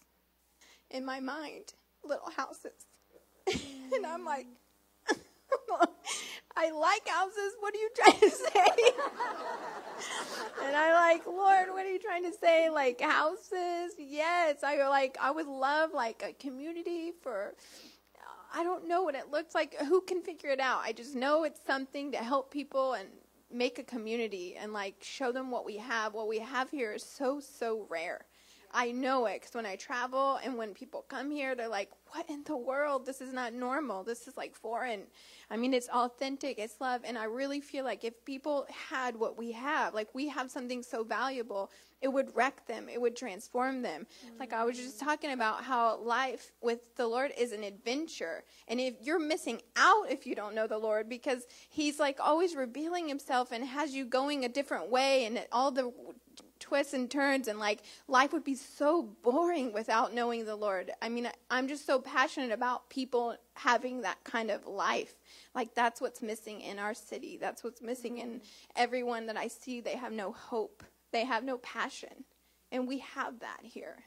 in 0.89 1.05
my 1.05 1.19
mind, 1.19 1.73
little 2.03 2.29
houses. 2.35 2.87
and 3.95 4.05
I'm 4.05 4.25
like, 4.25 4.47
I 6.55 6.71
like 6.71 7.07
houses. 7.07 7.53
What 7.59 7.73
are 7.73 7.77
you 7.77 7.89
trying 7.95 8.19
to 8.19 8.29
say? 8.29 8.91
and 10.65 10.75
I'm 10.75 10.93
like, 10.93 11.25
Lord, 11.25 11.69
what 11.69 11.85
are 11.85 11.91
you 11.91 11.99
trying 11.99 12.23
to 12.23 12.37
say? 12.37 12.69
Like 12.69 13.01
houses? 13.01 13.93
Yes. 13.97 14.63
I 14.63 14.87
like 14.87 15.17
I 15.21 15.31
would 15.31 15.47
love 15.47 15.93
like 15.93 16.23
a 16.27 16.33
community 16.33 17.11
for 17.21 17.53
I 18.55 18.63
don't 18.63 18.87
know 18.87 19.01
what 19.01 19.15
it 19.15 19.31
looks 19.31 19.55
like. 19.55 19.75
Who 19.75 20.01
can 20.01 20.21
figure 20.21 20.51
it 20.51 20.59
out? 20.59 20.81
I 20.83 20.91
just 20.91 21.15
know 21.15 21.43
it's 21.43 21.59
something 21.65 22.11
to 22.11 22.19
help 22.19 22.51
people 22.51 22.93
and 22.93 23.09
make 23.51 23.79
a 23.79 23.83
community 23.83 24.55
and 24.59 24.73
like 24.73 24.95
show 25.01 25.31
them 25.31 25.49
what 25.49 25.65
we 25.65 25.77
have. 25.77 26.13
What 26.13 26.27
we 26.27 26.39
have 26.39 26.69
here 26.69 26.93
is 26.93 27.03
so 27.03 27.39
so 27.39 27.87
rare. 27.89 28.25
I 28.73 28.91
know 28.91 29.27
it 29.27 29.41
because 29.41 29.53
when 29.53 29.65
I 29.65 29.75
travel 29.75 30.39
and 30.43 30.57
when 30.57 30.73
people 30.73 31.05
come 31.07 31.29
here, 31.29 31.53
they're 31.55 31.67
like, 31.67 31.89
"What 32.11 32.29
in 32.29 32.43
the 32.43 32.57
world? 32.57 33.05
This 33.05 33.21
is 33.21 33.31
not 33.31 33.53
normal. 33.53 34.03
This 34.03 34.27
is 34.27 34.35
like 34.35 34.55
foreign." 34.55 35.03
I 35.49 35.57
mean, 35.57 35.73
it's 35.73 35.89
authentic, 35.89 36.57
it's 36.57 36.81
love, 36.81 37.01
and 37.03 37.17
I 37.17 37.25
really 37.25 37.61
feel 37.61 37.83
like 37.83 38.03
if 38.03 38.25
people 38.25 38.65
had 38.89 39.15
what 39.15 39.37
we 39.37 39.51
have, 39.51 39.93
like 39.93 40.09
we 40.13 40.27
have 40.29 40.49
something 40.49 40.81
so 40.81 41.03
valuable, 41.03 41.69
it 42.01 42.07
would 42.07 42.35
wreck 42.35 42.65
them, 42.65 42.89
it 42.89 42.99
would 42.99 43.15
transform 43.15 43.83
them. 43.83 44.07
Mm-hmm. 44.25 44.39
Like 44.39 44.53
I 44.53 44.65
was 44.65 44.77
just 44.77 44.99
talking 44.99 45.31
about 45.31 45.63
how 45.63 45.97
life 45.97 46.51
with 46.61 46.95
the 46.95 47.07
Lord 47.07 47.31
is 47.37 47.51
an 47.51 47.63
adventure, 47.63 48.43
and 48.67 48.79
if 48.79 48.95
you're 49.01 49.19
missing 49.19 49.61
out 49.75 50.09
if 50.09 50.25
you 50.25 50.33
don't 50.33 50.55
know 50.55 50.67
the 50.67 50.77
Lord, 50.77 51.07
because 51.07 51.45
He's 51.69 51.99
like 51.99 52.17
always 52.19 52.55
revealing 52.55 53.07
Himself 53.07 53.51
and 53.51 53.63
has 53.63 53.93
you 53.93 54.05
going 54.05 54.43
a 54.43 54.49
different 54.49 54.89
way, 54.89 55.25
and 55.25 55.45
all 55.51 55.69
the 55.69 55.93
twists 56.73 56.95
and 56.95 57.11
turns 57.11 57.47
and 57.47 57.59
like 57.59 57.83
life 58.07 58.33
would 58.33 58.43
be 58.43 58.55
so 58.55 59.03
boring 59.21 59.71
without 59.73 60.11
knowing 60.11 60.43
the 60.43 60.55
Lord. 60.55 60.89
I 61.03 61.09
mean, 61.09 61.29
I'm 61.51 61.67
just 61.67 61.85
so 61.85 61.99
passionate 61.99 62.51
about 62.51 62.89
people 62.89 63.35
having 63.53 64.01
that 64.01 64.23
kind 64.23 64.49
of 64.49 64.65
life. 64.65 65.13
Like 65.53 65.75
that's 65.75 66.01
what's 66.01 66.23
missing 66.23 66.61
in 66.61 66.79
our 66.79 66.95
city. 66.95 67.37
That's 67.39 67.63
what's 67.63 67.79
missing 67.79 68.17
in 68.17 68.41
everyone 68.75 69.27
that 69.27 69.37
I 69.37 69.49
see. 69.49 69.81
They 69.81 69.97
have 69.97 70.13
no 70.13 70.31
hope. 70.31 70.83
They 71.11 71.25
have 71.25 71.43
no 71.43 71.59
passion. 71.59 72.23
And 72.71 72.87
we 72.87 72.97
have 72.99 73.39
that 73.41 73.59
here. 73.61 73.97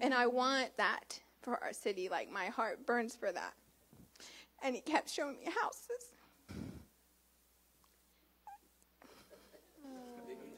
And 0.00 0.12
I 0.12 0.26
want 0.26 0.76
that 0.76 1.18
for 1.40 1.62
our 1.64 1.72
city. 1.72 2.10
Like 2.10 2.30
my 2.30 2.46
heart 2.46 2.84
burns 2.84 3.16
for 3.16 3.32
that. 3.32 3.54
And 4.62 4.74
he 4.74 4.82
kept 4.82 5.08
showing 5.08 5.38
me 5.38 5.46
houses. 5.46 6.12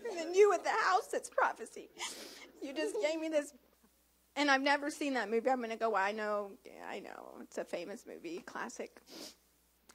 And 0.08 0.18
then 0.18 0.34
you 0.34 0.52
at 0.52 0.64
the 0.64 0.70
house, 0.70 1.12
it's 1.12 1.28
prophecy. 1.28 1.90
You 2.62 2.72
just 2.72 2.96
gave 3.02 3.20
me 3.20 3.28
this. 3.28 3.52
And 4.36 4.50
I've 4.50 4.62
never 4.62 4.90
seen 4.90 5.14
that 5.14 5.30
movie. 5.30 5.48
I'm 5.48 5.58
going 5.58 5.70
to 5.70 5.76
go, 5.76 5.90
well, 5.90 6.02
I 6.02 6.12
know, 6.12 6.52
yeah, 6.64 6.86
I 6.88 7.00
know. 7.00 7.38
It's 7.40 7.58
a 7.58 7.64
famous 7.64 8.04
movie, 8.06 8.38
classic. 8.46 9.00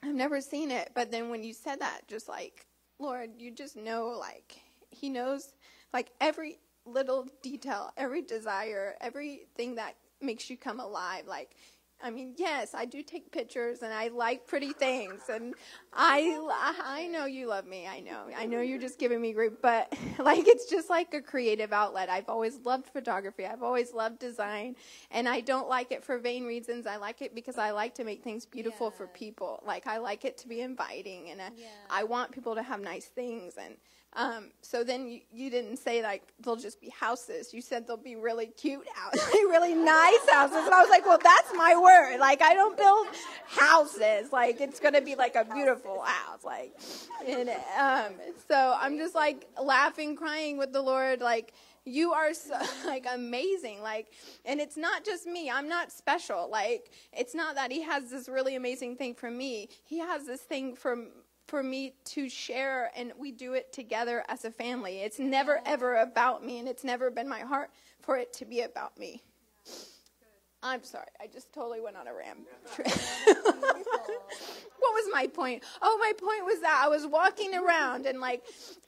I've 0.02 0.14
never 0.14 0.40
seen 0.40 0.70
it. 0.70 0.90
But 0.94 1.10
then 1.12 1.30
when 1.30 1.44
you 1.44 1.52
said 1.54 1.80
that, 1.80 2.08
just 2.08 2.28
like, 2.28 2.66
Lord, 2.98 3.30
you 3.38 3.52
just 3.52 3.76
know, 3.76 4.16
like, 4.18 4.60
He 4.90 5.08
knows, 5.08 5.54
like, 5.92 6.10
every 6.20 6.58
little 6.84 7.28
detail, 7.42 7.92
every 7.96 8.22
desire, 8.22 8.96
everything 9.00 9.76
that 9.76 9.94
makes 10.20 10.50
you 10.50 10.56
come 10.56 10.80
alive. 10.80 11.26
Like, 11.28 11.54
I 12.02 12.10
mean, 12.10 12.34
yes, 12.36 12.74
I 12.74 12.84
do 12.84 13.02
take 13.02 13.30
pictures 13.30 13.82
and 13.82 13.92
I 13.92 14.08
like 14.08 14.46
pretty 14.46 14.72
things 14.72 15.22
and 15.28 15.54
I 15.92 16.38
I 16.82 17.06
know 17.06 17.26
you 17.26 17.46
love 17.46 17.66
me. 17.66 17.86
I 17.86 18.00
know. 18.00 18.24
I 18.36 18.46
know 18.46 18.60
you're 18.60 18.80
just 18.80 18.98
giving 18.98 19.20
me 19.20 19.32
grief, 19.32 19.52
but 19.62 19.92
like 20.18 20.46
it's 20.46 20.68
just 20.68 20.90
like 20.90 21.14
a 21.14 21.20
creative 21.20 21.72
outlet. 21.72 22.08
I've 22.08 22.28
always 22.28 22.58
loved 22.64 22.88
photography. 22.88 23.46
I've 23.46 23.62
always 23.62 23.92
loved 23.92 24.18
design, 24.18 24.76
and 25.10 25.28
I 25.28 25.40
don't 25.40 25.68
like 25.68 25.92
it 25.92 26.02
for 26.02 26.18
vain 26.18 26.44
reasons. 26.44 26.86
I 26.86 26.96
like 26.96 27.22
it 27.22 27.34
because 27.34 27.58
I 27.58 27.70
like 27.70 27.94
to 27.96 28.04
make 28.04 28.22
things 28.22 28.46
beautiful 28.46 28.88
yeah. 28.88 28.98
for 28.98 29.06
people. 29.06 29.62
Like 29.64 29.86
I 29.86 29.98
like 29.98 30.24
it 30.24 30.38
to 30.38 30.48
be 30.48 30.60
inviting 30.60 31.30
and 31.30 31.40
uh, 31.40 31.50
yeah. 31.56 31.66
I 31.90 32.04
want 32.04 32.32
people 32.32 32.54
to 32.54 32.62
have 32.62 32.80
nice 32.80 33.06
things 33.06 33.54
and 33.56 33.76
um, 34.14 34.50
so 34.60 34.84
then 34.84 35.08
you, 35.08 35.20
you, 35.32 35.48
didn't 35.48 35.78
say 35.78 36.02
like 36.02 36.22
they'll 36.44 36.56
just 36.56 36.80
be 36.82 36.90
houses. 36.90 37.54
You 37.54 37.62
said 37.62 37.86
they'll 37.86 37.96
be 37.96 38.14
really 38.14 38.46
cute 38.46 38.86
houses, 38.94 39.26
really 39.32 39.74
nice 39.74 40.28
houses. 40.30 40.58
And 40.58 40.74
I 40.74 40.82
was 40.82 40.90
like, 40.90 41.06
well, 41.06 41.18
that's 41.22 41.50
my 41.56 41.74
word. 41.74 42.18
Like 42.18 42.42
I 42.42 42.52
don't 42.52 42.76
build 42.76 43.06
houses. 43.46 44.30
Like 44.30 44.60
it's 44.60 44.80
gonna 44.80 45.00
be 45.00 45.14
like 45.14 45.34
a 45.34 45.44
beautiful 45.44 46.02
house. 46.02 46.44
Like, 46.44 46.78
and, 47.26 47.48
um, 47.78 48.12
so 48.48 48.76
I'm 48.78 48.98
just 48.98 49.14
like 49.14 49.46
laughing, 49.62 50.14
crying 50.14 50.58
with 50.58 50.74
the 50.74 50.82
Lord. 50.82 51.22
Like 51.22 51.54
you 51.86 52.12
are 52.12 52.34
so, 52.34 52.54
like 52.86 53.06
amazing. 53.10 53.80
Like, 53.80 54.12
and 54.44 54.60
it's 54.60 54.76
not 54.76 55.06
just 55.06 55.26
me. 55.26 55.50
I'm 55.50 55.68
not 55.68 55.90
special. 55.90 56.50
Like 56.50 56.90
it's 57.14 57.34
not 57.34 57.54
that 57.54 57.72
He 57.72 57.80
has 57.82 58.10
this 58.10 58.28
really 58.28 58.56
amazing 58.56 58.96
thing 58.96 59.14
for 59.14 59.30
me. 59.30 59.70
He 59.84 60.00
has 60.00 60.26
this 60.26 60.42
thing 60.42 60.76
for 60.76 60.98
for 61.52 61.62
me 61.62 61.92
to 62.02 62.30
share 62.30 62.90
and 62.96 63.12
we 63.18 63.30
do 63.30 63.52
it 63.52 63.74
together 63.74 64.24
as 64.26 64.46
a 64.46 64.50
family. 64.50 65.00
It's 65.00 65.18
never 65.18 65.60
ever 65.66 65.96
about 65.96 66.42
me 66.42 66.58
and 66.58 66.66
it's 66.66 66.82
never 66.82 67.10
been 67.10 67.28
my 67.28 67.40
heart 67.40 67.68
for 68.00 68.16
it 68.16 68.32
to 68.38 68.46
be 68.46 68.62
about 68.62 68.96
me. 68.96 69.22
I'm 70.64 70.84
sorry. 70.84 71.08
I 71.20 71.26
just 71.26 71.52
totally 71.52 71.80
went 71.80 71.96
on 71.96 72.06
a 72.06 72.14
ram. 72.14 72.36
what 72.76 72.94
was 74.94 75.08
my 75.12 75.26
point? 75.26 75.64
Oh, 75.80 75.98
my 76.00 76.12
point 76.16 76.44
was 76.44 76.60
that 76.60 76.82
I 76.84 76.88
was 76.88 77.04
walking 77.04 77.52
around 77.54 78.06
and 78.06 78.20
like, 78.20 78.44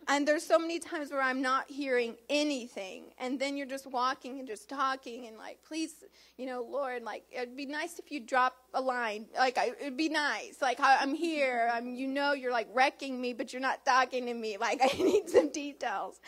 and 0.06 0.28
there's 0.28 0.46
so 0.46 0.56
many 0.56 0.78
times 0.78 1.10
where 1.10 1.20
I'm 1.20 1.42
not 1.42 1.68
hearing 1.68 2.14
anything, 2.28 3.06
and 3.18 3.40
then 3.40 3.56
you're 3.56 3.66
just 3.66 3.88
walking 3.88 4.38
and 4.38 4.46
just 4.46 4.68
talking 4.68 5.26
and 5.26 5.36
like, 5.36 5.58
please, 5.66 6.04
you 6.36 6.46
know, 6.46 6.62
Lord, 6.62 7.02
like 7.02 7.24
it'd 7.32 7.56
be 7.56 7.66
nice 7.66 7.98
if 7.98 8.12
you 8.12 8.20
drop 8.20 8.54
a 8.74 8.80
line. 8.80 9.26
Like 9.36 9.58
I, 9.58 9.72
it'd 9.80 9.96
be 9.96 10.08
nice. 10.08 10.62
Like 10.62 10.78
I'm 10.80 11.14
here. 11.14 11.70
I'm, 11.72 11.94
you 11.94 12.06
know, 12.06 12.34
you're 12.34 12.52
like 12.52 12.68
wrecking 12.72 13.20
me, 13.20 13.32
but 13.32 13.52
you're 13.52 13.62
not 13.62 13.84
talking 13.84 14.26
to 14.26 14.34
me. 14.34 14.58
Like 14.58 14.80
I 14.82 14.96
need 15.02 15.28
some 15.28 15.50
details 15.50 16.20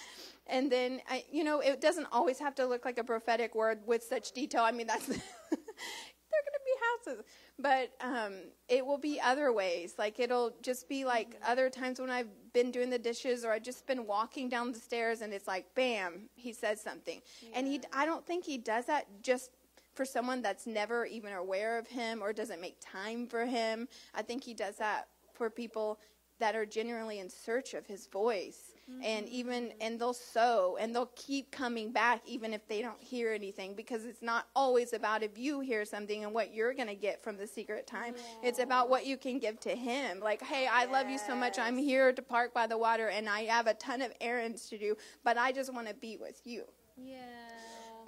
and 0.46 0.70
then 0.70 1.00
I, 1.08 1.24
you 1.30 1.44
know 1.44 1.60
it 1.60 1.80
doesn't 1.80 2.06
always 2.12 2.38
have 2.38 2.54
to 2.56 2.66
look 2.66 2.84
like 2.84 2.98
a 2.98 3.04
prophetic 3.04 3.54
word 3.54 3.80
with 3.86 4.02
such 4.02 4.32
detail. 4.32 4.62
I 4.62 4.72
mean 4.72 4.86
that's 4.86 5.06
they're 5.06 5.16
going 5.16 6.54
to 6.54 6.64
be 6.64 7.10
houses. 7.14 7.24
But 7.58 7.92
um, 8.00 8.34
it 8.68 8.84
will 8.84 8.98
be 8.98 9.20
other 9.20 9.52
ways. 9.52 9.94
Like 9.98 10.20
it'll 10.20 10.52
just 10.62 10.88
be 10.88 11.04
like 11.04 11.40
other 11.46 11.70
times 11.70 12.00
when 12.00 12.10
i've 12.10 12.28
been 12.52 12.70
doing 12.70 12.90
the 12.90 12.98
dishes 12.98 13.44
or 13.44 13.52
i've 13.52 13.62
just 13.62 13.86
been 13.86 14.06
walking 14.06 14.48
down 14.48 14.72
the 14.72 14.78
stairs 14.78 15.20
and 15.20 15.32
it's 15.32 15.46
like 15.46 15.66
bam 15.74 16.28
he 16.34 16.52
says 16.52 16.80
something. 16.80 17.20
Yeah. 17.42 17.50
and 17.54 17.66
he 17.66 17.80
i 17.92 18.06
don't 18.06 18.26
think 18.26 18.44
he 18.44 18.58
does 18.58 18.86
that 18.86 19.06
just 19.22 19.50
for 19.96 20.04
someone 20.04 20.42
that's 20.42 20.66
never 20.66 21.06
even 21.06 21.32
aware 21.32 21.78
of 21.78 21.88
him 21.88 22.22
or 22.22 22.32
doesn't 22.32 22.60
make 22.60 22.76
time 22.80 23.26
for 23.26 23.46
him. 23.46 23.88
I 24.14 24.22
think 24.22 24.44
he 24.44 24.52
does 24.52 24.76
that 24.76 25.08
for 25.32 25.48
people 25.48 25.98
that 26.38 26.54
are 26.54 26.66
genuinely 26.66 27.18
in 27.18 27.30
search 27.30 27.72
of 27.72 27.86
his 27.86 28.06
voice 28.06 28.75
Mm-hmm. 28.88 29.02
And 29.02 29.28
even 29.28 29.72
and 29.80 30.00
they'll 30.00 30.14
sow 30.14 30.76
and 30.80 30.94
they'll 30.94 31.10
keep 31.16 31.50
coming 31.50 31.90
back 31.90 32.22
even 32.24 32.54
if 32.54 32.68
they 32.68 32.82
don't 32.82 33.02
hear 33.02 33.32
anything 33.32 33.74
because 33.74 34.04
it's 34.04 34.22
not 34.22 34.46
always 34.54 34.92
about 34.92 35.24
if 35.24 35.36
you 35.36 35.58
hear 35.58 35.84
something 35.84 36.22
and 36.22 36.32
what 36.32 36.54
you're 36.54 36.72
going 36.72 36.86
to 36.86 36.94
get 36.94 37.20
from 37.20 37.36
the 37.36 37.48
secret 37.48 37.88
time. 37.88 38.14
Yeah. 38.16 38.48
It's 38.48 38.60
about 38.60 38.88
what 38.88 39.04
you 39.04 39.16
can 39.16 39.40
give 39.40 39.58
to 39.60 39.74
him. 39.74 40.20
Like, 40.20 40.40
"Hey, 40.40 40.68
I 40.68 40.82
yes. 40.82 40.92
love 40.92 41.10
you 41.10 41.18
so 41.18 41.34
much. 41.34 41.58
I'm 41.58 41.76
here 41.76 42.12
to 42.12 42.22
park 42.22 42.54
by 42.54 42.68
the 42.68 42.78
water 42.78 43.08
and 43.08 43.28
I 43.28 43.42
have 43.42 43.66
a 43.66 43.74
ton 43.74 44.02
of 44.02 44.12
errands 44.20 44.68
to 44.68 44.78
do, 44.78 44.96
but 45.24 45.36
I 45.36 45.50
just 45.50 45.74
want 45.74 45.88
to 45.88 45.94
be 45.94 46.16
with 46.16 46.40
you." 46.44 46.62
Yeah. 46.96 47.16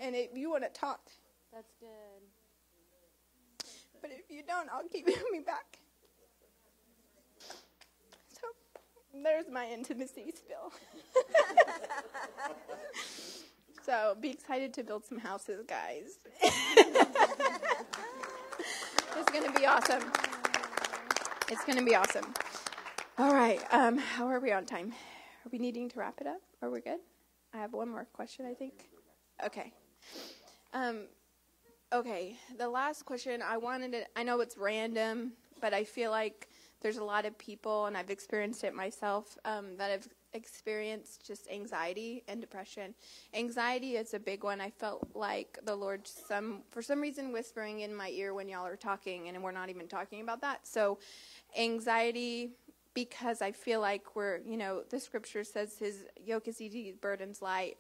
And 0.01 0.15
if 0.15 0.37
you 0.37 0.49
want 0.49 0.63
to 0.63 0.71
talk, 0.71 1.11
that's 1.53 1.75
good. 1.81 1.89
But 4.01 4.13
if 4.13 4.31
you 4.31 4.43
don't, 4.47 4.69
I'll 4.73 4.89
keep 4.89 5.07
coming 5.25 5.43
back. 5.43 5.78
There's 9.15 9.47
my 9.51 9.67
intimacy 9.67 10.33
spill. 10.35 10.73
so 13.85 14.17
be 14.21 14.31
excited 14.31 14.73
to 14.75 14.85
build 14.85 15.05
some 15.05 15.19
houses, 15.19 15.65
guys. 15.67 16.19
it's 19.17 19.31
going 19.33 19.45
to 19.45 19.59
be 19.59 19.67
awesome. 19.67 20.03
It's 21.51 21.65
going 21.65 21.79
to 21.79 21.85
be 21.85 21.95
awesome. 21.95 22.35
All 23.19 23.35
right. 23.35 23.61
Um, 23.73 23.99
how 23.99 24.29
are 24.29 24.41
we 24.41 24.53
on 24.53 24.65
time? 24.65 24.93
Are 25.45 25.49
we 25.51 25.59
needing 25.59 25.89
to 25.91 25.99
wrap 25.99 26.21
it 26.21 26.27
up? 26.27 26.41
Are 26.63 26.71
we 26.71 26.81
good? 26.81 27.01
I 27.55 27.59
have 27.59 27.73
one 27.73 27.89
more 27.89 28.07
question, 28.13 28.47
I 28.47 28.55
think. 28.55 28.89
Okay. 29.45 29.73
Um, 30.73 31.07
okay. 31.93 32.37
The 32.59 32.69
last 32.69 33.05
question 33.05 33.43
I 33.43 33.57
wanted 33.57 33.93
to, 33.93 34.05
I 34.17 34.23
know 34.23 34.41
it's 34.41 34.59
random, 34.59 35.33
but 35.61 35.73
I 35.73 35.85
feel 35.85 36.11
like 36.11 36.49
there's 36.81 36.99
a 36.99 37.05
lot 37.05 37.25
of 37.25 37.37
people, 37.39 37.87
and 37.87 37.97
I've 37.97 38.11
experienced 38.11 38.65
it 38.65 38.75
myself, 38.75 39.37
um, 39.45 39.77
that 39.79 39.91
have 39.91 40.09
experienced 40.33 41.27
just 41.27 41.49
anxiety 41.51 42.23
and 42.29 42.41
depression. 42.41 42.95
Anxiety 43.35 43.97
is 43.97 44.15
a 44.15 44.19
big 44.19 44.45
one. 44.45 44.61
I 44.61 44.71
felt 44.71 45.09
like 45.15 45.59
the 45.65 45.75
Lord, 45.75 46.07
some 46.07 46.63
for 46.71 46.83
some 46.83 47.01
reason, 47.01 47.33
whispering 47.33 47.81
in 47.81 47.95
my 47.95 48.11
ear 48.11 48.35
when 48.35 48.49
y'all 48.49 48.67
are 48.67 48.77
talking, 48.77 49.29
and 49.29 49.43
we're 49.43 49.53
not 49.53 49.71
even 49.71 49.89
talking 49.89 50.21
about 50.21 50.41
that. 50.43 50.67
So, 50.67 50.99
anxiety 51.57 52.51
because 52.95 53.43
I 53.43 53.53
feel 53.53 53.81
like 53.81 54.17
we're, 54.17 54.39
you 54.45 54.57
know, 54.57 54.83
the 54.91 54.99
scripture 54.99 55.45
says 55.45 55.79
his 55.79 56.05
yoke 56.21 56.49
is 56.49 56.61
easy, 56.61 56.93
burdens 57.01 57.41
light, 57.41 57.77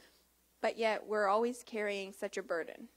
but 0.60 0.78
yet 0.78 1.06
we're 1.06 1.26
always 1.26 1.64
carrying 1.64 2.12
such 2.12 2.36
a 2.36 2.42
burden 2.42 2.88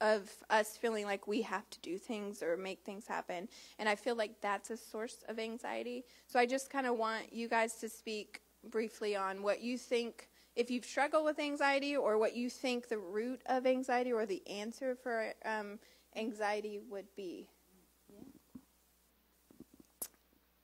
of 0.00 0.30
us 0.48 0.76
feeling 0.76 1.04
like 1.04 1.26
we 1.26 1.42
have 1.42 1.68
to 1.70 1.78
do 1.80 1.98
things 1.98 2.42
or 2.42 2.56
make 2.56 2.82
things 2.84 3.06
happen. 3.06 3.48
And 3.78 3.88
I 3.88 3.94
feel 3.94 4.16
like 4.16 4.40
that's 4.40 4.70
a 4.70 4.76
source 4.76 5.22
of 5.28 5.38
anxiety. 5.38 6.04
So 6.26 6.38
I 6.38 6.46
just 6.46 6.70
kind 6.70 6.86
of 6.86 6.96
want 6.96 7.32
you 7.32 7.48
guys 7.48 7.74
to 7.76 7.88
speak 7.88 8.40
briefly 8.70 9.16
on 9.16 9.42
what 9.42 9.60
you 9.60 9.78
think, 9.78 10.28
if 10.56 10.70
you've 10.70 10.84
struggled 10.84 11.24
with 11.24 11.38
anxiety, 11.38 11.96
or 11.96 12.18
what 12.18 12.34
you 12.34 12.50
think 12.50 12.88
the 12.88 12.98
root 12.98 13.40
of 13.46 13.66
anxiety 13.66 14.12
or 14.12 14.26
the 14.26 14.42
answer 14.48 14.94
for 14.94 15.32
um, 15.44 15.78
anxiety 16.16 16.80
would 16.88 17.06
be. 17.16 17.48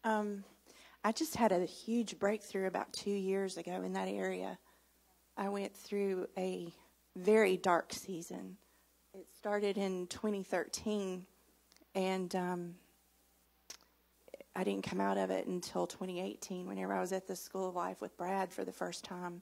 Um, 0.05 0.45
I 1.03 1.13
just 1.13 1.37
had 1.37 1.53
a 1.53 1.65
huge 1.65 2.19
breakthrough 2.19 2.67
about 2.67 2.93
two 2.93 3.11
years 3.11 3.57
ago 3.57 3.83
in 3.83 3.93
that 3.95 4.09
area. 4.09 4.59
I 5.37 5.49
went 5.49 5.75
through 5.75 6.29
a 6.39 6.73
very 7.17 7.57
dark 7.57 7.93
season 7.93 8.57
it 9.17 9.27
started 9.35 9.79
in 9.79 10.07
2013, 10.09 11.25
and 11.95 12.35
um, 12.35 12.75
I 14.55 14.63
didn't 14.63 14.85
come 14.85 15.01
out 15.01 15.17
of 15.17 15.31
it 15.31 15.47
until 15.47 15.87
2018, 15.87 16.67
whenever 16.67 16.93
I 16.93 17.01
was 17.01 17.13
at 17.13 17.27
the 17.27 17.35
School 17.35 17.71
of 17.71 17.75
Life 17.75 18.03
with 18.03 18.15
Brad 18.19 18.53
for 18.53 18.63
the 18.63 18.73
first 18.73 19.05
time. 19.05 19.41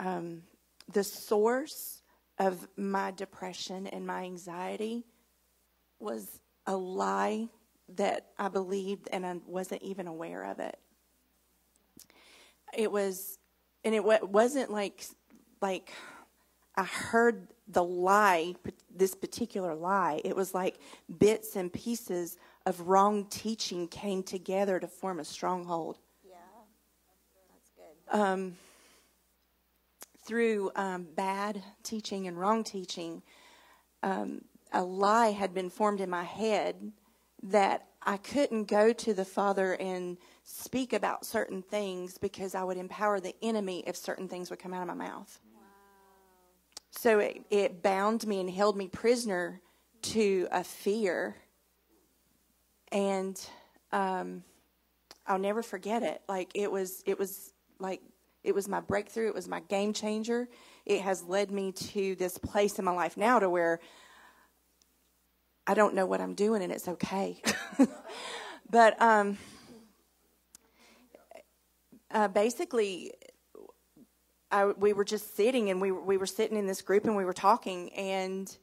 Um, 0.00 0.42
the 0.92 1.04
source 1.04 2.02
of 2.38 2.66
my 2.76 3.12
depression 3.12 3.86
and 3.86 4.04
my 4.04 4.24
anxiety 4.24 5.04
was 6.00 6.40
a 6.66 6.76
lie 6.76 7.48
that 7.94 8.26
I 8.36 8.48
believed, 8.48 9.08
and 9.12 9.24
I 9.24 9.36
wasn't 9.46 9.82
even 9.82 10.08
aware 10.08 10.42
of 10.42 10.58
it. 10.58 10.76
It 12.76 12.90
was, 12.90 13.38
and 13.84 13.94
it 13.94 14.02
wasn't 14.02 14.72
like, 14.72 15.06
like 15.62 15.92
I 16.74 16.82
heard 16.82 17.46
the 17.68 17.82
lie, 17.82 18.54
this 18.94 19.14
particular 19.14 19.74
lie. 19.74 20.20
It 20.24 20.36
was 20.36 20.54
like 20.54 20.78
bits 21.18 21.56
and 21.56 21.72
pieces 21.72 22.36
of 22.64 22.80
wrong 22.88 23.26
teaching 23.26 23.88
came 23.88 24.22
together 24.22 24.78
to 24.78 24.86
form 24.86 25.18
a 25.18 25.24
stronghold. 25.24 25.98
Yeah, 26.24 26.36
that's 27.52 27.70
good. 27.70 28.20
Um, 28.20 28.56
through 30.24 30.70
um, 30.76 31.06
bad 31.14 31.62
teaching 31.82 32.26
and 32.26 32.38
wrong 32.38 32.64
teaching, 32.64 33.22
um, 34.02 34.42
a 34.72 34.82
lie 34.82 35.30
had 35.30 35.54
been 35.54 35.70
formed 35.70 36.00
in 36.00 36.10
my 36.10 36.24
head 36.24 36.92
that 37.42 37.86
I 38.02 38.16
couldn't 38.16 38.64
go 38.64 38.92
to 38.92 39.14
the 39.14 39.24
Father 39.24 39.74
and 39.74 40.16
speak 40.44 40.92
about 40.92 41.26
certain 41.26 41.62
things 41.62 42.18
because 42.18 42.54
I 42.54 42.62
would 42.62 42.76
empower 42.76 43.20
the 43.20 43.34
enemy 43.42 43.82
if 43.86 43.96
certain 43.96 44.28
things 44.28 44.50
would 44.50 44.60
come 44.60 44.72
out 44.72 44.82
of 44.82 44.88
my 44.88 44.94
mouth. 44.94 45.40
So 46.96 47.18
it, 47.18 47.44
it 47.50 47.82
bound 47.82 48.26
me 48.26 48.40
and 48.40 48.50
held 48.50 48.76
me 48.76 48.88
prisoner 48.88 49.60
to 50.02 50.48
a 50.50 50.64
fear. 50.64 51.36
And 52.90 53.38
um, 53.92 54.42
I'll 55.26 55.38
never 55.38 55.62
forget 55.62 56.02
it. 56.02 56.22
Like 56.26 56.50
it 56.54 56.72
was, 56.72 57.02
it 57.06 57.18
was 57.18 57.52
like 57.78 58.00
it 58.42 58.54
was 58.54 58.66
my 58.66 58.80
breakthrough. 58.80 59.28
It 59.28 59.34
was 59.34 59.46
my 59.46 59.60
game 59.60 59.92
changer. 59.92 60.48
It 60.86 61.02
has 61.02 61.22
led 61.22 61.50
me 61.50 61.72
to 61.72 62.14
this 62.14 62.38
place 62.38 62.78
in 62.78 62.84
my 62.84 62.92
life 62.92 63.16
now 63.16 63.40
to 63.40 63.50
where 63.50 63.80
I 65.66 65.74
don't 65.74 65.94
know 65.94 66.06
what 66.06 66.20
I'm 66.20 66.34
doing 66.34 66.62
and 66.62 66.72
it's 66.72 66.88
okay. 66.88 67.42
but 68.70 69.00
um, 69.02 69.36
uh, 72.10 72.28
basically, 72.28 73.12
I, 74.50 74.66
we 74.66 74.92
were 74.92 75.04
just 75.04 75.36
sitting 75.36 75.70
and 75.70 75.80
we, 75.80 75.90
we 75.90 76.16
were 76.16 76.26
sitting 76.26 76.56
in 76.56 76.66
this 76.66 76.82
group 76.82 77.04
and 77.04 77.16
we 77.16 77.24
were 77.24 77.32
talking. 77.32 77.92
And 77.94 78.54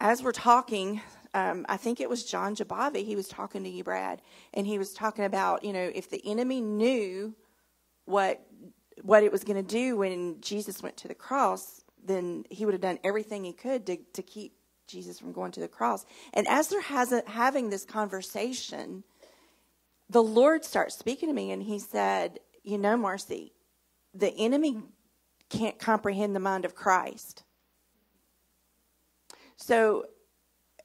as 0.00 0.22
we're 0.22 0.32
talking, 0.32 1.00
um, 1.34 1.64
I 1.68 1.76
think 1.76 2.00
it 2.00 2.10
was 2.10 2.24
John 2.24 2.54
Jabavi. 2.54 3.04
He 3.04 3.16
was 3.16 3.28
talking 3.28 3.64
to 3.64 3.70
you, 3.70 3.84
Brad, 3.84 4.20
and 4.52 4.66
he 4.66 4.78
was 4.78 4.92
talking 4.92 5.24
about 5.24 5.64
you 5.64 5.72
know 5.72 5.90
if 5.94 6.10
the 6.10 6.20
enemy 6.26 6.60
knew 6.60 7.34
what 8.04 8.44
what 9.00 9.22
it 9.22 9.32
was 9.32 9.44
going 9.44 9.56
to 9.56 9.62
do 9.62 9.96
when 9.96 10.40
Jesus 10.40 10.82
went 10.82 10.96
to 10.98 11.08
the 11.08 11.14
cross, 11.14 11.82
then 12.04 12.44
he 12.50 12.64
would 12.64 12.74
have 12.74 12.82
done 12.82 12.98
everything 13.02 13.44
he 13.44 13.52
could 13.52 13.86
to 13.86 13.96
to 14.12 14.22
keep 14.22 14.54
Jesus 14.86 15.18
from 15.18 15.32
going 15.32 15.52
to 15.52 15.60
the 15.60 15.68
cross. 15.68 16.04
And 16.34 16.46
as 16.48 16.68
they're 16.68 16.82
has 16.82 17.12
a, 17.12 17.22
having 17.26 17.70
this 17.70 17.84
conversation, 17.84 19.04
the 20.10 20.22
Lord 20.22 20.64
starts 20.64 20.98
speaking 20.98 21.30
to 21.30 21.34
me, 21.34 21.50
and 21.50 21.62
He 21.62 21.78
said, 21.78 22.40
"You 22.62 22.76
know, 22.76 22.98
Marcy, 22.98 23.54
the 24.14 24.32
enemy 24.36 24.82
can't 25.48 25.78
comprehend 25.78 26.34
the 26.34 26.40
mind 26.40 26.64
of 26.64 26.74
Christ." 26.74 27.44
So 29.56 30.06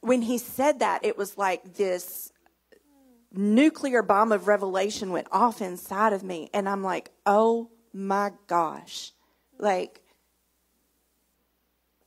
when 0.02 0.22
he 0.22 0.38
said 0.38 0.80
that, 0.80 1.04
it 1.04 1.18
was 1.18 1.38
like 1.38 1.76
this 1.76 2.32
nuclear 3.32 4.02
bomb 4.02 4.32
of 4.32 4.48
revelation 4.48 5.12
went 5.12 5.28
off 5.32 5.62
inside 5.62 6.14
of 6.14 6.24
me. 6.24 6.50
And 6.54 6.68
I'm 6.68 6.84
like, 6.84 7.12
oh 7.26 7.70
my 7.94 8.32
gosh. 8.48 9.14
Like, 9.58 10.02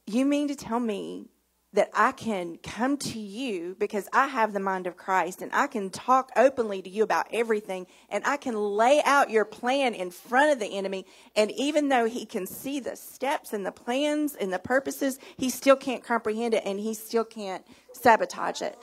you 0.07 0.25
mean 0.25 0.49
to 0.49 0.55
tell 0.55 0.81
me 0.81 1.29
that 1.73 1.89
I 1.95 2.11
can 2.11 2.57
come 2.57 2.97
to 2.97 3.21
you 3.21 3.77
because 3.79 4.09
I 4.13 4.27
have 4.27 4.53
the 4.53 4.61
mind 4.61 4.89
of 4.89 4.97
Christ 4.97 5.41
and 5.41 5.53
I 5.55 5.69
can 5.69 5.89
talk 5.91 6.31
openly 6.37 6.83
to 6.83 6.91
you 6.91 7.05
about 7.05 7.29
everything 7.33 7.87
and 8.09 8.25
I 8.27 8.39
can 8.39 8.57
lay 8.57 9.01
out 9.05 9.31
your 9.31 9.45
plan 9.45 9.95
in 9.95 10.11
front 10.11 10.53
of 10.53 10.59
the 10.59 10.77
enemy. 10.77 11.07
And 11.37 11.53
even 11.53 11.89
though 11.89 12.07
he 12.07 12.27
can 12.27 12.47
see 12.47 12.81
the 12.81 12.97
steps 12.97 13.53
and 13.53 13.65
the 13.65 13.71
plans 13.71 14.35
and 14.35 14.53
the 14.53 14.59
purposes, 14.59 15.21
he 15.37 15.49
still 15.49 15.77
can't 15.77 16.03
comprehend 16.03 16.55
it 16.55 16.65
and 16.67 16.81
he 16.81 16.93
still 16.93 17.25
can't 17.25 17.65
sabotage 17.93 18.63
it. 18.63 18.77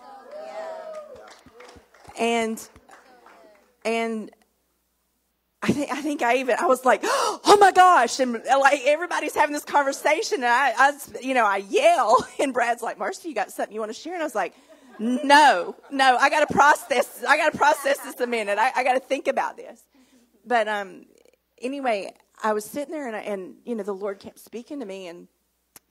And, 2.17 2.67
and 3.83 4.31
I 5.67 5.71
think 5.71 5.91
I 5.91 6.01
think 6.01 6.21
I 6.21 6.37
even 6.37 6.55
I 6.59 6.65
was 6.65 6.85
like, 6.85 7.01
oh 7.03 7.57
my 7.59 7.71
gosh, 7.71 8.19
and 8.19 8.33
like 8.33 8.81
everybody's 8.85 9.35
having 9.35 9.53
this 9.53 9.65
conversation, 9.65 10.37
and 10.37 10.45
I, 10.45 10.73
I 10.77 10.93
you 11.21 11.33
know 11.33 11.45
I 11.45 11.57
yell, 11.57 12.25
and 12.39 12.53
Brad's 12.53 12.81
like, 12.81 12.97
Marcy, 12.97 13.29
you 13.29 13.35
got 13.35 13.51
something 13.51 13.73
you 13.73 13.81
want 13.81 13.93
to 13.93 13.99
share? 13.99 14.13
And 14.13 14.23
I 14.23 14.25
was 14.25 14.35
like, 14.35 14.53
no, 14.99 15.75
no, 15.91 16.17
I 16.17 16.29
got 16.29 16.47
to 16.47 16.53
process. 16.53 17.23
I 17.27 17.37
got 17.37 17.51
to 17.51 17.57
process 17.57 17.99
this 17.99 18.19
a 18.21 18.27
minute. 18.27 18.57
I, 18.57 18.71
I 18.77 18.83
got 18.83 18.93
to 18.93 18.99
think 18.99 19.27
about 19.27 19.57
this. 19.57 19.81
But 20.45 20.69
um, 20.69 21.05
anyway, 21.61 22.13
I 22.41 22.53
was 22.53 22.63
sitting 22.63 22.93
there, 22.93 23.07
and 23.07 23.15
I, 23.15 23.19
and 23.19 23.55
you 23.65 23.75
know 23.75 23.83
the 23.83 23.93
Lord 23.93 24.19
kept 24.19 24.39
speaking 24.39 24.79
to 24.79 24.85
me, 24.85 25.07
and 25.07 25.27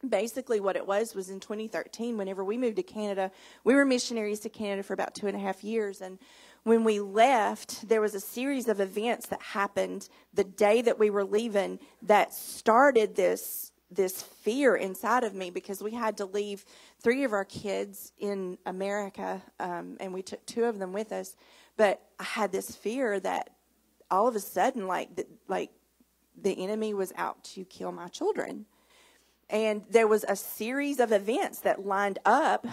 basically 0.09 0.61
what 0.61 0.77
it 0.77 0.87
was 0.87 1.15
was 1.15 1.31
in 1.31 1.41
2013 1.41 2.17
whenever 2.17 2.45
we 2.45 2.59
moved 2.59 2.77
to 2.77 2.83
canada 2.83 3.31
we 3.65 3.75
were 3.75 3.85
missionaries 3.85 4.41
to 4.41 4.49
canada 4.49 4.83
for 4.83 4.93
about 4.93 5.15
two 5.15 5.27
and 5.27 5.35
a 5.35 5.41
half 5.41 5.65
years 5.65 6.03
and 6.03 6.19
when 6.67 6.83
we 6.83 6.99
left, 6.99 7.89
there 7.89 8.01
was 8.01 8.17
a 8.17 8.21
series 8.21 8.67
of 8.67 8.81
events 8.81 9.29
that 9.29 9.41
happened 9.41 10.09
the 10.35 10.43
day 10.43 10.83
that 10.83 10.99
we 10.99 11.11
were 11.11 11.25
leaving 11.25 11.79
that 12.03 12.35
started 12.35 13.15
this 13.15 13.71
this 13.89 14.21
fear 14.21 14.75
inside 14.75 15.23
of 15.23 15.33
me 15.33 15.49
because 15.49 15.81
we 15.81 15.93
had 15.93 16.17
to 16.17 16.25
leave 16.25 16.65
three 17.01 17.23
of 17.23 17.33
our 17.33 17.45
kids 17.45 18.11
in 18.19 18.59
America, 18.67 19.41
um, 19.61 19.97
and 20.01 20.13
we 20.13 20.23
took 20.23 20.45
two 20.45 20.65
of 20.65 20.81
them 20.81 20.93
with 20.93 21.13
us. 21.13 21.37
But 21.77 22.03
I 22.19 22.25
had 22.25 22.51
this 22.51 22.75
fear 22.75 23.21
that 23.21 23.51
all 24.11 24.27
of 24.27 24.35
a 24.35 24.41
sudden, 24.41 24.89
like 24.89 25.15
the, 25.15 25.25
like 25.47 25.71
the 26.37 26.65
enemy 26.65 26.95
was 26.95 27.13
out 27.17 27.45
to 27.45 27.65
kill 27.65 27.93
my 27.93 28.09
children, 28.09 28.67
and 29.49 29.85
there 29.89 30.09
was 30.09 30.25
a 30.29 30.35
series 30.35 30.99
of 30.99 31.13
events 31.13 31.61
that 31.61 31.87
lined 31.87 32.19
up 32.25 32.67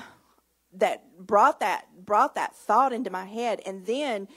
that 0.75 1.03
brought 1.19 1.59
that 1.59 1.85
brought 2.05 2.35
that 2.35 2.55
thought 2.55 2.93
into 2.93 3.09
my 3.09 3.25
head 3.25 3.61
and 3.65 3.85
then 3.85 4.27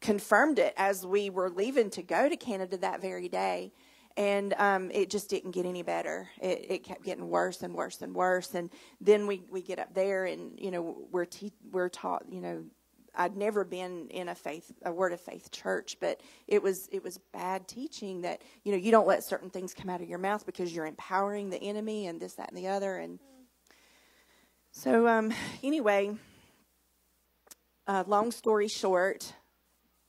confirmed 0.00 0.58
it 0.58 0.74
as 0.76 1.04
we 1.04 1.30
were 1.30 1.50
leaving 1.50 1.90
to 1.90 2.02
go 2.02 2.28
to 2.28 2.36
Canada 2.36 2.76
that 2.78 3.00
very 3.00 3.28
day. 3.28 3.72
And 4.16 4.52
um, 4.54 4.90
it 4.90 5.10
just 5.10 5.30
didn't 5.30 5.52
get 5.52 5.64
any 5.64 5.82
better. 5.82 6.28
It, 6.42 6.66
it, 6.68 6.84
kept 6.84 7.04
getting 7.04 7.28
worse 7.28 7.62
and 7.62 7.72
worse 7.72 8.02
and 8.02 8.12
worse. 8.14 8.54
And 8.54 8.68
then 9.00 9.28
we, 9.28 9.44
we 9.48 9.62
get 9.62 9.78
up 9.78 9.94
there, 9.94 10.24
and 10.24 10.58
you 10.58 10.72
know 10.72 11.06
we're 11.12 11.24
te- 11.24 11.52
we're 11.70 11.88
taught. 11.88 12.24
You 12.28 12.40
know, 12.40 12.64
I'd 13.14 13.36
never 13.36 13.64
been 13.64 14.08
in 14.08 14.28
a 14.28 14.34
faith 14.34 14.72
a 14.84 14.92
word 14.92 15.12
of 15.12 15.20
faith 15.20 15.52
church, 15.52 15.98
but 16.00 16.20
it 16.48 16.60
was 16.60 16.88
it 16.90 17.04
was 17.04 17.18
bad 17.32 17.68
teaching 17.68 18.22
that 18.22 18.42
you 18.64 18.72
know 18.72 18.78
you 18.78 18.90
don't 18.90 19.06
let 19.06 19.22
certain 19.22 19.50
things 19.50 19.72
come 19.72 19.88
out 19.88 20.02
of 20.02 20.08
your 20.08 20.18
mouth 20.18 20.44
because 20.44 20.74
you're 20.74 20.86
empowering 20.86 21.48
the 21.48 21.62
enemy 21.62 22.08
and 22.08 22.20
this 22.20 22.34
that 22.34 22.48
and 22.48 22.58
the 22.58 22.66
other. 22.66 22.96
And 22.96 23.20
so 24.72 25.08
um, 25.08 25.32
anyway, 25.62 26.14
uh, 27.86 28.04
long 28.06 28.30
story 28.30 28.68
short, 28.68 29.32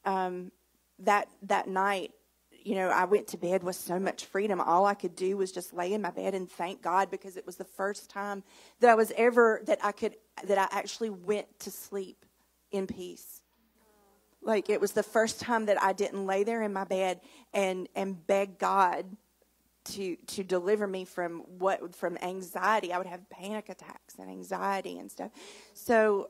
um, 0.05 0.51
that 0.99 1.30
that 1.43 1.68
night, 1.68 2.12
you 2.51 2.76
know, 2.76 2.89
I 2.89 3.05
went 3.05 3.28
to 3.30 3.38
bed 3.38 3.64
with 3.64 3.76
so 3.76 3.99
much 3.99 4.26
freedom. 4.26 4.60
All 4.60 4.86
I 4.86 4.93
could 4.93 5.16
do 5.16 5.38
was 5.38 5.51
just 5.51 5.74
lay 5.74 5.93
in 5.93 6.01
my 6.01 6.12
bed 6.12 6.34
and 6.34 6.49
thank 6.49 6.82
God 6.82 7.10
because 7.10 7.38
it 7.38 7.45
was 7.45 7.55
the 7.55 7.64
first 7.64 8.10
time 8.10 8.43
that 8.82 8.89
I 8.89 8.95
was 8.95 9.12
ever 9.16 9.62
that 9.66 9.80
I 9.84 9.91
could 9.91 10.16
that 10.45 10.57
I 10.57 10.68
actually 10.72 11.10
went 11.10 11.47
to 11.60 11.72
sleep 11.72 12.26
in 12.72 12.86
peace. 12.86 13.41
Like 14.41 14.70
it 14.70 14.80
was 14.80 14.91
the 14.91 15.03
first 15.03 15.39
time 15.39 15.66
that 15.66 15.82
I 15.82 15.93
didn't 15.93 16.26
lay 16.26 16.43
there 16.43 16.62
in 16.62 16.74
my 16.74 16.84
bed 16.84 17.22
and 17.53 17.88
and 17.95 18.26
beg 18.28 18.57
God 18.57 19.05
to 19.89 20.15
to 20.15 20.43
deliver 20.43 20.87
me 20.87 21.05
from 21.05 21.39
what 21.57 21.95
from 21.95 22.17
anxiety. 22.21 22.93
I 22.93 22.97
would 22.97 23.07
have 23.07 23.29
panic 23.29 23.69
attacks 23.69 24.15
and 24.19 24.29
anxiety 24.29 24.97
and 24.99 25.11
stuff. 25.11 25.31
So 25.73 26.29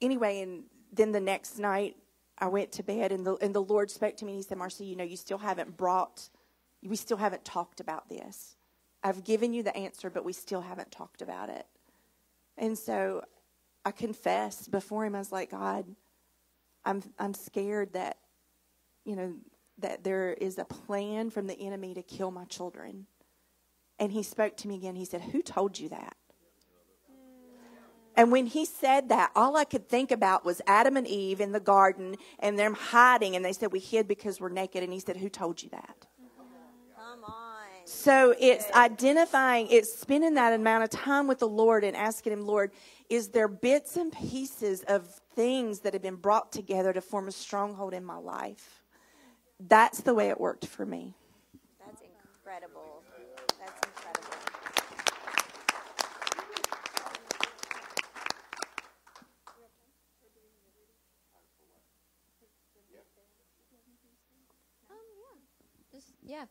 anyway, 0.00 0.42
and 0.42 0.64
then 0.92 1.12
the 1.12 1.20
next 1.20 1.58
night 1.58 1.96
I 2.38 2.48
went 2.48 2.72
to 2.72 2.82
bed 2.82 3.12
and 3.12 3.26
the 3.26 3.34
and 3.36 3.54
the 3.54 3.62
Lord 3.62 3.90
spoke 3.90 4.16
to 4.18 4.24
me 4.24 4.32
and 4.32 4.38
he 4.38 4.42
said, 4.42 4.58
Marcy, 4.58 4.84
you 4.84 4.96
know, 4.96 5.04
you 5.04 5.16
still 5.16 5.38
haven't 5.38 5.76
brought 5.76 6.28
we 6.82 6.96
still 6.96 7.16
haven't 7.16 7.44
talked 7.44 7.80
about 7.80 8.08
this. 8.08 8.56
I've 9.02 9.24
given 9.24 9.52
you 9.52 9.62
the 9.62 9.76
answer, 9.76 10.10
but 10.10 10.24
we 10.24 10.32
still 10.32 10.60
haven't 10.60 10.90
talked 10.90 11.22
about 11.22 11.48
it. 11.48 11.66
And 12.56 12.76
so 12.76 13.22
I 13.84 13.90
confessed 13.90 14.70
before 14.70 15.04
him, 15.04 15.14
I 15.14 15.18
was 15.18 15.32
like, 15.32 15.50
God, 15.50 15.84
I'm 16.84 17.02
I'm 17.18 17.34
scared 17.34 17.92
that, 17.92 18.18
you 19.04 19.16
know, 19.16 19.34
that 19.78 20.04
there 20.04 20.32
is 20.32 20.58
a 20.58 20.64
plan 20.64 21.30
from 21.30 21.46
the 21.46 21.58
enemy 21.60 21.94
to 21.94 22.02
kill 22.02 22.30
my 22.30 22.44
children. 22.44 23.06
And 23.98 24.12
he 24.12 24.22
spoke 24.22 24.56
to 24.58 24.68
me 24.68 24.76
again. 24.76 24.96
He 24.96 25.04
said, 25.04 25.22
Who 25.22 25.42
told 25.42 25.78
you 25.78 25.88
that? 25.88 26.16
And 28.16 28.32
when 28.32 28.46
he 28.46 28.64
said 28.64 29.10
that, 29.10 29.30
all 29.36 29.56
I 29.56 29.64
could 29.64 29.88
think 29.88 30.10
about 30.10 30.44
was 30.44 30.60
Adam 30.66 30.96
and 30.96 31.06
Eve 31.06 31.40
in 31.40 31.52
the 31.52 31.60
garden 31.60 32.16
and 32.40 32.58
them 32.58 32.74
hiding. 32.74 33.36
And 33.36 33.44
they 33.44 33.52
said, 33.52 33.72
We 33.72 33.78
hid 33.78 34.08
because 34.08 34.40
we're 34.40 34.48
naked. 34.48 34.82
And 34.82 34.92
he 34.92 35.00
said, 35.00 35.16
Who 35.16 35.28
told 35.28 35.62
you 35.62 35.68
that? 35.70 36.06
Come 36.96 37.24
on. 37.24 37.48
So 37.84 38.34
it's 38.38 38.70
identifying, 38.72 39.68
it's 39.70 39.98
spending 39.98 40.34
that 40.34 40.52
amount 40.52 40.84
of 40.84 40.90
time 40.90 41.26
with 41.26 41.38
the 41.38 41.48
Lord 41.48 41.84
and 41.84 41.96
asking 41.96 42.34
Him, 42.34 42.44
Lord, 42.44 42.72
is 43.08 43.28
there 43.28 43.48
bits 43.48 43.96
and 43.96 44.12
pieces 44.12 44.82
of 44.88 45.06
things 45.34 45.80
that 45.80 45.94
have 45.94 46.02
been 46.02 46.16
brought 46.16 46.52
together 46.52 46.92
to 46.92 47.00
form 47.00 47.28
a 47.28 47.32
stronghold 47.32 47.94
in 47.94 48.04
my 48.04 48.18
life? 48.18 48.82
That's 49.60 50.00
the 50.00 50.14
way 50.14 50.28
it 50.30 50.40
worked 50.40 50.66
for 50.66 50.86
me. 50.86 51.14
That's 51.84 52.02
incredible. 52.02 53.02
That's 53.58 53.86
incredible. 53.86 54.34
Just, 65.92 66.08
yeah. 66.22 66.44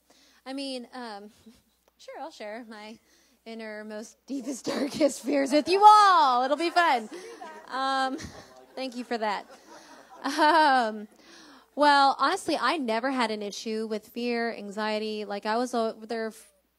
I 0.45 0.53
mean, 0.53 0.87
um, 0.93 1.29
Sure, 1.99 2.13
I'll 2.21 2.31
share 2.31 2.63
my 2.69 2.99
innermost, 3.45 4.17
deepest, 4.27 4.65
darkest 4.67 5.23
fears 5.23 5.51
with 5.51 5.67
you 5.67 5.83
all. 5.83 6.43
It'll 6.43 6.57
be 6.57 6.69
fun. 6.69 7.09
Um, 7.71 8.17
thank 8.75 8.95
you 8.95 9.03
for 9.03 9.17
that. 9.17 9.45
Um, 10.23 11.07
well, 11.77 12.15
honestly, 12.17 12.57
I 12.59 12.77
never 12.77 13.11
had 13.11 13.29
an 13.29 13.43
issue 13.43 13.85
with 13.87 14.07
fear, 14.07 14.51
anxiety. 14.51 15.25
Like 15.25 15.45
I 15.45 15.57
was 15.57 15.75
there. 16.07 16.33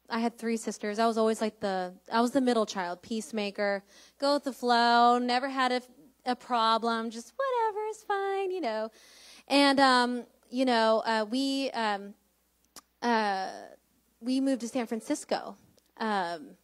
I 0.09 0.19
had 0.19 0.37
three 0.37 0.57
sisters. 0.57 0.99
I 0.99 1.07
was 1.07 1.17
always 1.17 1.39
like 1.39 1.61
the 1.61 1.93
I 2.11 2.19
was 2.19 2.31
the 2.31 2.41
middle 2.41 2.65
child, 2.65 3.01
peacemaker, 3.01 3.81
go 4.19 4.33
with 4.33 4.43
the 4.43 4.51
flow. 4.51 5.17
Never 5.17 5.47
had 5.47 5.71
a, 5.71 5.81
a 6.25 6.35
problem. 6.35 7.11
Just 7.11 7.31
whatever 7.37 7.85
is 7.87 8.03
fine, 8.03 8.51
you 8.51 8.59
know. 8.59 8.91
And 9.47 9.79
um, 9.79 10.25
you 10.49 10.65
know, 10.65 11.01
uh, 11.05 11.25
we 11.29 11.71
um, 11.71 12.13
uh, 13.01 13.51
we 14.19 14.41
moved 14.41 14.59
to 14.61 14.67
San 14.67 14.85
Francisco. 14.85 15.55
Um, 15.95 16.57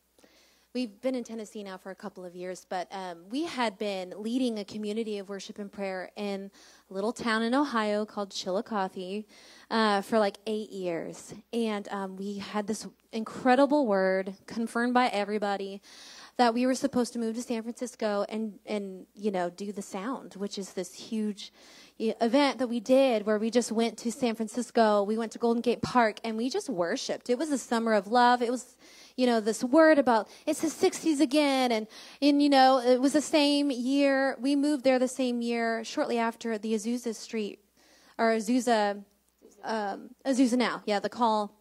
we've 0.76 1.00
been 1.00 1.16
in 1.16 1.24
Tennessee 1.24 1.64
now 1.64 1.78
for 1.78 1.90
a 1.90 1.96
couple 1.96 2.26
of 2.26 2.36
years, 2.36 2.68
but 2.70 2.90
um, 2.92 3.20
we 3.30 3.46
had 3.46 3.78
been 3.78 4.14
leading 4.18 4.60
a 4.60 4.66
community 4.66 5.18
of 5.20 5.30
worship 5.30 5.58
and 5.58 5.72
prayer 5.72 6.12
in 6.18 6.52
a 6.92 6.94
little 6.94 7.14
town 7.14 7.42
in 7.44 7.56
Ohio 7.56 8.06
called 8.06 8.30
Chillicothe 8.30 9.24
uh, 9.72 10.02
for 10.02 10.20
like 10.20 10.38
eight 10.46 10.72
years. 10.72 11.34
And 11.54 11.88
um, 11.92 12.18
we 12.18 12.40
had 12.40 12.68
this 12.68 12.86
incredible 13.14 13.88
word 13.88 14.36
confirmed 14.48 14.94
by 14.94 15.08
everybody 15.08 15.82
that 16.36 16.54
we 16.54 16.66
were 16.66 16.76
supposed 16.76 17.14
to 17.14 17.20
move 17.20 17.36
to 17.36 17.42
San 17.42 17.64
Francisco 17.64 18.26
and, 18.28 18.60
and 18.66 19.06
you 19.16 19.32
know, 19.32 19.50
do 19.50 19.72
the 19.72 19.82
sound, 19.82 20.34
which 20.34 20.58
is 20.58 20.74
this 20.74 20.94
huge 20.94 21.54
event 21.98 22.60
that 22.60 22.68
we 22.68 22.80
did 22.80 23.26
where 23.26 23.38
we 23.38 23.50
just 23.50 23.72
went 23.72 23.98
to 24.00 24.12
San 24.12 24.36
Francisco. 24.36 25.04
We 25.04 25.18
went 25.18 25.32
to 25.34 25.40
Golden 25.40 25.62
Gate 25.62 25.82
Park 25.82 26.20
and 26.24 26.38
we 26.38 26.50
just 26.50 26.70
worshiped. 26.70 27.30
It 27.30 27.38
was 27.38 27.52
a 27.52 27.58
summer 27.58 27.94
of 27.94 28.08
love. 28.08 28.42
It 28.42 28.52
was 28.52 28.76
you 29.16 29.26
know, 29.26 29.40
this 29.40 29.64
word 29.64 29.98
about 29.98 30.28
it's 30.46 30.62
the 30.62 30.68
60s 30.68 31.20
again. 31.20 31.72
And, 31.72 31.88
and, 32.22 32.42
you 32.42 32.50
know, 32.50 32.80
it 32.80 33.00
was 33.00 33.14
the 33.14 33.22
same 33.22 33.72
year. 33.72 34.36
We 34.40 34.56
moved 34.56 34.84
there 34.84 35.00
the 35.00 35.08
same 35.08 35.42
year, 35.42 35.84
shortly 35.84 36.18
after 36.18 36.58
the 36.58 36.74
Azusa 36.74 37.16
Street, 37.16 37.60
or 38.18 38.32
Azusa, 38.32 39.04
um, 39.64 40.10
Azusa 40.26 40.58
Now. 40.58 40.84
Yeah, 40.86 41.00
the 41.00 41.10
call 41.10 41.54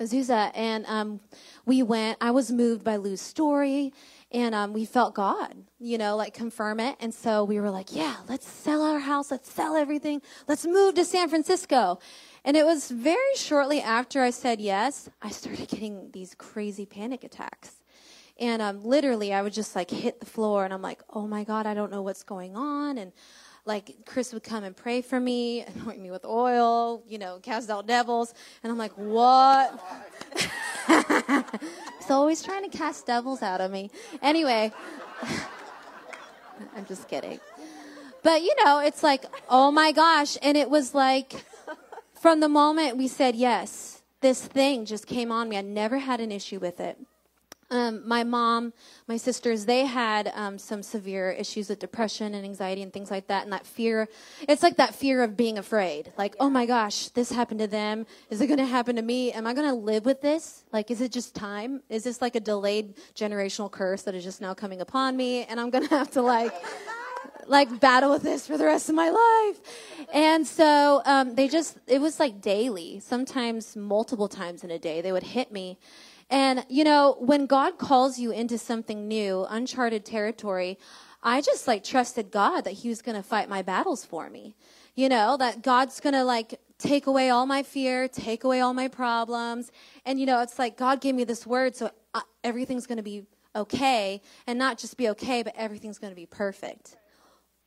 Azusa. 0.00 0.52
And 0.54 0.86
um, 0.86 1.20
we 1.64 1.82
went, 1.82 2.18
I 2.20 2.30
was 2.30 2.52
moved 2.52 2.84
by 2.84 2.96
Lou's 2.96 3.20
story. 3.20 3.92
And 4.32 4.54
um, 4.54 4.72
we 4.72 4.84
felt 4.84 5.14
God, 5.14 5.54
you 5.78 5.98
know, 5.98 6.16
like 6.16 6.34
confirm 6.34 6.80
it. 6.80 6.96
And 6.98 7.14
so 7.14 7.44
we 7.44 7.60
were 7.60 7.70
like, 7.70 7.94
yeah, 7.94 8.16
let's 8.28 8.48
sell 8.48 8.82
our 8.82 8.98
house. 8.98 9.30
Let's 9.30 9.50
sell 9.50 9.76
everything. 9.76 10.20
Let's 10.48 10.66
move 10.66 10.94
to 10.96 11.04
San 11.04 11.28
Francisco. 11.28 12.00
And 12.44 12.56
it 12.56 12.64
was 12.64 12.90
very 12.90 13.34
shortly 13.36 13.80
after 13.80 14.22
I 14.22 14.30
said 14.30 14.60
yes, 14.60 15.08
I 15.22 15.30
started 15.30 15.68
getting 15.68 16.10
these 16.12 16.34
crazy 16.34 16.86
panic 16.86 17.22
attacks. 17.22 17.76
And 18.38 18.60
um, 18.60 18.84
literally, 18.84 19.32
I 19.32 19.42
would 19.42 19.52
just 19.52 19.74
like 19.74 19.90
hit 19.90 20.20
the 20.20 20.26
floor 20.26 20.64
and 20.64 20.74
I'm 20.74 20.82
like, 20.82 21.02
oh 21.10 21.26
my 21.26 21.44
God, 21.44 21.66
I 21.66 21.74
don't 21.74 21.90
know 21.90 22.02
what's 22.02 22.22
going 22.22 22.56
on. 22.56 22.98
And 22.98 23.12
like 23.64 23.96
Chris 24.06 24.32
would 24.32 24.44
come 24.44 24.64
and 24.64 24.76
pray 24.76 25.02
for 25.02 25.18
me, 25.18 25.62
anoint 25.62 26.00
me 26.00 26.10
with 26.10 26.24
oil, 26.24 27.02
you 27.08 27.18
know, 27.18 27.38
cast 27.40 27.70
out 27.70 27.86
devils. 27.86 28.34
And 28.62 28.70
I'm 28.70 28.78
like, 28.78 28.92
what? 28.92 29.80
He's 31.98 32.10
always 32.10 32.42
trying 32.42 32.68
to 32.68 32.76
cast 32.76 33.06
devils 33.06 33.42
out 33.42 33.60
of 33.60 33.70
me. 33.70 33.90
Anyway, 34.22 34.72
I'm 36.76 36.84
just 36.86 37.08
kidding. 37.08 37.40
But 38.22 38.42
you 38.42 38.54
know, 38.64 38.80
it's 38.80 39.02
like, 39.02 39.24
oh 39.48 39.70
my 39.70 39.92
gosh. 39.92 40.36
And 40.42 40.56
it 40.56 40.70
was 40.70 40.94
like, 40.94 41.44
from 42.14 42.40
the 42.40 42.48
moment 42.48 42.96
we 42.96 43.08
said 43.08 43.36
yes, 43.36 44.02
this 44.20 44.44
thing 44.44 44.84
just 44.84 45.06
came 45.06 45.30
on 45.30 45.48
me. 45.48 45.58
I 45.58 45.60
never 45.60 45.98
had 45.98 46.20
an 46.20 46.32
issue 46.32 46.58
with 46.58 46.80
it. 46.80 46.98
Um, 47.70 48.06
my 48.06 48.22
mom, 48.22 48.72
my 49.08 49.16
sisters, 49.16 49.64
they 49.64 49.86
had 49.86 50.30
um, 50.34 50.56
some 50.58 50.82
severe 50.82 51.32
issues 51.32 51.68
with 51.68 51.80
depression 51.80 52.34
and 52.34 52.44
anxiety 52.44 52.82
and 52.82 52.92
things 52.92 53.10
like 53.10 53.26
that. 53.26 53.42
And 53.42 53.52
that 53.52 53.66
fear, 53.66 54.08
it's 54.48 54.62
like 54.62 54.76
that 54.76 54.94
fear 54.94 55.22
of 55.22 55.36
being 55.36 55.58
afraid. 55.58 56.12
Like, 56.16 56.36
oh 56.38 56.48
my 56.48 56.66
gosh, 56.66 57.08
this 57.08 57.32
happened 57.32 57.60
to 57.60 57.66
them. 57.66 58.06
Is 58.30 58.40
it 58.40 58.46
going 58.46 58.58
to 58.58 58.66
happen 58.66 58.96
to 58.96 59.02
me? 59.02 59.32
Am 59.32 59.46
I 59.46 59.54
going 59.54 59.68
to 59.68 59.74
live 59.74 60.04
with 60.04 60.20
this? 60.20 60.64
Like, 60.72 60.90
is 60.90 61.00
it 61.00 61.10
just 61.10 61.34
time? 61.34 61.82
Is 61.88 62.04
this 62.04 62.22
like 62.22 62.36
a 62.36 62.40
delayed 62.40 62.94
generational 63.14 63.70
curse 63.70 64.02
that 64.02 64.14
is 64.14 64.22
just 64.22 64.40
now 64.40 64.54
coming 64.54 64.80
upon 64.80 65.16
me? 65.16 65.44
And 65.44 65.58
I'm 65.58 65.70
going 65.70 65.88
to 65.88 65.94
have 65.96 66.10
to 66.12 66.22
like 66.22 66.54
like 67.48 67.80
battle 67.80 68.10
with 68.10 68.22
this 68.22 68.46
for 68.46 68.58
the 68.58 68.64
rest 68.64 68.88
of 68.88 68.94
my 68.94 69.08
life. 69.08 69.60
And 70.12 70.46
so 70.46 71.02
um, 71.04 71.34
they 71.34 71.48
just, 71.48 71.78
it 71.86 72.00
was 72.00 72.18
like 72.18 72.40
daily, 72.40 73.00
sometimes 73.00 73.76
multiple 73.76 74.28
times 74.28 74.64
in 74.64 74.70
a 74.70 74.78
day, 74.78 75.00
they 75.00 75.12
would 75.12 75.22
hit 75.22 75.52
me. 75.52 75.78
And, 76.28 76.64
you 76.68 76.82
know, 76.82 77.16
when 77.20 77.46
God 77.46 77.78
calls 77.78 78.18
you 78.18 78.32
into 78.32 78.58
something 78.58 79.06
new, 79.06 79.46
uncharted 79.48 80.04
territory, 80.04 80.78
I 81.22 81.40
just 81.40 81.68
like 81.68 81.84
trusted 81.84 82.30
God 82.30 82.62
that 82.62 82.72
He 82.72 82.88
was 82.88 83.02
going 83.02 83.16
to 83.16 83.22
fight 83.22 83.48
my 83.48 83.62
battles 83.62 84.04
for 84.04 84.28
me. 84.28 84.56
You 84.94 85.08
know, 85.08 85.36
that 85.36 85.62
God's 85.62 86.00
going 86.00 86.14
to 86.14 86.24
like 86.24 86.58
take 86.78 87.06
away 87.06 87.30
all 87.30 87.46
my 87.46 87.62
fear, 87.62 88.08
take 88.08 88.44
away 88.44 88.60
all 88.60 88.74
my 88.74 88.88
problems. 88.88 89.70
And, 90.04 90.18
you 90.18 90.26
know, 90.26 90.42
it's 90.42 90.58
like 90.58 90.76
God 90.76 91.00
gave 91.00 91.14
me 91.14 91.24
this 91.24 91.46
word, 91.46 91.76
so 91.76 91.90
uh, 92.14 92.20
everything's 92.42 92.86
going 92.86 92.98
to 92.98 93.02
be 93.02 93.24
okay. 93.54 94.20
And 94.46 94.58
not 94.58 94.78
just 94.78 94.96
be 94.96 95.08
okay, 95.10 95.42
but 95.42 95.54
everything's 95.56 95.98
going 95.98 96.12
to 96.12 96.16
be 96.16 96.26
perfect. 96.26 96.96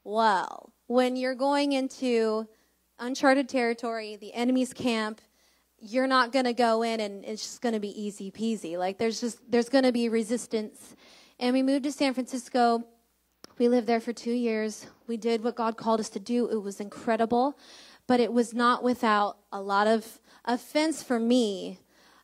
Well, 0.04 0.74
when 0.88 1.16
you're 1.16 1.36
going 1.36 1.74
into 1.74 2.48
uncharted 3.00 3.48
territory, 3.48 4.16
the 4.16 4.34
enemy's 4.34 4.74
camp, 4.74 5.22
you're 5.82 6.08
not 6.08 6.32
going 6.32 6.46
to 6.46 6.54
go 6.54 6.82
in 6.82 7.00
and 7.00 7.24
it's 7.26 7.42
just 7.42 7.62
going 7.62 7.74
to 7.74 7.80
be 7.80 8.02
easy 8.02 8.32
peasy. 8.32 8.78
Like 8.78 8.98
there's 8.98 9.22
just 9.22 9.40
there's 9.50 9.70
going 9.70 9.84
to 9.84 9.92
be 9.92 10.10
resistance. 10.10 10.96
And 11.40 11.54
we 11.54 11.64
moved 11.64 11.86
to 11.86 11.92
San 11.92 12.14
Francisco. 12.14 12.84
We 13.58 13.68
lived 13.68 13.88
there 13.88 14.00
for 14.00 14.14
2 14.14 14.32
years. 14.32 14.88
We 15.08 15.18
did 15.18 15.44
what 15.44 15.56
God 15.56 15.78
called 15.78 16.00
us 16.00 16.10
to 16.10 16.20
do. 16.20 16.50
It 16.50 16.62
was 16.62 16.80
incredible, 16.80 17.58
but 18.08 18.20
it 18.20 18.32
was 18.34 18.54
not 18.54 18.84
without 18.84 19.38
a 19.52 19.62
lot 19.62 19.88
of 19.88 20.20
offense 20.46 21.04
for 21.04 21.20
me 21.20 21.80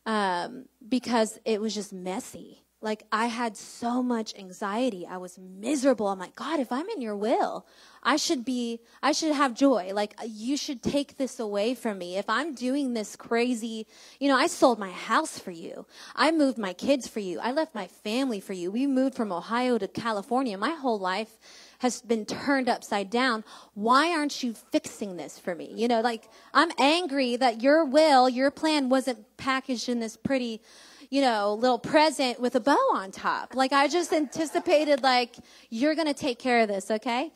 um, 0.06 0.66
because 0.88 1.40
it 1.46 1.62
was 1.62 1.74
just 1.74 1.92
messy. 1.92 2.65
Like 2.86 3.04
I 3.12 3.26
had 3.26 3.58
so 3.58 4.04
much 4.04 4.36
anxiety. 4.36 5.08
I 5.08 5.18
was 5.18 5.40
miserable. 5.40 6.08
I'm 6.08 6.20
like, 6.20 6.36
God, 6.36 6.60
if 6.60 6.72
I'm 6.72 6.88
in 6.90 7.02
your 7.02 7.18
will, 7.18 7.66
I 8.04 8.16
should 8.16 8.46
be, 8.46 8.80
I 9.02 9.12
should 9.12 9.34
have 9.34 9.56
joy. 9.56 9.92
Like 9.92 10.14
you 10.24 10.56
should 10.56 10.84
take 10.84 11.18
this 11.18 11.40
away 11.40 11.74
from 11.74 11.98
me. 11.98 12.16
If 12.16 12.30
I'm 12.30 12.54
doing 12.54 12.94
this 12.94 13.16
crazy, 13.16 13.88
you 14.20 14.28
know, 14.28 14.38
I 14.38 14.46
sold 14.46 14.78
my 14.78 14.92
house 14.92 15.40
for 15.40 15.50
you. 15.50 15.88
I 16.16 16.32
moved 16.32 16.60
my 16.60 16.74
kids 16.74 17.08
for 17.08 17.20
you. 17.20 17.40
I 17.40 17.52
left 17.52 17.74
my 17.74 17.88
family 17.88 18.40
for 18.40 18.54
you. 18.54 18.70
We 18.70 18.86
moved 18.86 19.16
from 19.16 19.32
Ohio 19.32 19.80
to 19.80 19.88
California. 19.88 20.56
My 20.56 20.76
whole 20.76 21.00
life 21.00 21.40
has 21.80 22.04
been 22.04 22.26
turned 22.26 22.70
upside 22.70 23.10
down. 23.10 23.44
Why 23.74 24.12
aren't 24.12 24.44
you 24.44 24.54
fixing 24.54 25.18
this 25.18 25.40
for 25.40 25.56
me? 25.56 25.72
You 25.76 25.88
know, 25.88 26.02
like 26.02 26.30
I'm 26.54 26.70
angry 26.80 27.36
that 27.38 27.64
your 27.64 27.84
will, 27.84 28.30
your 28.30 28.52
plan 28.52 28.90
wasn't 28.90 29.26
packaged 29.38 29.90
in 29.90 30.00
this 30.00 30.16
pretty, 30.16 30.62
you 31.10 31.22
know, 31.22 31.54
little 31.54 31.80
present 31.80 32.40
with 32.40 32.56
a 32.56 32.60
bow 32.60 32.78
on 32.94 33.12
top. 33.12 33.56
Like 33.56 33.74
I 33.74 33.88
just 33.88 34.12
anticipated 34.14 35.04
like 35.04 35.36
you're 35.70 35.96
going 35.96 36.08
to 36.08 36.14
take 36.14 36.40
care 36.40 36.62
of 36.62 36.68
this, 36.68 36.92
okay? 36.92 37.32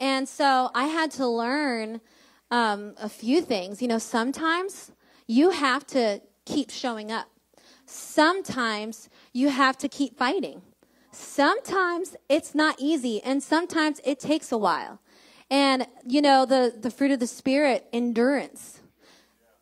And 0.00 0.28
so 0.28 0.70
I 0.74 0.86
had 0.86 1.10
to 1.12 1.26
learn 1.26 2.00
um, 2.50 2.94
a 3.00 3.08
few 3.08 3.40
things. 3.40 3.80
You 3.80 3.88
know, 3.88 3.98
sometimes 3.98 4.92
you 5.26 5.50
have 5.50 5.86
to 5.88 6.20
keep 6.44 6.70
showing 6.70 7.10
up. 7.10 7.28
Sometimes 7.86 9.08
you 9.32 9.48
have 9.48 9.76
to 9.78 9.88
keep 9.88 10.16
fighting. 10.16 10.62
Sometimes 11.12 12.16
it's 12.28 12.54
not 12.54 12.76
easy, 12.78 13.22
and 13.22 13.42
sometimes 13.42 14.00
it 14.04 14.18
takes 14.18 14.50
a 14.50 14.56
while. 14.56 14.98
And 15.50 15.86
you 16.06 16.22
know, 16.22 16.46
the 16.46 16.74
the 16.78 16.90
fruit 16.90 17.10
of 17.10 17.20
the 17.20 17.26
spirit, 17.26 17.86
endurance. 17.92 18.80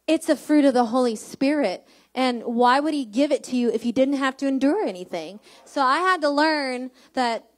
It's 0.06 0.28
a 0.28 0.36
fruit 0.36 0.64
of 0.64 0.74
the 0.74 0.86
Holy 0.86 1.16
Spirit. 1.16 1.86
And 2.14 2.42
why 2.42 2.80
would 2.80 2.94
he 2.94 3.04
give 3.04 3.30
it 3.30 3.44
to 3.44 3.56
you 3.56 3.70
if 3.70 3.84
you 3.84 3.92
didn't 3.92 4.14
have 4.14 4.36
to 4.38 4.46
endure 4.46 4.84
anything? 4.84 5.40
So 5.64 5.82
I 5.82 5.98
had 5.98 6.20
to 6.22 6.30
learn 6.30 6.90
that 7.14 7.50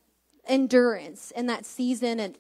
endurance 0.47 1.31
in 1.35 1.47
that 1.47 1.65
season 1.65 2.21
and 2.21 2.37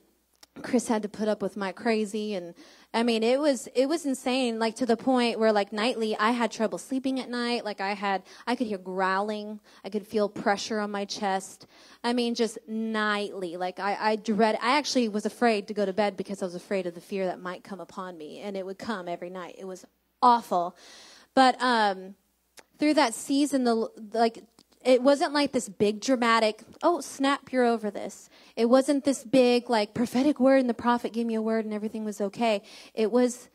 Chris 0.61 0.89
had 0.89 1.03
to 1.03 1.09
put 1.09 1.29
up 1.29 1.41
with 1.41 1.57
my 1.57 1.73
crazy 1.73 2.35
and 2.35 2.55
I 2.93 3.03
mean 3.03 3.23
it 3.23 3.41
was 3.41 3.69
it 3.75 3.89
was 3.89 4.05
insane 4.05 4.59
like 4.59 4.77
to 4.77 4.87
the 4.87 4.99
point 4.99 5.39
where 5.39 5.51
like 5.51 5.73
nightly 5.73 6.15
I 6.19 6.33
had 6.33 6.53
trouble 6.53 6.77
sleeping 6.77 7.19
at 7.21 7.31
night. 7.31 7.65
Like 7.65 7.81
I 7.81 7.95
had 7.95 8.23
I 8.47 8.55
could 8.55 8.67
hear 8.67 8.77
growling. 8.77 9.61
I 9.83 9.89
could 9.89 10.07
feel 10.07 10.29
pressure 10.29 10.79
on 10.79 10.91
my 10.91 11.07
chest. 11.07 11.67
I 12.05 12.13
mean 12.13 12.35
just 12.35 12.59
nightly 12.69 13.57
like 13.57 13.81
I 13.81 13.97
I 13.99 14.17
dread 14.17 14.59
I 14.61 14.77
actually 14.77 15.09
was 15.09 15.25
afraid 15.25 15.69
to 15.69 15.75
go 15.75 15.87
to 15.87 15.93
bed 15.93 16.19
because 16.19 16.43
I 16.43 16.45
was 16.45 16.55
afraid 16.55 16.87
of 16.87 16.95
the 16.95 17.01
fear 17.01 17.25
that 17.27 17.41
might 17.41 17.65
come 17.65 17.81
upon 17.81 18.19
me 18.19 18.41
and 18.41 18.55
it 18.55 18.67
would 18.67 18.79
come 18.79 19.09
every 19.09 19.31
night. 19.31 19.57
It 19.59 19.67
was 19.67 19.87
awful 20.21 20.77
but 21.35 21.61
um, 21.61 22.15
through 22.79 22.95
that 22.95 23.15
season, 23.15 23.65
the 23.65 23.89
like 24.13 24.43
it 24.85 25.03
wasn't 25.03 25.33
like 25.33 25.53
this 25.53 25.69
big 25.69 26.01
dramatic, 26.01 26.63
oh, 26.83 27.01
snap, 27.01 27.53
you're 27.53 27.65
over 27.65 27.91
this. 27.91 28.29
It 28.57 28.67
wasn't 28.67 29.05
this 29.05 29.25
big, 29.25 29.71
like, 29.71 29.95
prophetic 29.95 30.41
word 30.41 30.61
and 30.61 30.69
the 30.69 30.75
prophet 30.75 31.13
gave 31.13 31.27
me 31.27 31.35
a 31.35 31.43
word 31.43 31.65
and 31.65 31.73
everything 31.73 32.05
was 32.05 32.21
okay. 32.21 32.63
It 32.95 33.13
was 33.13 33.49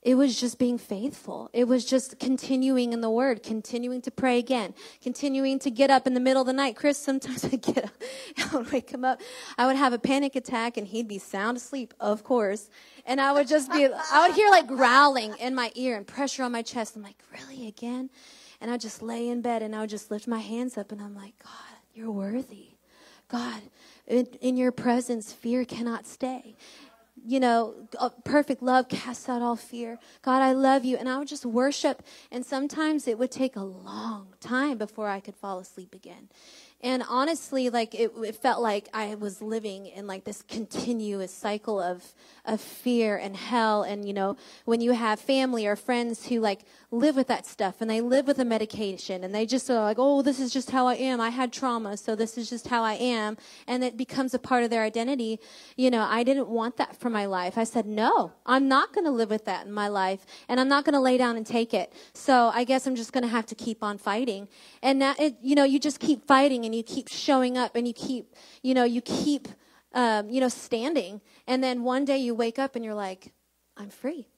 it 0.00 0.14
was 0.14 0.40
just 0.40 0.58
being 0.58 0.78
faithful. 0.78 1.50
It 1.52 1.66
was 1.66 1.84
just 1.84 2.20
continuing 2.20 2.92
in 2.92 3.00
the 3.00 3.10
word, 3.10 3.42
continuing 3.42 4.00
to 4.02 4.12
pray 4.12 4.38
again, 4.38 4.74
continuing 5.02 5.58
to 5.58 5.70
get 5.70 5.90
up 5.90 6.06
in 6.06 6.14
the 6.14 6.20
middle 6.20 6.42
of 6.42 6.46
the 6.46 6.52
night. 6.52 6.76
Chris, 6.76 6.98
sometimes 6.98 7.44
I 7.52 7.56
get 7.56 7.84
up, 7.84 7.90
I 8.38 8.56
would 8.56 8.70
wake 8.70 8.90
him 8.90 9.04
up. 9.04 9.20
I 9.56 9.66
would 9.66 9.76
have 9.76 9.92
a 9.92 9.98
panic 9.98 10.36
attack 10.36 10.76
and 10.76 10.86
he'd 10.86 11.08
be 11.08 11.18
sound 11.18 11.56
asleep, 11.56 11.94
of 11.98 12.22
course. 12.22 12.70
And 13.06 13.20
I 13.20 13.32
would 13.32 13.48
just 13.48 13.72
be, 13.72 13.86
I 13.86 14.26
would 14.26 14.36
hear 14.36 14.50
like 14.50 14.68
growling 14.68 15.34
in 15.40 15.54
my 15.54 15.72
ear 15.74 15.96
and 15.96 16.06
pressure 16.06 16.44
on 16.44 16.52
my 16.52 16.62
chest. 16.62 16.94
I'm 16.94 17.02
like, 17.02 17.20
really 17.32 17.66
again? 17.66 18.08
And 18.60 18.70
I'd 18.70 18.80
just 18.80 19.02
lay 19.02 19.28
in 19.28 19.40
bed 19.40 19.62
and 19.62 19.74
I 19.74 19.80
would 19.80 19.90
just 19.90 20.12
lift 20.12 20.28
my 20.28 20.40
hands 20.40 20.78
up 20.78 20.92
and 20.92 21.02
I'm 21.02 21.16
like, 21.16 21.34
God, 21.42 21.78
you're 21.92 22.10
worthy. 22.10 22.68
God, 23.28 23.60
in, 24.06 24.26
in 24.40 24.56
your 24.56 24.72
presence, 24.72 25.32
fear 25.32 25.64
cannot 25.64 26.06
stay 26.06 26.56
you 27.26 27.40
know, 27.40 27.88
perfect 28.24 28.62
love 28.62 28.88
casts 28.88 29.28
out 29.28 29.42
all 29.42 29.56
fear. 29.56 29.98
God, 30.22 30.42
I 30.42 30.52
love 30.52 30.84
you. 30.84 30.96
And 30.96 31.08
I 31.08 31.18
would 31.18 31.28
just 31.28 31.46
worship. 31.46 32.02
And 32.30 32.44
sometimes 32.44 33.06
it 33.06 33.18
would 33.18 33.30
take 33.30 33.56
a 33.56 33.62
long 33.62 34.34
time 34.40 34.78
before 34.78 35.08
I 35.08 35.20
could 35.20 35.36
fall 35.36 35.58
asleep 35.58 35.94
again. 35.94 36.28
And 36.80 37.02
honestly, 37.08 37.70
like 37.70 37.92
it, 37.92 38.12
it, 38.24 38.36
felt 38.36 38.62
like 38.62 38.88
I 38.94 39.16
was 39.16 39.42
living 39.42 39.86
in 39.86 40.06
like 40.06 40.22
this 40.22 40.42
continuous 40.42 41.32
cycle 41.32 41.80
of 41.80 42.14
of 42.44 42.60
fear 42.60 43.16
and 43.16 43.36
hell. 43.36 43.82
And 43.82 44.06
you 44.06 44.14
know, 44.14 44.36
when 44.64 44.80
you 44.80 44.92
have 44.92 45.18
family 45.18 45.66
or 45.66 45.74
friends 45.74 46.26
who 46.26 46.38
like 46.38 46.60
live 46.92 47.16
with 47.16 47.26
that 47.26 47.46
stuff 47.46 47.80
and 47.80 47.90
they 47.90 48.00
live 48.00 48.28
with 48.28 48.36
the 48.36 48.44
medication 48.44 49.24
and 49.24 49.34
they 49.34 49.44
just 49.44 49.68
are 49.68 49.82
like, 49.82 49.96
oh, 49.98 50.22
this 50.22 50.38
is 50.38 50.52
just 50.52 50.70
how 50.70 50.86
I 50.86 50.94
am. 50.94 51.20
I 51.20 51.30
had 51.30 51.52
trauma, 51.52 51.96
so 51.96 52.14
this 52.14 52.38
is 52.38 52.48
just 52.48 52.68
how 52.68 52.84
I 52.84 52.94
am, 52.94 53.36
and 53.66 53.82
it 53.82 53.96
becomes 53.96 54.32
a 54.32 54.38
part 54.38 54.62
of 54.62 54.70
their 54.70 54.84
identity. 54.84 55.40
You 55.76 55.90
know, 55.90 56.06
I 56.08 56.22
didn't 56.22 56.48
want 56.48 56.76
that 56.76 56.98
for 56.98 57.10
my 57.10 57.26
life. 57.26 57.58
I 57.58 57.64
said, 57.64 57.86
no, 57.86 58.32
I'm 58.46 58.68
not 58.68 58.92
going 58.92 59.04
to 59.04 59.10
live 59.10 59.30
with 59.30 59.44
that 59.46 59.66
in 59.66 59.72
my 59.72 59.88
life, 59.88 60.24
and 60.48 60.60
I'm 60.60 60.68
not 60.68 60.84
going 60.84 60.94
to 60.94 61.00
lay 61.00 61.18
down 61.18 61.36
and 61.36 61.44
take 61.44 61.74
it. 61.74 61.92
So 62.14 62.52
I 62.54 62.62
guess 62.62 62.86
I'm 62.86 62.94
just 62.94 63.12
going 63.12 63.24
to 63.24 63.28
have 63.28 63.46
to 63.46 63.56
keep 63.56 63.82
on 63.82 63.98
fighting. 63.98 64.46
And 64.80 65.00
now, 65.00 65.14
it, 65.18 65.36
you 65.42 65.56
know, 65.56 65.64
you 65.64 65.80
just 65.80 65.98
keep 65.98 66.26
fighting 66.26 66.67
and 66.68 66.74
you 66.74 66.82
keep 66.82 67.08
showing 67.08 67.56
up 67.56 67.76
and 67.76 67.88
you 67.88 67.94
keep, 67.94 68.34
you 68.62 68.74
know, 68.74 68.84
you 68.84 69.00
keep, 69.00 69.48
um, 69.94 70.28
you 70.28 70.38
know, 70.38 70.50
standing. 70.50 71.22
And 71.46 71.64
then 71.64 71.82
one 71.82 72.04
day 72.04 72.18
you 72.18 72.34
wake 72.34 72.58
up 72.58 72.76
and 72.76 72.84
you're 72.84 72.92
like, 72.92 73.32
I'm 73.74 73.88
free. 73.88 74.28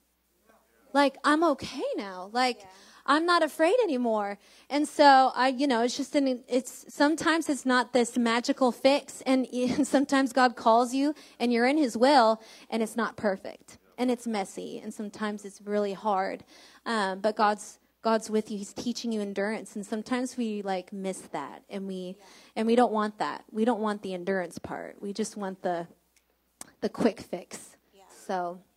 Like, 0.93 1.17
I'm 1.25 1.43
okay 1.43 1.83
now. 1.97 2.31
Like, 2.33 2.61
yeah. 2.61 2.67
I'm 3.05 3.27
not 3.27 3.43
afraid 3.43 3.75
anymore. 3.83 4.39
And 4.69 4.87
so 4.87 5.33
I, 5.35 5.49
you 5.49 5.67
know, 5.67 5.83
it's 5.83 5.97
just 5.97 6.15
an, 6.15 6.45
it's, 6.47 6.85
sometimes 6.89 7.49
it's 7.49 7.67
not 7.67 7.93
this 7.93 8.17
magical 8.17 8.71
fix. 8.71 9.23
And, 9.23 9.49
and 9.53 9.85
sometimes 9.85 10.33
God 10.33 10.55
calls 10.55 10.95
you 10.95 11.17
and 11.41 11.53
you're 11.53 11.67
in 11.67 11.79
his 11.79 11.97
will 11.97 12.41
and 12.71 12.81
it's 12.81 12.95
not 12.95 13.17
perfect 13.17 13.79
and 13.99 14.09
it's 14.09 14.25
messy. 14.25 14.79
And 14.79 14.95
sometimes 14.95 15.45
it's 15.45 15.61
really 15.63 15.95
hard. 15.95 16.45
Um, 16.87 17.19
but 17.19 17.35
God's, 17.35 17.80
God's 18.03 18.31
with 18.31 18.51
you. 18.51 18.59
He's 18.59 18.73
teaching 18.73 19.13
you 19.13 19.21
endurance, 19.21 19.77
and 19.77 19.85
sometimes 19.85 20.37
we 20.37 20.63
like 20.63 20.93
miss 20.93 21.19
that, 21.33 21.63
and 21.69 21.87
we 21.87 22.17
and 22.57 22.67
we 22.67 22.75
don't 22.75 22.93
want 22.93 23.19
that. 23.19 23.45
We 23.51 23.65
don't 23.65 23.81
want 23.81 24.03
the 24.03 24.15
endurance 24.15 24.59
part. 24.59 24.97
We 25.01 25.13
just 25.13 25.37
want 25.37 25.63
the 25.63 25.87
the 26.81 26.89
quick 26.89 27.21
fix. 27.21 27.77
Yeah. 27.93 28.03
So, 28.27 28.59
yeah. 28.61 28.70